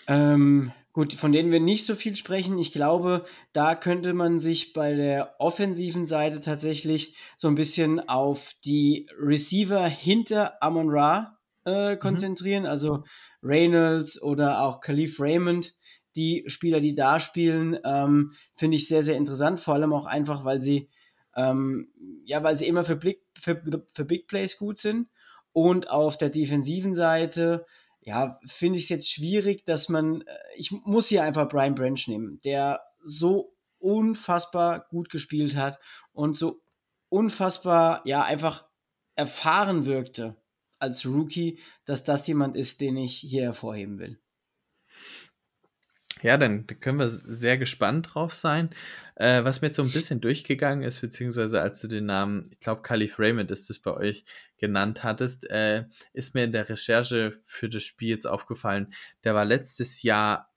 Ähm, 0.08 0.72
gut, 0.92 1.14
von 1.14 1.32
denen 1.32 1.52
wir 1.52 1.60
nicht 1.60 1.86
so 1.86 1.96
viel 1.96 2.16
sprechen. 2.16 2.58
Ich 2.58 2.72
glaube, 2.72 3.26
da 3.54 3.76
könnte 3.76 4.14
man 4.14 4.40
sich 4.40 4.74
bei 4.74 4.96
der 4.96 5.36
offensiven 5.40 6.06
Seite 6.06 6.42
tatsächlich 6.42 7.16
so 7.38 7.48
ein 7.48 7.56
bisschen 7.56 8.00
auf 8.10 8.56
die 8.66 9.08
Receiver 9.20 9.86
hinter 9.88 10.64
Amon 10.64 10.90
Ra 10.90 11.38
äh, 11.66 11.96
konzentrieren. 11.98 12.66
Also 12.66 13.04
Reynolds 13.44 14.22
oder 14.22 14.62
auch 14.62 14.82
Khalif 14.82 15.20
Raymond. 15.20 15.76
Die 16.16 16.44
Spieler, 16.48 16.80
die 16.80 16.96
da 16.96 17.20
spielen, 17.20 17.78
ähm, 17.86 18.34
finde 18.56 18.78
ich 18.78 18.88
sehr, 18.88 19.04
sehr 19.04 19.16
interessant. 19.16 19.60
Vor 19.60 19.76
allem 19.76 19.94
auch 19.94 20.06
einfach, 20.06 20.44
weil 20.44 20.62
sie, 20.62 20.90
ähm, 21.36 21.92
ja, 22.26 22.44
weil 22.44 22.58
sie 22.58 22.68
immer 22.68 22.84
für, 22.84 22.96
Blick, 22.96 23.22
für, 23.40 23.62
für 23.94 24.06
Big 24.06 24.28
Plays 24.28 24.58
gut 24.58 24.80
sind. 24.80 25.08
Und 25.52 25.90
auf 25.90 26.18
der 26.18 26.30
defensiven 26.30 26.94
Seite 26.94 27.66
ja, 28.02 28.40
finde 28.46 28.78
ich 28.78 28.86
es 28.86 28.90
jetzt 28.90 29.12
schwierig, 29.12 29.66
dass 29.66 29.90
man, 29.90 30.22
äh, 30.22 30.36
ich 30.56 30.72
muss 30.72 31.08
hier 31.08 31.24
einfach 31.24 31.48
Brian 31.50 31.76
Branch 31.76 32.00
nehmen, 32.08 32.40
der 32.44 32.82
so 33.04 33.56
unfassbar 33.78 34.88
gut 34.90 35.10
gespielt 35.10 35.56
hat 35.56 35.80
und 36.12 36.38
so 36.38 36.62
unfassbar, 37.10 38.02
ja, 38.06 38.24
einfach 38.24 38.66
erfahren 39.16 39.86
wirkte 39.86 40.39
als 40.80 41.06
Rookie, 41.06 41.60
dass 41.86 42.04
das 42.04 42.28
jemand 42.28 42.56
ist, 42.56 42.82
den 42.82 42.98
ich 42.98 43.16
hier 43.16 43.44
hervorheben 43.44 44.00
will. 44.00 44.20
Ja, 46.22 46.38
dann 46.38 46.68
können 46.68 47.00
wir 47.00 47.08
sehr 47.08 47.58
gespannt 47.58 48.10
drauf 48.14 48.34
sein. 48.34 48.72
Äh, 49.16 49.44
was 49.46 49.62
mir 49.62 49.68
jetzt 49.68 49.78
so 49.78 49.84
ein 49.84 49.92
bisschen 49.92 50.20
durchgegangen 50.20 50.84
ist, 50.84 51.00
beziehungsweise 51.00 51.62
als 51.62 51.80
du 51.80 51.88
den 51.88 52.08
Namen, 52.08 52.50
ich 52.52 52.60
glaube, 52.60 52.82
Calif 52.82 53.20
Raymond 53.20 53.52
ist 53.52 53.70
das 53.70 53.80
bei 53.80 53.94
euch 53.94 54.26
genannt 54.58 55.04
hattest, 55.04 55.50
äh, 55.50 55.86
ist 56.12 56.36
mir 56.36 56.44
in 56.44 56.52
der 56.52 56.68
Recherche 56.68 57.42
für 57.46 57.70
das 57.70 57.84
Spiel 57.84 58.10
jetzt 58.10 58.28
aufgefallen, 58.28 58.94
der 59.24 59.34
war 59.34 59.46
letztes 59.46 60.04
Jahr 60.04 60.54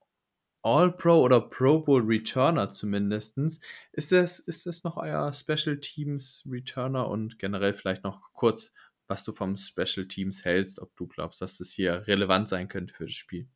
All-Pro 0.62 1.20
oder 1.20 1.40
Pro 1.40 1.80
Bowl 1.80 2.02
Returner 2.04 2.70
zumindestens. 2.70 3.60
Ist 3.92 4.12
das, 4.12 4.38
ist 4.38 4.66
das 4.66 4.84
noch 4.84 4.96
euer 4.96 5.32
Special 5.32 5.78
Teams 5.78 6.46
Returner 6.48 7.08
und 7.08 7.38
generell 7.38 7.74
vielleicht 7.74 8.04
noch 8.04 8.20
kurz, 8.32 8.72
was 9.12 9.24
du 9.24 9.32
vom 9.32 9.56
Special 9.58 10.08
Teams 10.08 10.44
hältst, 10.44 10.80
ob 10.80 10.96
du 10.96 11.06
glaubst, 11.06 11.42
dass 11.42 11.58
das 11.58 11.70
hier 11.70 12.06
relevant 12.06 12.48
sein 12.48 12.68
könnte 12.68 12.94
für 12.94 13.04
das 13.04 13.12
Spiel? 13.12 13.46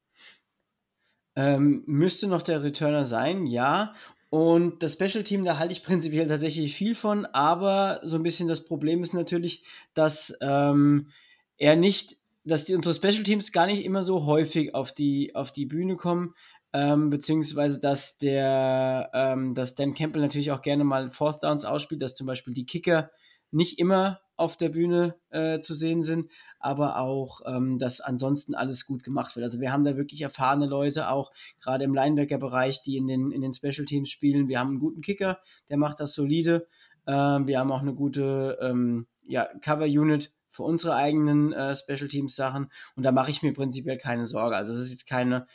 Ähm, 1.34 1.82
müsste 1.86 2.26
noch 2.26 2.42
der 2.42 2.62
Returner 2.62 3.06
sein, 3.06 3.46
ja. 3.46 3.94
Und 4.28 4.82
das 4.82 4.92
Special 4.92 5.24
Team, 5.24 5.46
da 5.46 5.58
halte 5.58 5.72
ich 5.72 5.82
prinzipiell 5.82 6.28
tatsächlich 6.28 6.74
viel 6.74 6.94
von, 6.94 7.24
aber 7.24 8.00
so 8.02 8.16
ein 8.16 8.22
bisschen 8.22 8.48
das 8.48 8.64
Problem 8.64 9.02
ist 9.02 9.14
natürlich, 9.14 9.64
dass 9.94 10.36
ähm, 10.42 11.08
er 11.56 11.74
nicht, 11.74 12.18
dass 12.44 12.66
die, 12.66 12.74
unsere 12.74 12.94
Special 12.94 13.22
Teams 13.22 13.50
gar 13.50 13.66
nicht 13.66 13.82
immer 13.84 14.02
so 14.02 14.26
häufig 14.26 14.74
auf 14.74 14.92
die, 14.92 15.34
auf 15.34 15.52
die 15.52 15.64
Bühne 15.64 15.96
kommen, 15.96 16.34
ähm, 16.74 17.08
beziehungsweise 17.08 17.80
dass 17.80 18.18
der, 18.18 19.10
ähm, 19.14 19.54
dass 19.54 19.74
Dan 19.74 19.94
Campbell 19.94 20.20
natürlich 20.20 20.52
auch 20.52 20.60
gerne 20.60 20.84
mal 20.84 21.10
Fourth 21.10 21.42
Downs 21.42 21.64
ausspielt, 21.64 22.02
dass 22.02 22.14
zum 22.14 22.26
Beispiel 22.26 22.52
die 22.52 22.66
Kicker 22.66 23.10
nicht 23.50 23.78
immer 23.78 24.20
auf 24.36 24.56
der 24.56 24.68
Bühne 24.68 25.16
äh, 25.30 25.60
zu 25.60 25.74
sehen 25.74 26.02
sind, 26.02 26.30
aber 26.60 26.98
auch, 26.98 27.40
ähm, 27.46 27.78
dass 27.78 28.00
ansonsten 28.00 28.54
alles 28.54 28.86
gut 28.86 29.02
gemacht 29.02 29.34
wird. 29.34 29.44
Also 29.44 29.60
wir 29.60 29.72
haben 29.72 29.82
da 29.82 29.96
wirklich 29.96 30.20
erfahrene 30.20 30.66
Leute, 30.66 31.08
auch 31.08 31.32
gerade 31.60 31.84
im 31.84 31.94
Linebacker-Bereich, 31.94 32.82
die 32.82 32.96
in 32.96 33.06
den, 33.06 33.30
in 33.32 33.40
den 33.40 33.54
Special 33.54 33.86
Teams 33.86 34.10
spielen. 34.10 34.48
Wir 34.48 34.60
haben 34.60 34.70
einen 34.70 34.78
guten 34.78 35.00
Kicker, 35.00 35.38
der 35.70 35.78
macht 35.78 36.00
das 36.00 36.12
solide. 36.12 36.66
Ähm, 37.06 37.46
wir 37.46 37.58
haben 37.58 37.72
auch 37.72 37.80
eine 37.80 37.94
gute 37.94 38.58
ähm, 38.60 39.06
ja, 39.22 39.48
Cover-Unit 39.62 40.32
für 40.50 40.64
unsere 40.64 40.96
eigenen 40.96 41.52
äh, 41.52 41.74
Special 41.74 42.08
Teams-Sachen 42.08 42.70
und 42.94 43.02
da 43.02 43.12
mache 43.12 43.30
ich 43.30 43.42
mir 43.42 43.52
prinzipiell 43.52 43.98
keine 43.98 44.26
Sorge. 44.26 44.56
Also 44.56 44.72
es 44.72 44.80
ist 44.80 44.90
jetzt 44.90 45.06
keine 45.06 45.46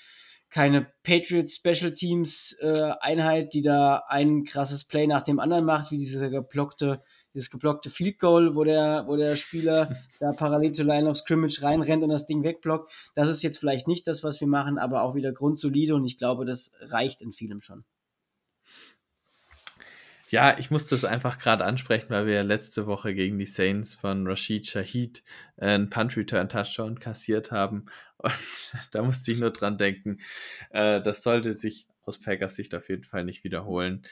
keine 0.51 0.85
Patriots 1.03 1.55
Special 1.55 1.93
Teams 1.93 2.57
äh, 2.59 2.91
Einheit, 2.99 3.53
die 3.53 3.61
da 3.61 4.03
ein 4.07 4.43
krasses 4.43 4.83
Play 4.83 5.07
nach 5.07 5.21
dem 5.21 5.39
anderen 5.39 5.63
macht, 5.63 5.91
wie 5.91 5.97
diese 5.97 6.29
geblockte 6.29 7.01
dieses 7.33 7.49
geblockte 7.49 7.89
Field 7.89 8.19
Goal, 8.19 8.55
wo 8.55 8.63
der, 8.63 9.05
wo 9.07 9.15
der 9.15 9.35
Spieler 9.35 9.95
da 10.19 10.33
parallel 10.33 10.71
zur 10.71 10.85
Line 10.85 11.09
of 11.09 11.17
Scrimmage 11.17 11.61
reinrennt 11.61 12.03
und 12.03 12.09
das 12.09 12.25
Ding 12.25 12.43
wegblockt. 12.43 12.91
Das 13.15 13.29
ist 13.29 13.43
jetzt 13.43 13.57
vielleicht 13.57 13.87
nicht 13.87 14.07
das, 14.07 14.23
was 14.23 14.39
wir 14.41 14.47
machen, 14.47 14.77
aber 14.77 15.03
auch 15.03 15.15
wieder 15.15 15.31
grundsolide 15.31 15.95
und 15.95 16.05
ich 16.05 16.17
glaube, 16.17 16.45
das 16.45 16.73
reicht 16.81 17.21
in 17.21 17.31
vielem 17.31 17.59
schon. 17.59 17.83
Ja, 20.31 20.57
ich 20.57 20.71
muss 20.71 20.87
das 20.87 21.03
einfach 21.03 21.39
gerade 21.39 21.65
ansprechen, 21.65 22.09
weil 22.09 22.25
wir 22.25 22.41
letzte 22.43 22.87
Woche 22.87 23.13
gegen 23.13 23.37
die 23.37 23.45
Saints 23.45 23.95
von 23.95 24.25
Rashid 24.25 24.65
Shahid 24.65 25.25
einen 25.57 25.89
Punt 25.89 26.15
Return 26.15 26.47
Touchdown 26.47 26.97
kassiert 27.01 27.51
haben. 27.51 27.87
Und 28.17 28.33
da 28.91 29.03
musste 29.03 29.33
ich 29.33 29.39
nur 29.39 29.51
dran 29.51 29.77
denken. 29.77 30.19
Äh, 30.69 31.01
das 31.01 31.21
sollte 31.21 31.53
sich 31.53 31.85
aus 32.03 32.17
Packers 32.17 32.55
Sicht 32.55 32.73
auf 32.75 32.87
jeden 32.87 33.03
Fall 33.03 33.25
nicht 33.25 33.43
wiederholen. 33.43 34.03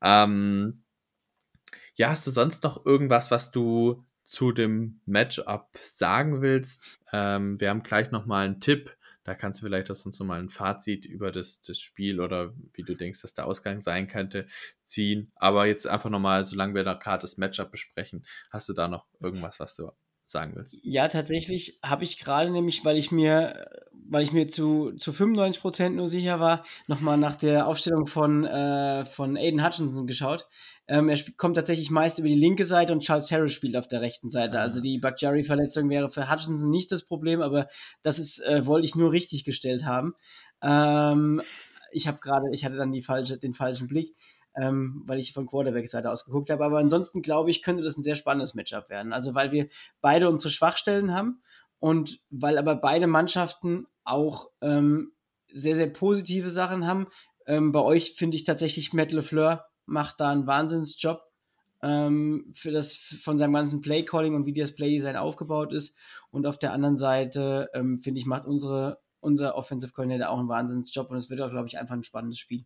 Ähm, 0.00 0.82
ja, 1.96 2.10
hast 2.10 2.26
du 2.26 2.30
sonst 2.30 2.62
noch 2.62 2.84
irgendwas, 2.84 3.30
was 3.30 3.50
du 3.50 4.04
zu 4.22 4.52
dem 4.52 5.00
Matchup 5.06 5.70
sagen 5.78 6.42
willst? 6.42 7.00
Ähm, 7.12 7.60
wir 7.60 7.70
haben 7.70 7.82
gleich 7.82 8.10
nochmal 8.10 8.44
einen 8.46 8.60
Tipp. 8.60 8.96
Da 9.24 9.34
kannst 9.34 9.60
du 9.60 9.66
vielleicht 9.66 9.90
aus 9.90 10.06
uns 10.06 10.20
nochmal 10.20 10.38
ein 10.38 10.50
Fazit 10.50 11.04
über 11.04 11.32
das, 11.32 11.60
das 11.62 11.80
Spiel 11.80 12.20
oder 12.20 12.54
wie 12.74 12.84
du 12.84 12.94
denkst, 12.94 13.22
dass 13.22 13.34
der 13.34 13.46
Ausgang 13.46 13.80
sein 13.80 14.06
könnte, 14.06 14.46
ziehen. 14.84 15.32
Aber 15.34 15.66
jetzt 15.66 15.86
einfach 15.86 16.10
nochmal, 16.10 16.44
solange 16.44 16.74
wir 16.74 16.84
da 16.84 16.94
gerade 16.94 17.22
das 17.22 17.36
Matchup 17.36 17.72
besprechen, 17.72 18.24
hast 18.50 18.68
du 18.68 18.72
da 18.72 18.86
noch 18.86 19.06
irgendwas, 19.18 19.58
was 19.58 19.74
du 19.74 19.90
sagen 20.26 20.52
willst? 20.54 20.76
Ja, 20.82 21.08
tatsächlich 21.08 21.78
habe 21.82 22.04
ich 22.04 22.18
gerade 22.18 22.50
nämlich, 22.50 22.84
weil 22.84 22.96
ich 22.98 23.10
mir, 23.10 23.66
weil 23.92 24.22
ich 24.22 24.32
mir 24.32 24.46
zu, 24.48 24.92
zu 24.92 25.12
95% 25.12 25.90
nur 25.90 26.08
sicher 26.08 26.38
war, 26.38 26.64
nochmal 26.86 27.16
nach 27.16 27.36
der 27.36 27.66
Aufstellung 27.66 28.06
von, 28.06 28.44
äh, 28.44 29.04
von 29.04 29.36
Aiden 29.36 29.64
Hutchinson 29.64 30.06
geschaut. 30.06 30.46
Ähm, 30.88 31.08
er 31.08 31.18
kommt 31.36 31.56
tatsächlich 31.56 31.90
meist 31.90 32.18
über 32.18 32.28
die 32.28 32.34
linke 32.34 32.64
Seite 32.64 32.92
und 32.92 33.00
Charles 33.00 33.30
Harris 33.32 33.52
spielt 33.52 33.76
auf 33.76 33.88
der 33.88 34.02
rechten 34.02 34.30
Seite. 34.30 34.60
Also 34.60 34.80
die 34.80 34.98
Bakhtiari-Verletzung 34.98 35.90
wäre 35.90 36.08
für 36.08 36.30
Hutchinson 36.30 36.70
nicht 36.70 36.92
das 36.92 37.02
Problem, 37.02 37.42
aber 37.42 37.68
das 38.02 38.18
ist, 38.18 38.38
äh, 38.40 38.66
wollte 38.66 38.86
ich 38.86 38.94
nur 38.94 39.12
richtig 39.12 39.44
gestellt 39.44 39.84
haben. 39.84 40.14
Ähm, 40.62 41.42
ich 41.90 42.06
habe 42.06 42.18
gerade, 42.18 42.46
ich 42.52 42.64
hatte 42.64 42.76
dann 42.76 42.92
die 42.92 43.02
falsche, 43.02 43.38
den 43.38 43.52
falschen 43.52 43.88
Blick, 43.88 44.14
ähm, 44.54 45.02
weil 45.06 45.18
ich 45.18 45.32
von 45.32 45.46
Quarterback-Seite 45.46 46.10
aus 46.10 46.24
geguckt 46.24 46.50
habe. 46.50 46.64
Aber 46.64 46.78
ansonsten 46.78 47.22
glaube 47.22 47.50
ich, 47.50 47.62
könnte 47.62 47.82
das 47.82 47.96
ein 47.96 48.02
sehr 48.04 48.16
spannendes 48.16 48.54
Matchup 48.54 48.88
werden. 48.88 49.12
Also 49.12 49.34
weil 49.34 49.50
wir 49.50 49.68
beide 50.00 50.28
unsere 50.28 50.52
Schwachstellen 50.52 51.12
haben 51.12 51.42
und 51.80 52.20
weil 52.30 52.58
aber 52.58 52.76
beide 52.76 53.06
Mannschaften 53.06 53.86
auch 54.04 54.50
ähm, 54.60 55.12
sehr, 55.48 55.76
sehr 55.76 55.88
positive 55.88 56.50
Sachen 56.50 56.86
haben. 56.86 57.08
Ähm, 57.46 57.72
bei 57.72 57.80
euch 57.80 58.14
finde 58.14 58.36
ich 58.36 58.44
tatsächlich 58.44 58.92
Matt 58.92 59.12
LeFleur 59.12 59.66
macht 59.86 60.20
da 60.20 60.30
einen 60.30 60.46
Wahnsinnsjob 60.46 61.22
ähm, 61.82 62.52
für 62.54 62.70
das 62.70 62.94
von 62.94 63.38
seinem 63.38 63.54
ganzen 63.54 63.80
Play-Calling 63.80 64.34
und 64.34 64.46
wie 64.46 64.52
das 64.52 64.74
Play-Design 64.74 65.16
aufgebaut 65.16 65.72
ist. 65.72 65.96
Und 66.30 66.46
auf 66.46 66.58
der 66.58 66.72
anderen 66.72 66.96
Seite, 66.96 67.70
ähm, 67.74 68.00
finde 68.00 68.20
ich, 68.20 68.26
macht 68.26 68.46
unsere, 68.46 68.98
unser 69.20 69.56
Offensive 69.56 69.92
Coordinator 69.92 70.30
auch 70.30 70.38
einen 70.38 70.48
Wahnsinnsjob 70.48 71.10
und 71.10 71.16
es 71.16 71.30
wird 71.30 71.40
auch, 71.40 71.50
glaube 71.50 71.68
ich, 71.68 71.78
einfach 71.78 71.94
ein 71.94 72.02
spannendes 72.02 72.38
Spiel. 72.38 72.64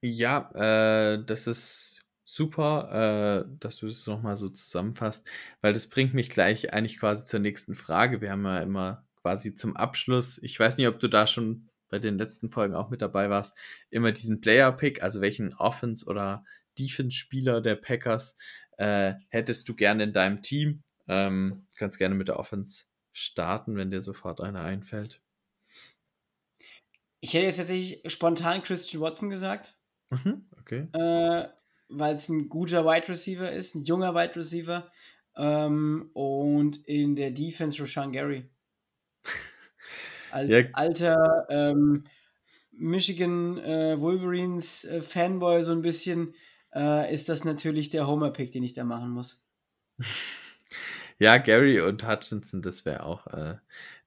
Ja, 0.00 0.50
äh, 0.54 1.24
das 1.24 1.46
ist 1.46 2.04
super, 2.24 3.46
äh, 3.46 3.56
dass 3.58 3.76
du 3.76 3.86
es 3.86 3.98
das 3.98 4.06
nochmal 4.06 4.36
so 4.36 4.48
zusammenfasst, 4.48 5.26
weil 5.60 5.72
das 5.72 5.88
bringt 5.88 6.14
mich 6.14 6.30
gleich 6.30 6.72
eigentlich 6.72 6.98
quasi 6.98 7.26
zur 7.26 7.40
nächsten 7.40 7.74
Frage. 7.74 8.20
Wir 8.20 8.30
haben 8.30 8.44
ja 8.44 8.60
immer 8.60 9.04
quasi 9.22 9.54
zum 9.54 9.76
Abschluss, 9.76 10.38
ich 10.42 10.58
weiß 10.58 10.76
nicht, 10.76 10.86
ob 10.86 11.00
du 11.00 11.08
da 11.08 11.26
schon 11.26 11.68
bei 11.88 11.98
den 11.98 12.18
letzten 12.18 12.50
Folgen 12.50 12.74
auch 12.74 12.90
mit 12.90 13.02
dabei 13.02 13.30
warst, 13.30 13.56
immer 13.90 14.12
diesen 14.12 14.40
Player-Pick, 14.40 15.02
also 15.02 15.20
welchen 15.20 15.54
Offense- 15.54 16.06
oder 16.06 16.44
Defense-Spieler 16.78 17.60
der 17.60 17.76
Packers 17.76 18.36
äh, 18.76 19.14
hättest 19.28 19.68
du 19.68 19.74
gerne 19.74 20.04
in 20.04 20.12
deinem 20.12 20.42
Team? 20.42 20.82
Ähm, 21.08 21.66
kannst 21.76 21.98
gerne 21.98 22.14
mit 22.14 22.28
der 22.28 22.38
Offense 22.38 22.84
starten, 23.12 23.76
wenn 23.76 23.90
dir 23.90 24.00
sofort 24.00 24.40
einer 24.40 24.60
einfällt. 24.60 25.20
Ich 27.20 27.34
hätte 27.34 27.46
jetzt 27.46 27.56
tatsächlich 27.56 28.00
spontan 28.12 28.62
Christian 28.62 29.02
Watson 29.02 29.30
gesagt. 29.30 29.74
Mhm, 30.10 30.46
okay. 30.60 30.86
Äh, 30.92 31.48
weil 31.88 32.14
es 32.14 32.28
ein 32.28 32.48
guter 32.48 32.84
Wide 32.84 33.08
Receiver 33.08 33.50
ist, 33.50 33.74
ein 33.74 33.84
junger 33.84 34.14
Wide 34.14 34.36
Receiver. 34.36 34.90
Ähm, 35.36 36.10
und 36.14 36.86
in 36.86 37.16
der 37.16 37.30
Defense 37.30 37.80
Roshan 37.80 38.12
Gary. 38.12 38.48
Als 40.30 40.50
ja. 40.50 40.62
alter 40.72 41.46
ähm, 41.48 42.04
Michigan 42.72 43.58
äh, 43.58 44.00
Wolverines 44.00 44.84
äh, 44.84 45.00
Fanboy 45.00 45.62
so 45.62 45.72
ein 45.72 45.82
bisschen 45.82 46.34
äh, 46.74 47.12
ist 47.12 47.28
das 47.28 47.44
natürlich 47.44 47.90
der 47.90 48.06
Homer-Pick, 48.06 48.52
den 48.52 48.62
ich 48.62 48.74
da 48.74 48.84
machen 48.84 49.10
muss. 49.10 49.44
Ja, 51.20 51.38
Gary 51.38 51.80
und 51.80 52.06
Hutchinson, 52.06 52.62
das 52.62 52.84
wäre 52.84 53.02
auch 53.02 53.26
äh, 53.26 53.56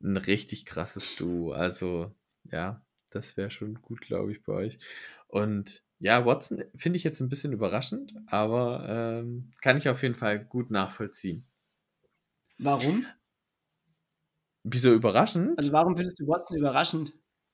ein 0.02 0.16
richtig 0.16 0.66
krasses 0.66 1.18
Duo. 1.18 1.52
Also, 1.52 2.16
ja, 2.46 2.86
das 3.10 3.36
wäre 3.36 3.52
schon 3.52 3.82
gut, 3.82 4.00
glaube 4.00 4.32
ich, 4.32 4.44
bei 4.44 4.54
euch. 4.54 4.80
Und 5.28 5.84
ja, 6.00 6.26
Watson 6.26 6.64
finde 6.76 6.96
ich 6.96 7.04
jetzt 7.04 7.20
ein 7.20 7.28
bisschen 7.28 7.52
überraschend, 7.52 8.14
aber 8.28 8.86
ähm, 8.88 9.52
kann 9.62 9.78
ich 9.78 9.90
auf 9.90 10.02
jeden 10.02 10.16
Fall 10.16 10.40
gut 10.40 10.72
nachvollziehen. 10.72 11.46
Warum? 12.58 13.06
Wieso 14.64 14.94
überraschend? 14.94 15.58
Also 15.58 15.72
warum 15.72 15.96
findest 15.96 16.20
du 16.20 16.28
Watson 16.28 16.58
überraschend? 16.58 17.14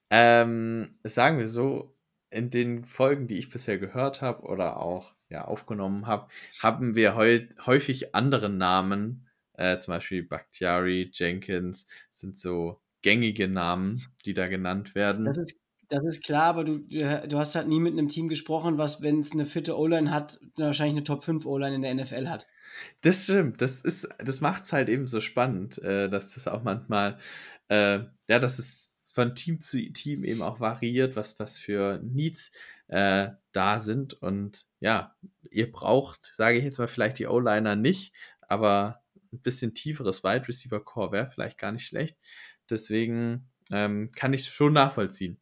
Ähm, 0.09 0.99
sagen 1.03 1.37
wir 1.37 1.47
so, 1.47 1.97
in 2.29 2.49
den 2.49 2.85
Folgen, 2.85 3.27
die 3.27 3.37
ich 3.37 3.49
bisher 3.49 3.77
gehört 3.77 4.21
habe 4.21 4.43
oder 4.43 4.77
auch 4.81 5.15
ja, 5.29 5.45
aufgenommen 5.45 6.07
habe, 6.07 6.27
haben 6.59 6.95
wir 6.95 7.15
häufig 7.15 8.15
andere 8.15 8.49
Namen, 8.49 9.27
äh, 9.53 9.79
zum 9.79 9.93
Beispiel 9.93 10.23
Bakhtiari, 10.23 11.09
Jenkins, 11.13 11.87
sind 12.11 12.37
so 12.37 12.81
gängige 13.01 13.47
Namen, 13.47 14.03
die 14.25 14.33
da 14.33 14.47
genannt 14.47 14.95
werden. 14.95 15.25
Das 15.25 15.37
ist, 15.37 15.55
das 15.89 16.05
ist 16.05 16.23
klar, 16.23 16.43
aber 16.43 16.63
du, 16.63 16.79
du 16.79 17.37
hast 17.37 17.55
halt 17.55 17.67
nie 17.67 17.79
mit 17.79 17.93
einem 17.93 18.09
Team 18.09 18.27
gesprochen, 18.27 18.77
was, 18.77 19.01
wenn 19.01 19.19
es 19.19 19.31
eine 19.31 19.45
fitte 19.45 19.77
O-Line 19.77 20.11
hat, 20.11 20.39
wahrscheinlich 20.55 20.97
eine 20.97 21.03
Top 21.03 21.23
5 21.23 21.45
O-Line 21.45 21.75
in 21.75 21.81
der 21.81 21.95
NFL 21.95 22.27
hat. 22.27 22.47
Das 23.01 23.23
stimmt, 23.23 23.61
das 23.61 23.81
ist, 23.81 24.07
das 24.19 24.41
macht 24.41 24.65
es 24.65 24.73
halt 24.73 24.89
eben 24.89 25.07
so 25.07 25.21
spannend, 25.21 25.77
äh, 25.79 26.09
dass 26.09 26.33
das 26.33 26.47
auch 26.47 26.63
manchmal, 26.63 27.19
äh, 27.69 27.99
ja, 28.27 28.39
dass 28.39 28.59
es 28.59 29.11
von 29.13 29.33
Team 29.35 29.59
zu 29.59 29.77
Team 29.93 30.23
eben 30.23 30.41
auch 30.41 30.59
variiert, 30.59 31.15
was, 31.15 31.39
was 31.39 31.57
für 31.57 31.99
Needs 32.03 32.51
äh, 32.87 33.29
da 33.51 33.79
sind. 33.79 34.13
Und 34.13 34.67
ja, 34.79 35.15
ihr 35.49 35.71
braucht, 35.71 36.33
sage 36.37 36.59
ich 36.59 36.63
jetzt 36.63 36.77
mal, 36.77 36.87
vielleicht 36.87 37.19
die 37.19 37.27
O-Liner 37.27 37.75
nicht, 37.75 38.13
aber 38.41 39.01
ein 39.33 39.41
bisschen 39.41 39.73
tieferes 39.73 40.23
Wide 40.23 40.47
Receiver 40.47 40.79
Core 40.83 41.11
wäre 41.11 41.31
vielleicht 41.31 41.57
gar 41.57 41.71
nicht 41.71 41.87
schlecht. 41.87 42.17
Deswegen 42.69 43.49
ähm, 43.71 44.11
kann 44.15 44.33
ich 44.33 44.41
es 44.41 44.47
schon 44.47 44.73
nachvollziehen. 44.73 45.39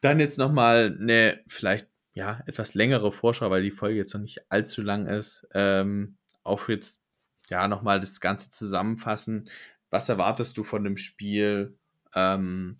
Dann 0.00 0.20
jetzt 0.20 0.38
nochmal 0.38 0.96
eine 1.00 1.42
vielleicht 1.48 1.88
ja 2.18 2.42
etwas 2.46 2.74
längere 2.74 3.12
Vorschau, 3.12 3.48
weil 3.50 3.62
die 3.62 3.70
Folge 3.70 3.96
jetzt 3.96 4.12
noch 4.12 4.20
nicht 4.20 4.50
allzu 4.50 4.82
lang 4.82 5.06
ist. 5.06 5.46
Ähm, 5.54 6.18
auch 6.42 6.68
jetzt 6.68 7.00
ja 7.48 7.68
nochmal 7.68 8.00
das 8.00 8.20
Ganze 8.20 8.50
zusammenfassen. 8.50 9.48
Was 9.90 10.08
erwartest 10.08 10.56
du 10.58 10.64
von 10.64 10.84
dem 10.84 10.96
Spiel? 10.96 11.78
Ähm, 12.14 12.78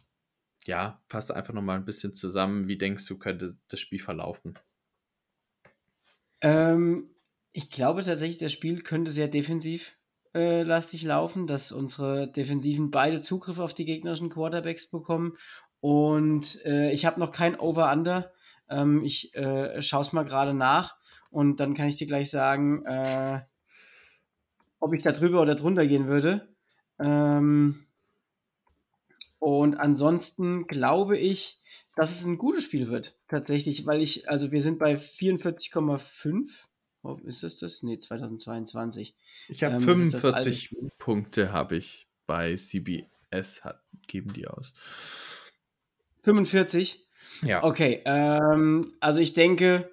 ja, 0.65 1.01
fass 1.09 1.31
einfach 1.31 1.55
nochmal 1.55 1.79
ein 1.79 1.85
bisschen 1.85 2.13
zusammen. 2.13 2.67
Wie 2.69 2.77
denkst 2.77 3.07
du, 3.07 3.17
könnte 3.17 3.57
das 3.69 3.81
Spiel 3.81 4.01
verlaufen? 4.01 4.59
Ähm, 6.41 7.09
ich 7.53 7.71
glaube 7.71 8.03
tatsächlich, 8.03 8.39
das 8.39 8.53
Spiel 8.53 8.83
könnte 8.83 9.13
sehr 9.13 9.29
defensiv 9.29 9.97
äh, 10.35 10.63
lastig 10.63 11.05
laufen, 11.05 11.47
dass 11.47 11.73
unsere 11.73 12.31
Defensiven 12.31 12.91
beide 12.91 13.21
Zugriff 13.21 13.59
auf 13.61 13.73
die 13.73 13.85
gegnerischen 13.85 14.31
Quarterbacks 14.31 14.91
bekommen. 14.91 15.37
Und 15.81 16.65
äh, 16.65 16.91
ich 16.91 17.07
habe 17.07 17.21
noch 17.21 17.31
kein 17.31 17.59
Over-Under. 17.59 18.33
Ähm, 18.71 19.05
ich 19.05 19.35
äh, 19.35 19.83
schaue 19.83 20.03
es 20.03 20.13
mal 20.13 20.25
gerade 20.25 20.55
nach 20.55 20.97
und 21.31 21.61
dann 21.61 21.75
kann 21.75 21.89
ich 21.89 21.97
dir 21.97 22.07
gleich 22.07 22.31
sagen, 22.31 22.85
äh, 22.87 23.41
ob 24.81 24.95
ich 24.95 25.03
da 25.03 25.13
drüber 25.13 25.43
oder 25.43 25.55
drunter 25.55 25.87
gehen 25.87 26.07
würde. 26.07 26.49
Ähm, 26.99 27.87
und 29.39 29.77
ansonsten 29.77 30.67
glaube 30.67 31.17
ich, 31.17 31.61
dass 31.95 32.13
es 32.13 32.25
ein 32.25 32.39
gutes 32.39 32.65
Spiel 32.65 32.89
wird, 32.89 33.17
tatsächlich, 33.29 33.87
weil 33.87 34.03
ich, 34.03 34.29
also 34.29 34.53
wir 34.53 34.63
sind 34.63 34.79
bei 34.79 34.95
44,5. 34.97 36.49
Oh, 37.03 37.19
ist 37.25 37.43
das 37.43 37.59
das? 37.59 37.83
Nee, 37.83 37.99
2022. 37.99 39.17
Ich 39.49 39.65
habe 39.65 39.77
ähm, 39.77 39.83
45 39.83 40.77
Punkte 40.99 41.53
habe 41.53 41.77
ich 41.77 42.09
bei 42.27 42.55
CBS, 42.55 43.65
hat, 43.65 43.83
geben 44.07 44.33
die 44.33 44.47
aus. 44.47 44.73
45? 46.23 47.08
Ja. 47.43 47.63
Okay, 47.63 48.03
ähm, 48.05 48.83
also 49.01 49.21
ich 49.21 49.33
denke, 49.33 49.91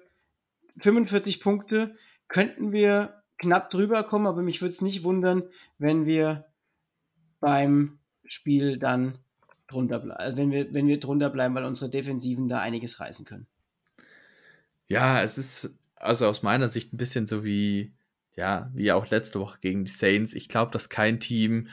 45 0.78 1.40
Punkte 1.40 1.96
könnten 2.28 2.72
wir 2.72 3.22
knapp 3.38 3.70
drüber 3.70 4.02
kommen, 4.02 4.26
aber 4.26 4.42
mich 4.42 4.62
würde 4.62 4.72
es 4.72 4.82
nicht 4.82 5.04
wundern, 5.04 5.44
wenn 5.78 6.06
wir 6.06 6.46
beim 7.40 7.98
Spiel 8.24 8.78
dann 8.78 9.18
drunter 9.68 9.98
bleiben, 9.98 10.20
also 10.20 10.36
wenn 10.36 10.50
wir, 10.50 10.72
wenn 10.72 10.88
wir 10.88 11.00
drunter 11.00 11.30
bleiben, 11.30 11.54
weil 11.54 11.64
unsere 11.64 11.90
Defensiven 11.90 12.48
da 12.48 12.60
einiges 12.60 13.00
reißen 13.00 13.24
können. 13.24 13.46
Ja, 14.88 15.22
es 15.22 15.38
ist 15.38 15.70
also 15.96 16.26
aus 16.26 16.42
meiner 16.42 16.68
Sicht 16.68 16.92
ein 16.92 16.98
bisschen 16.98 17.26
so 17.26 17.44
wie, 17.44 17.92
ja, 18.34 18.70
wie 18.74 18.92
auch 18.92 19.10
letzte 19.10 19.40
Woche 19.40 19.58
gegen 19.60 19.84
die 19.84 19.90
Saints. 19.90 20.34
Ich 20.34 20.48
glaube, 20.48 20.70
dass 20.70 20.88
kein 20.88 21.18
Team 21.20 21.68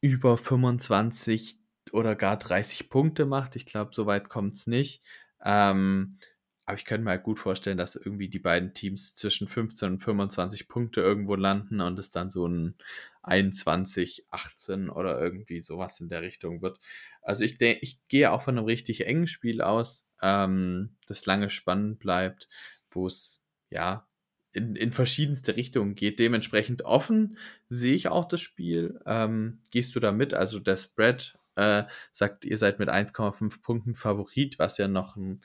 über 0.00 0.38
25 0.38 1.58
oder 1.92 2.14
gar 2.16 2.38
30 2.38 2.88
Punkte 2.88 3.26
macht. 3.26 3.56
Ich 3.56 3.66
glaube, 3.66 3.92
so 3.94 4.06
weit 4.06 4.28
kommt 4.28 4.56
es 4.56 4.66
nicht. 4.66 5.02
Ähm, 5.44 6.18
aber 6.66 6.76
ich 6.76 6.84
könnte 6.84 7.04
mir 7.04 7.10
halt 7.10 7.22
gut 7.22 7.38
vorstellen, 7.38 7.78
dass 7.78 7.94
irgendwie 7.94 8.28
die 8.28 8.40
beiden 8.40 8.74
Teams 8.74 9.14
zwischen 9.14 9.46
15 9.46 9.92
und 9.92 9.98
25 10.00 10.66
Punkte 10.66 11.00
irgendwo 11.00 11.36
landen 11.36 11.80
und 11.80 11.96
es 11.98 12.10
dann 12.10 12.28
so 12.28 12.48
ein 12.48 12.74
21, 13.22 14.26
18 14.30 14.90
oder 14.90 15.20
irgendwie 15.20 15.60
sowas 15.62 16.00
in 16.00 16.08
der 16.08 16.22
Richtung 16.22 16.62
wird. 16.62 16.80
Also 17.22 17.44
ich 17.44 17.58
denke, 17.58 17.80
ich 17.82 18.00
gehe 18.08 18.32
auch 18.32 18.42
von 18.42 18.58
einem 18.58 18.66
richtig 18.66 19.06
engen 19.06 19.28
Spiel 19.28 19.62
aus, 19.62 20.04
ähm, 20.20 20.96
das 21.06 21.24
lange 21.24 21.50
spannend 21.50 22.00
bleibt, 22.00 22.48
wo 22.90 23.06
es 23.06 23.40
ja 23.70 24.08
in, 24.52 24.74
in 24.74 24.90
verschiedenste 24.90 25.56
Richtungen 25.56 25.94
geht. 25.94 26.18
Dementsprechend 26.18 26.82
offen 26.82 27.36
sehe 27.68 27.94
ich 27.94 28.08
auch 28.08 28.24
das 28.24 28.40
Spiel. 28.40 29.00
Ähm, 29.06 29.60
gehst 29.70 29.94
du 29.94 30.00
da 30.00 30.10
mit? 30.10 30.34
Also 30.34 30.58
der 30.58 30.78
Spread 30.78 31.38
äh, 31.56 31.84
sagt, 32.12 32.44
ihr 32.44 32.58
seid 32.58 32.78
mit 32.78 32.88
1,5 32.88 33.62
Punkten 33.62 33.94
Favorit, 33.94 34.58
was 34.58 34.78
ja 34.78 34.88
noch 34.88 35.16
ein 35.16 35.42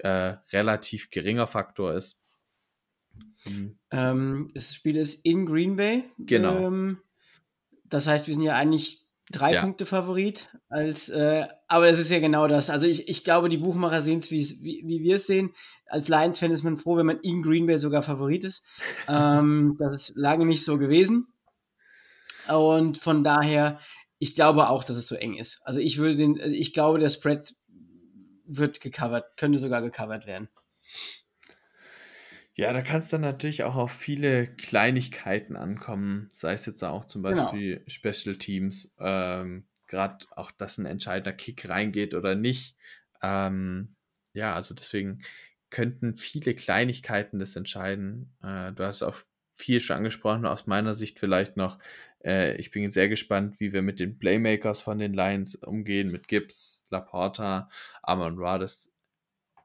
äh, 0.00 0.36
relativ 0.52 1.10
geringer 1.10 1.46
Faktor 1.46 1.94
ist. 1.94 2.18
Mhm. 3.46 3.78
Ähm, 3.90 4.50
das 4.54 4.74
Spiel 4.74 4.96
ist 4.96 5.24
in 5.24 5.46
Green 5.46 5.76
Bay. 5.76 6.04
Genau. 6.18 6.66
Ähm, 6.66 6.98
das 7.84 8.06
heißt, 8.06 8.26
wir 8.26 8.34
sind 8.34 8.42
ja 8.42 8.56
eigentlich 8.56 9.04
drei 9.30 9.54
ja. 9.54 9.60
Punkte 9.60 9.86
Favorit. 9.86 10.48
Als, 10.68 11.08
äh, 11.08 11.46
aber 11.68 11.88
es 11.88 11.98
ist 11.98 12.10
ja 12.10 12.18
genau 12.18 12.48
das. 12.48 12.70
Also 12.70 12.86
ich, 12.86 13.08
ich 13.08 13.24
glaube, 13.24 13.48
die 13.48 13.58
Buchmacher 13.58 14.02
sehen 14.02 14.18
es, 14.18 14.30
wie, 14.30 14.42
wie 14.62 15.02
wir 15.02 15.16
es 15.16 15.26
sehen. 15.26 15.52
Als 15.86 16.08
Lions-Fan 16.08 16.50
ist 16.50 16.64
man 16.64 16.76
froh, 16.76 16.96
wenn 16.96 17.06
man 17.06 17.20
in 17.20 17.42
Green 17.42 17.66
Bay 17.66 17.78
sogar 17.78 18.02
Favorit 18.02 18.44
ist. 18.44 18.64
ähm, 19.08 19.76
das 19.78 20.10
ist 20.10 20.16
lange 20.16 20.46
nicht 20.46 20.64
so 20.64 20.78
gewesen. 20.78 21.28
Und 22.48 22.98
von 22.98 23.24
daher, 23.24 23.78
ich 24.24 24.34
glaube 24.34 24.70
auch, 24.70 24.84
dass 24.84 24.96
es 24.96 25.06
so 25.06 25.16
eng 25.16 25.34
ist. 25.34 25.60
Also 25.64 25.80
ich 25.80 25.98
würde 25.98 26.16
den, 26.16 26.40
also 26.40 26.56
ich 26.56 26.72
glaube, 26.72 26.98
der 26.98 27.10
Spread 27.10 27.54
wird 28.46 28.80
gecovert, 28.80 29.36
könnte 29.36 29.58
sogar 29.58 29.82
gecovert 29.82 30.26
werden. 30.26 30.48
Ja, 32.54 32.72
da 32.72 32.80
kann 32.80 33.00
es 33.00 33.10
dann 33.10 33.20
natürlich 33.20 33.64
auch 33.64 33.74
auf 33.74 33.92
viele 33.92 34.46
Kleinigkeiten 34.46 35.56
ankommen, 35.56 36.30
sei 36.32 36.54
es 36.54 36.64
jetzt 36.64 36.82
auch 36.82 37.04
zum 37.04 37.22
genau. 37.22 37.42
Beispiel 37.44 37.76
genau. 37.76 37.90
Special 37.90 38.38
Teams, 38.38 38.94
ähm, 38.98 39.66
gerade 39.88 40.24
auch, 40.30 40.50
dass 40.52 40.78
ein 40.78 40.86
entscheidender 40.86 41.34
Kick 41.34 41.68
reingeht 41.68 42.14
oder 42.14 42.34
nicht. 42.34 42.78
Ähm, 43.20 43.94
ja, 44.32 44.54
also 44.54 44.74
deswegen 44.74 45.20
könnten 45.68 46.16
viele 46.16 46.54
Kleinigkeiten 46.54 47.38
das 47.38 47.56
entscheiden. 47.56 48.32
Äh, 48.42 48.72
du 48.72 48.84
hast 48.84 49.02
auch 49.02 49.18
viel 49.58 49.80
schon 49.80 49.98
angesprochen, 49.98 50.46
aus 50.46 50.66
meiner 50.66 50.94
Sicht 50.94 51.18
vielleicht 51.18 51.58
noch. 51.58 51.78
Äh, 52.24 52.56
ich 52.56 52.70
bin 52.70 52.90
sehr 52.90 53.08
gespannt, 53.08 53.60
wie 53.60 53.72
wir 53.72 53.82
mit 53.82 54.00
den 54.00 54.18
Playmakers 54.18 54.80
von 54.80 54.98
den 54.98 55.14
Lions 55.14 55.54
umgehen, 55.56 56.10
mit 56.10 56.28
Gibbs, 56.28 56.84
Laporta, 56.90 57.68
Amon 58.02 58.38
Ra. 58.38 58.58
Das 58.58 58.92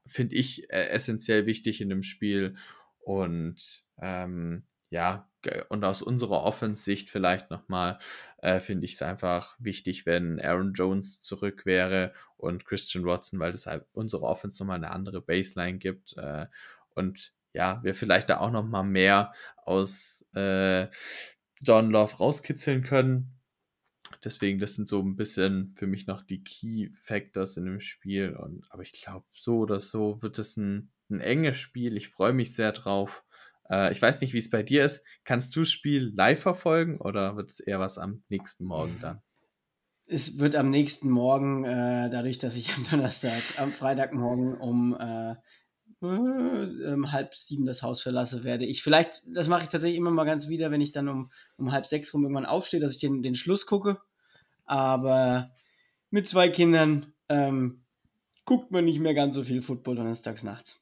finde 0.05 0.35
ich 0.35 0.69
äh, 0.71 0.89
essentiell 0.89 1.45
wichtig 1.45 1.81
in 1.81 1.89
dem 1.89 2.03
Spiel. 2.03 2.55
Und 2.99 3.83
ähm, 4.01 4.63
ja, 4.89 5.29
und 5.69 5.85
aus 5.85 6.01
unserer 6.01 6.43
Offensicht 6.43 7.09
vielleicht 7.09 7.49
nochmal, 7.51 7.99
äh, 8.39 8.59
finde 8.59 8.85
ich 8.85 8.93
es 8.93 9.01
einfach 9.01 9.55
wichtig, 9.59 10.05
wenn 10.05 10.39
Aaron 10.41 10.73
Jones 10.73 11.21
zurück 11.21 11.65
wäre 11.65 12.13
und 12.37 12.65
Christian 12.65 13.05
Watson, 13.05 13.39
weil 13.39 13.51
das 13.51 13.67
halt 13.67 13.85
unsere 13.93 14.23
Offense 14.23 14.61
nochmal 14.61 14.77
eine 14.77 14.91
andere 14.91 15.21
Baseline 15.21 15.77
gibt. 15.77 16.17
Äh, 16.17 16.47
und 16.95 17.33
ja, 17.53 17.81
wir 17.83 17.95
vielleicht 17.95 18.29
da 18.29 18.39
auch 18.39 18.51
noch 18.51 18.65
mal 18.65 18.83
mehr 18.83 19.33
aus 19.57 20.25
äh, 20.35 20.87
John 21.61 21.91
Love 21.91 22.17
rauskitzeln 22.17 22.83
können. 22.83 23.39
Deswegen, 24.23 24.59
das 24.59 24.75
sind 24.75 24.87
so 24.87 25.01
ein 25.01 25.15
bisschen 25.15 25.73
für 25.77 25.87
mich 25.87 26.07
noch 26.07 26.23
die 26.23 26.43
Key 26.43 26.89
Factors 27.03 27.57
in 27.57 27.65
dem 27.65 27.79
Spiel. 27.79 28.35
Und, 28.35 28.65
aber 28.69 28.83
ich 28.83 28.91
glaube, 28.91 29.25
so 29.33 29.59
oder 29.59 29.79
so 29.79 30.21
wird 30.21 30.39
es 30.39 30.57
ein, 30.57 30.91
ein 31.09 31.21
enges 31.21 31.57
Spiel. 31.57 31.95
Ich 31.95 32.09
freue 32.09 32.33
mich 32.33 32.55
sehr 32.55 32.71
drauf. 32.71 33.23
Äh, 33.69 33.91
ich 33.91 34.01
weiß 34.01 34.21
nicht, 34.21 34.33
wie 34.33 34.39
es 34.39 34.49
bei 34.49 34.63
dir 34.63 34.83
ist. 34.83 35.03
Kannst 35.23 35.55
du 35.55 35.61
das 35.61 35.71
Spiel 35.71 36.11
live 36.15 36.41
verfolgen 36.41 36.99
oder 36.99 37.35
wird 37.37 37.51
es 37.51 37.59
eher 37.59 37.79
was 37.79 37.97
am 37.97 38.23
nächsten 38.29 38.65
Morgen 38.65 38.97
dann? 38.99 39.21
Es 40.05 40.39
wird 40.39 40.55
am 40.55 40.71
nächsten 40.71 41.09
Morgen, 41.09 41.63
äh, 41.65 42.09
dadurch, 42.09 42.39
dass 42.39 42.55
ich 42.55 42.73
am 42.75 42.83
Donnerstag, 42.83 43.41
am 43.57 43.71
Freitagmorgen 43.71 44.55
um 44.55 44.97
äh, 44.99 45.35
ähm, 46.01 47.11
halb 47.11 47.35
sieben 47.35 47.65
das 47.65 47.83
Haus 47.83 48.01
verlasse, 48.01 48.43
werde 48.43 48.65
ich 48.65 48.83
vielleicht, 48.83 49.21
das 49.25 49.47
mache 49.47 49.63
ich 49.63 49.69
tatsächlich 49.69 49.97
immer 49.97 50.11
mal 50.11 50.25
ganz 50.25 50.47
wieder, 50.47 50.71
wenn 50.71 50.81
ich 50.81 50.91
dann 50.91 51.09
um, 51.09 51.31
um 51.57 51.71
halb 51.71 51.85
sechs 51.85 52.13
rum 52.13 52.23
irgendwann 52.23 52.45
aufstehe, 52.45 52.79
dass 52.79 52.93
ich 52.93 52.99
den, 52.99 53.21
den 53.21 53.35
Schluss 53.35 53.65
gucke. 53.65 53.99
Aber 54.65 55.51
mit 56.09 56.27
zwei 56.27 56.49
Kindern 56.49 57.13
ähm, 57.27 57.83
guckt 58.45 58.71
man 58.71 58.85
nicht 58.85 58.99
mehr 58.99 59.13
ganz 59.13 59.35
so 59.35 59.43
viel 59.43 59.61
Football 59.61 59.95
donnerstags 59.95 60.43
nachts. 60.43 60.81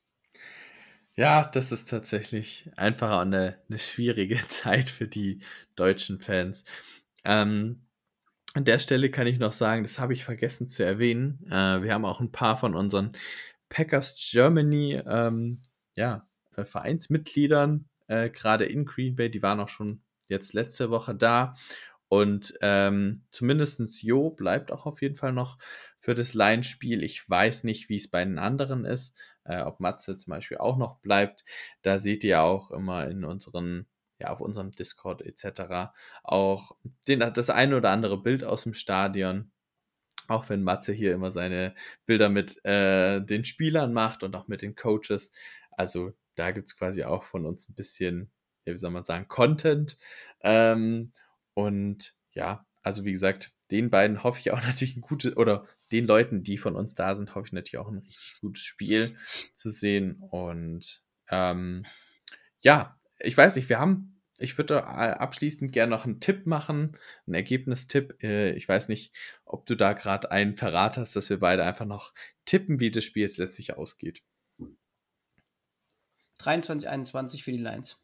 Ja, 1.15 1.45
das 1.45 1.71
ist 1.71 1.89
tatsächlich 1.89 2.69
einfach 2.75 3.19
eine, 3.19 3.57
eine 3.67 3.79
schwierige 3.79 4.37
Zeit 4.47 4.89
für 4.89 5.07
die 5.07 5.39
deutschen 5.75 6.19
Fans. 6.19 6.63
Ähm, 7.25 7.81
an 8.53 8.65
der 8.65 8.79
Stelle 8.79 9.09
kann 9.09 9.27
ich 9.27 9.39
noch 9.39 9.51
sagen, 9.51 9.83
das 9.83 9.99
habe 9.99 10.13
ich 10.13 10.23
vergessen 10.23 10.67
zu 10.67 10.83
erwähnen. 10.83 11.45
Äh, 11.47 11.81
wir 11.81 11.93
haben 11.93 12.05
auch 12.05 12.21
ein 12.21 12.31
paar 12.31 12.57
von 12.57 12.75
unseren 12.75 13.13
Packers 13.69 14.15
Germany, 14.31 15.01
ähm, 15.05 15.61
ja, 15.95 16.27
äh, 16.55 16.65
Vereinsmitgliedern, 16.65 17.89
äh, 18.07 18.29
gerade 18.29 18.65
in 18.65 18.85
Green 18.85 19.15
Bay, 19.15 19.29
die 19.29 19.41
waren 19.41 19.59
auch 19.59 19.69
schon 19.69 20.01
jetzt 20.27 20.53
letzte 20.53 20.89
Woche 20.89 21.15
da. 21.15 21.55
Und 22.09 22.57
ähm, 22.61 23.25
zumindest 23.31 24.01
Jo 24.01 24.29
bleibt 24.29 24.71
auch 24.71 24.85
auf 24.85 25.01
jeden 25.01 25.17
Fall 25.17 25.33
noch 25.33 25.57
für 25.99 26.15
das 26.15 26.33
Line-Spiel. 26.33 27.03
Ich 27.03 27.29
weiß 27.29 27.65
nicht, 27.65 27.89
wie 27.89 27.97
es 27.97 28.09
bei 28.09 28.23
den 28.23 28.39
anderen 28.39 28.85
ist, 28.85 29.13
äh, 29.43 29.61
ob 29.61 29.79
Matze 29.79 30.15
zum 30.17 30.31
Beispiel 30.31 30.57
auch 30.57 30.77
noch 30.77 30.99
bleibt. 30.99 31.43
Da 31.81 31.97
seht 31.97 32.23
ihr 32.23 32.41
auch 32.41 32.71
immer 32.71 33.09
in 33.09 33.25
unseren, 33.25 33.87
ja, 34.19 34.29
auf 34.29 34.39
unserem 34.39 34.71
Discord 34.71 35.21
etc. 35.21 35.91
auch 36.23 36.77
den, 37.07 37.19
das 37.19 37.49
eine 37.49 37.77
oder 37.77 37.89
andere 37.89 38.21
Bild 38.21 38.43
aus 38.43 38.63
dem 38.63 38.73
Stadion. 38.73 39.51
Auch 40.27 40.49
wenn 40.49 40.63
Matze 40.63 40.93
hier 40.93 41.13
immer 41.13 41.31
seine 41.31 41.73
Bilder 42.05 42.29
mit 42.29 42.63
äh, 42.65 43.21
den 43.21 43.45
Spielern 43.45 43.93
macht 43.93 44.23
und 44.23 44.35
auch 44.35 44.47
mit 44.47 44.61
den 44.61 44.75
Coaches. 44.75 45.31
Also 45.71 46.13
da 46.35 46.51
gibt 46.51 46.67
es 46.67 46.77
quasi 46.77 47.03
auch 47.03 47.23
von 47.23 47.45
uns 47.45 47.69
ein 47.69 47.75
bisschen, 47.75 48.31
ja, 48.65 48.73
wie 48.73 48.77
soll 48.77 48.91
man 48.91 49.05
sagen, 49.05 49.27
Content. 49.27 49.97
Ähm, 50.41 51.13
und 51.53 52.13
ja, 52.33 52.65
also 52.83 53.05
wie 53.05 53.13
gesagt, 53.13 53.53
den 53.71 53.89
beiden 53.89 54.23
hoffe 54.23 54.39
ich 54.39 54.51
auch 54.51 54.61
natürlich 54.63 54.95
ein 54.97 55.01
gutes 55.01 55.35
oder 55.37 55.65
den 55.91 56.05
Leuten, 56.05 56.43
die 56.43 56.57
von 56.57 56.75
uns 56.75 56.95
da 56.95 57.15
sind, 57.15 57.35
hoffe 57.35 57.47
ich 57.47 57.53
natürlich 57.53 57.77
auch 57.77 57.89
ein 57.89 57.99
richtig 57.99 58.37
gutes 58.41 58.63
Spiel 58.63 59.17
zu 59.53 59.69
sehen. 59.71 60.21
Und 60.29 61.01
ähm, 61.29 61.85
ja, 62.61 62.99
ich 63.19 63.35
weiß 63.35 63.55
nicht, 63.55 63.69
wir 63.69 63.79
haben 63.79 64.16
ich 64.39 64.57
würde 64.57 64.85
abschließend 64.85 65.71
gerne 65.71 65.91
noch 65.91 66.05
einen 66.05 66.19
Tipp 66.19 66.45
machen, 66.45 66.97
einen 67.25 67.33
Ergebnistipp. 67.33 68.21
Äh, 68.21 68.51
ich 68.53 68.67
weiß 68.67 68.87
nicht, 68.89 69.15
ob 69.45 69.65
du 69.65 69.75
da 69.75 69.93
gerade 69.93 70.31
einen 70.31 70.55
verrat 70.55 70.97
hast, 70.97 71.15
dass 71.15 71.29
wir 71.29 71.39
beide 71.39 71.63
einfach 71.63 71.85
noch 71.85 72.13
tippen, 72.45 72.79
wie 72.79 72.91
das 72.91 73.03
Spiel 73.03 73.23
jetzt 73.23 73.37
letztlich 73.37 73.75
ausgeht. 73.75 74.21
23-21 76.39 77.43
für 77.43 77.51
die 77.51 77.57
Lions. 77.57 78.03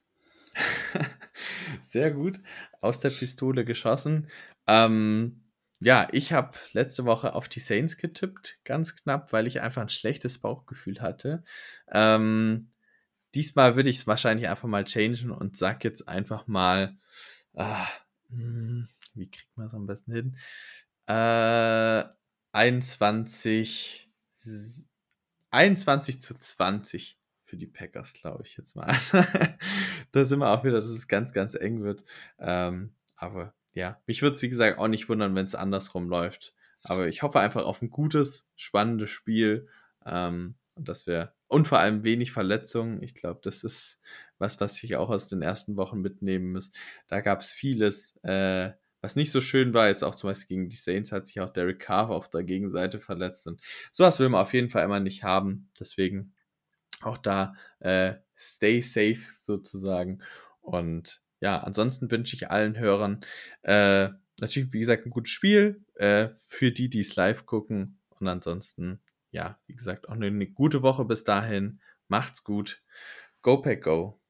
Sehr 1.81 2.11
gut. 2.11 2.39
Aus 2.81 2.99
der 2.99 3.09
Pistole 3.11 3.65
geschossen. 3.65 4.27
Ähm, 4.67 5.43
ja, 5.79 6.07
ich 6.11 6.31
habe 6.31 6.57
letzte 6.71 7.05
Woche 7.05 7.34
auf 7.34 7.49
die 7.49 7.59
Saints 7.59 7.97
getippt, 7.97 8.59
ganz 8.63 8.95
knapp, 8.95 9.34
weil 9.34 9.47
ich 9.47 9.61
einfach 9.61 9.81
ein 9.81 9.89
schlechtes 9.89 10.39
Bauchgefühl 10.39 11.01
hatte. 11.01 11.43
Ähm, 11.91 12.72
diesmal 13.36 13.75
würde 13.75 13.89
ich 13.89 13.97
es 13.97 14.07
wahrscheinlich 14.07 14.47
einfach 14.47 14.67
mal 14.67 14.86
changen 14.86 15.31
und 15.31 15.57
sag 15.57 15.84
jetzt 15.84 16.07
einfach 16.07 16.47
mal, 16.47 16.97
ah, 17.55 17.88
hm, 18.29 18.88
wie 19.13 19.29
kriegt 19.29 19.55
man 19.57 19.67
es 19.67 19.73
am 19.73 19.86
besten 19.86 20.13
hin? 20.13 20.38
Äh, 21.07 22.05
21, 22.51 24.09
21 25.51 26.21
zu 26.21 26.34
20 26.34 27.19
für 27.45 27.57
die 27.57 27.67
Packers, 27.67 28.13
glaube 28.13 28.43
ich 28.45 28.57
jetzt 28.57 28.75
mal. 28.75 28.95
da 30.11 30.25
sind 30.25 30.39
wir 30.39 30.49
auch 30.49 30.63
wieder, 30.63 30.79
dass 30.79 30.89
es 30.89 31.07
ganz, 31.07 31.34
ganz 31.34 31.55
eng 31.55 31.84
wird. 31.84 32.03
Ähm, 32.39 32.95
aber 33.15 33.53
ja, 33.73 34.01
mich 34.07 34.21
würde 34.21 34.36
es 34.36 34.41
wie 34.41 34.49
gesagt 34.49 34.79
auch 34.79 34.88
nicht 34.88 35.09
wundern, 35.09 35.36
wenn 35.36 35.45
es 35.45 35.55
andersrum 35.55 36.09
läuft. 36.09 36.53
Aber 36.84 37.07
ich 37.07 37.23
hoffe 37.23 37.39
einfach 37.39 37.63
auf 37.63 37.81
ein 37.81 37.89
gutes, 37.89 38.49
spannendes 38.55 39.09
Spiel. 39.09 39.67
Ähm, 40.05 40.55
und 40.76 40.89
dass 40.89 41.07
wir, 41.07 41.34
und 41.47 41.67
vor 41.67 41.80
allem 41.80 42.03
wenig 42.03 42.32
Verletzungen. 42.32 43.01
Ich 43.03 43.15
glaube, 43.15 43.41
das 43.43 43.63
ist 43.63 43.99
was, 44.38 44.59
was 44.59 44.82
ich 44.84 44.95
auch 44.95 45.09
aus 45.09 45.28
den 45.28 45.41
ersten 45.41 45.76
Wochen 45.78 46.01
mitnehmen 46.01 46.49
muss. 46.49 46.71
Da 47.07 47.21
gab 47.21 47.41
es 47.41 47.51
vieles, 47.51 48.17
äh, 48.24 48.71
was 49.01 49.15
nicht 49.15 49.32
so 49.32 49.41
schön 49.41 49.74
war. 49.74 49.88
Jetzt 49.88 50.03
auch 50.03 50.15
zum 50.15 50.30
Beispiel 50.30 50.57
gegen 50.57 50.69
die 50.69 50.76
Saints 50.76 51.11
hat 51.11 51.28
sich 51.28 51.39
auch 51.41 51.51
Derek 51.51 51.80
Carr 51.80 52.09
auf 52.09 52.30
der 52.30 52.43
Gegenseite 52.43 52.99
verletzt. 52.99 53.47
Und 53.47 53.61
sowas 53.91 54.19
will 54.19 54.30
man 54.30 54.41
auf 54.41 54.53
jeden 54.53 54.69
Fall 54.69 54.84
immer 54.84 54.99
nicht 54.99 55.24
haben. 55.24 55.69
Deswegen 55.80 56.34
auch 57.01 57.17
da 57.17 57.55
äh, 57.80 58.15
stay 58.38 58.82
safe 58.82 59.21
sozusagen. 59.43 60.24
Und 60.61 61.21
ja, 61.39 61.59
ansonsten 61.59 62.09
wünsche 62.09 62.36
ich 62.36 62.49
allen 62.49 62.78
Hörern 62.80 63.21
äh, 63.63 64.09
natürlich, 64.39 64.74
wie 64.74 64.80
gesagt, 64.80 65.05
ein 65.05 65.11
gutes 65.11 65.32
Spiel 65.32 65.84
äh, 65.95 66.30
für 66.47 66.71
die, 66.71 66.89
die 66.89 67.01
es 67.01 67.15
live 67.15 67.45
gucken. 67.45 67.99
Und 68.19 68.28
ansonsten 68.28 69.01
ja, 69.34 69.59
wie 69.67 69.75
gesagt, 69.75 70.07
auch 70.07 70.13
eine, 70.13 70.27
eine 70.27 70.47
gute 70.47 70.84
Woche 70.84 71.03
bis 71.05 71.23
dahin. 71.23 71.81
Macht's 72.07 72.43
gut. 72.43 72.81
Go 73.41 73.61
Pack 73.61 73.84
Go. 73.84 74.21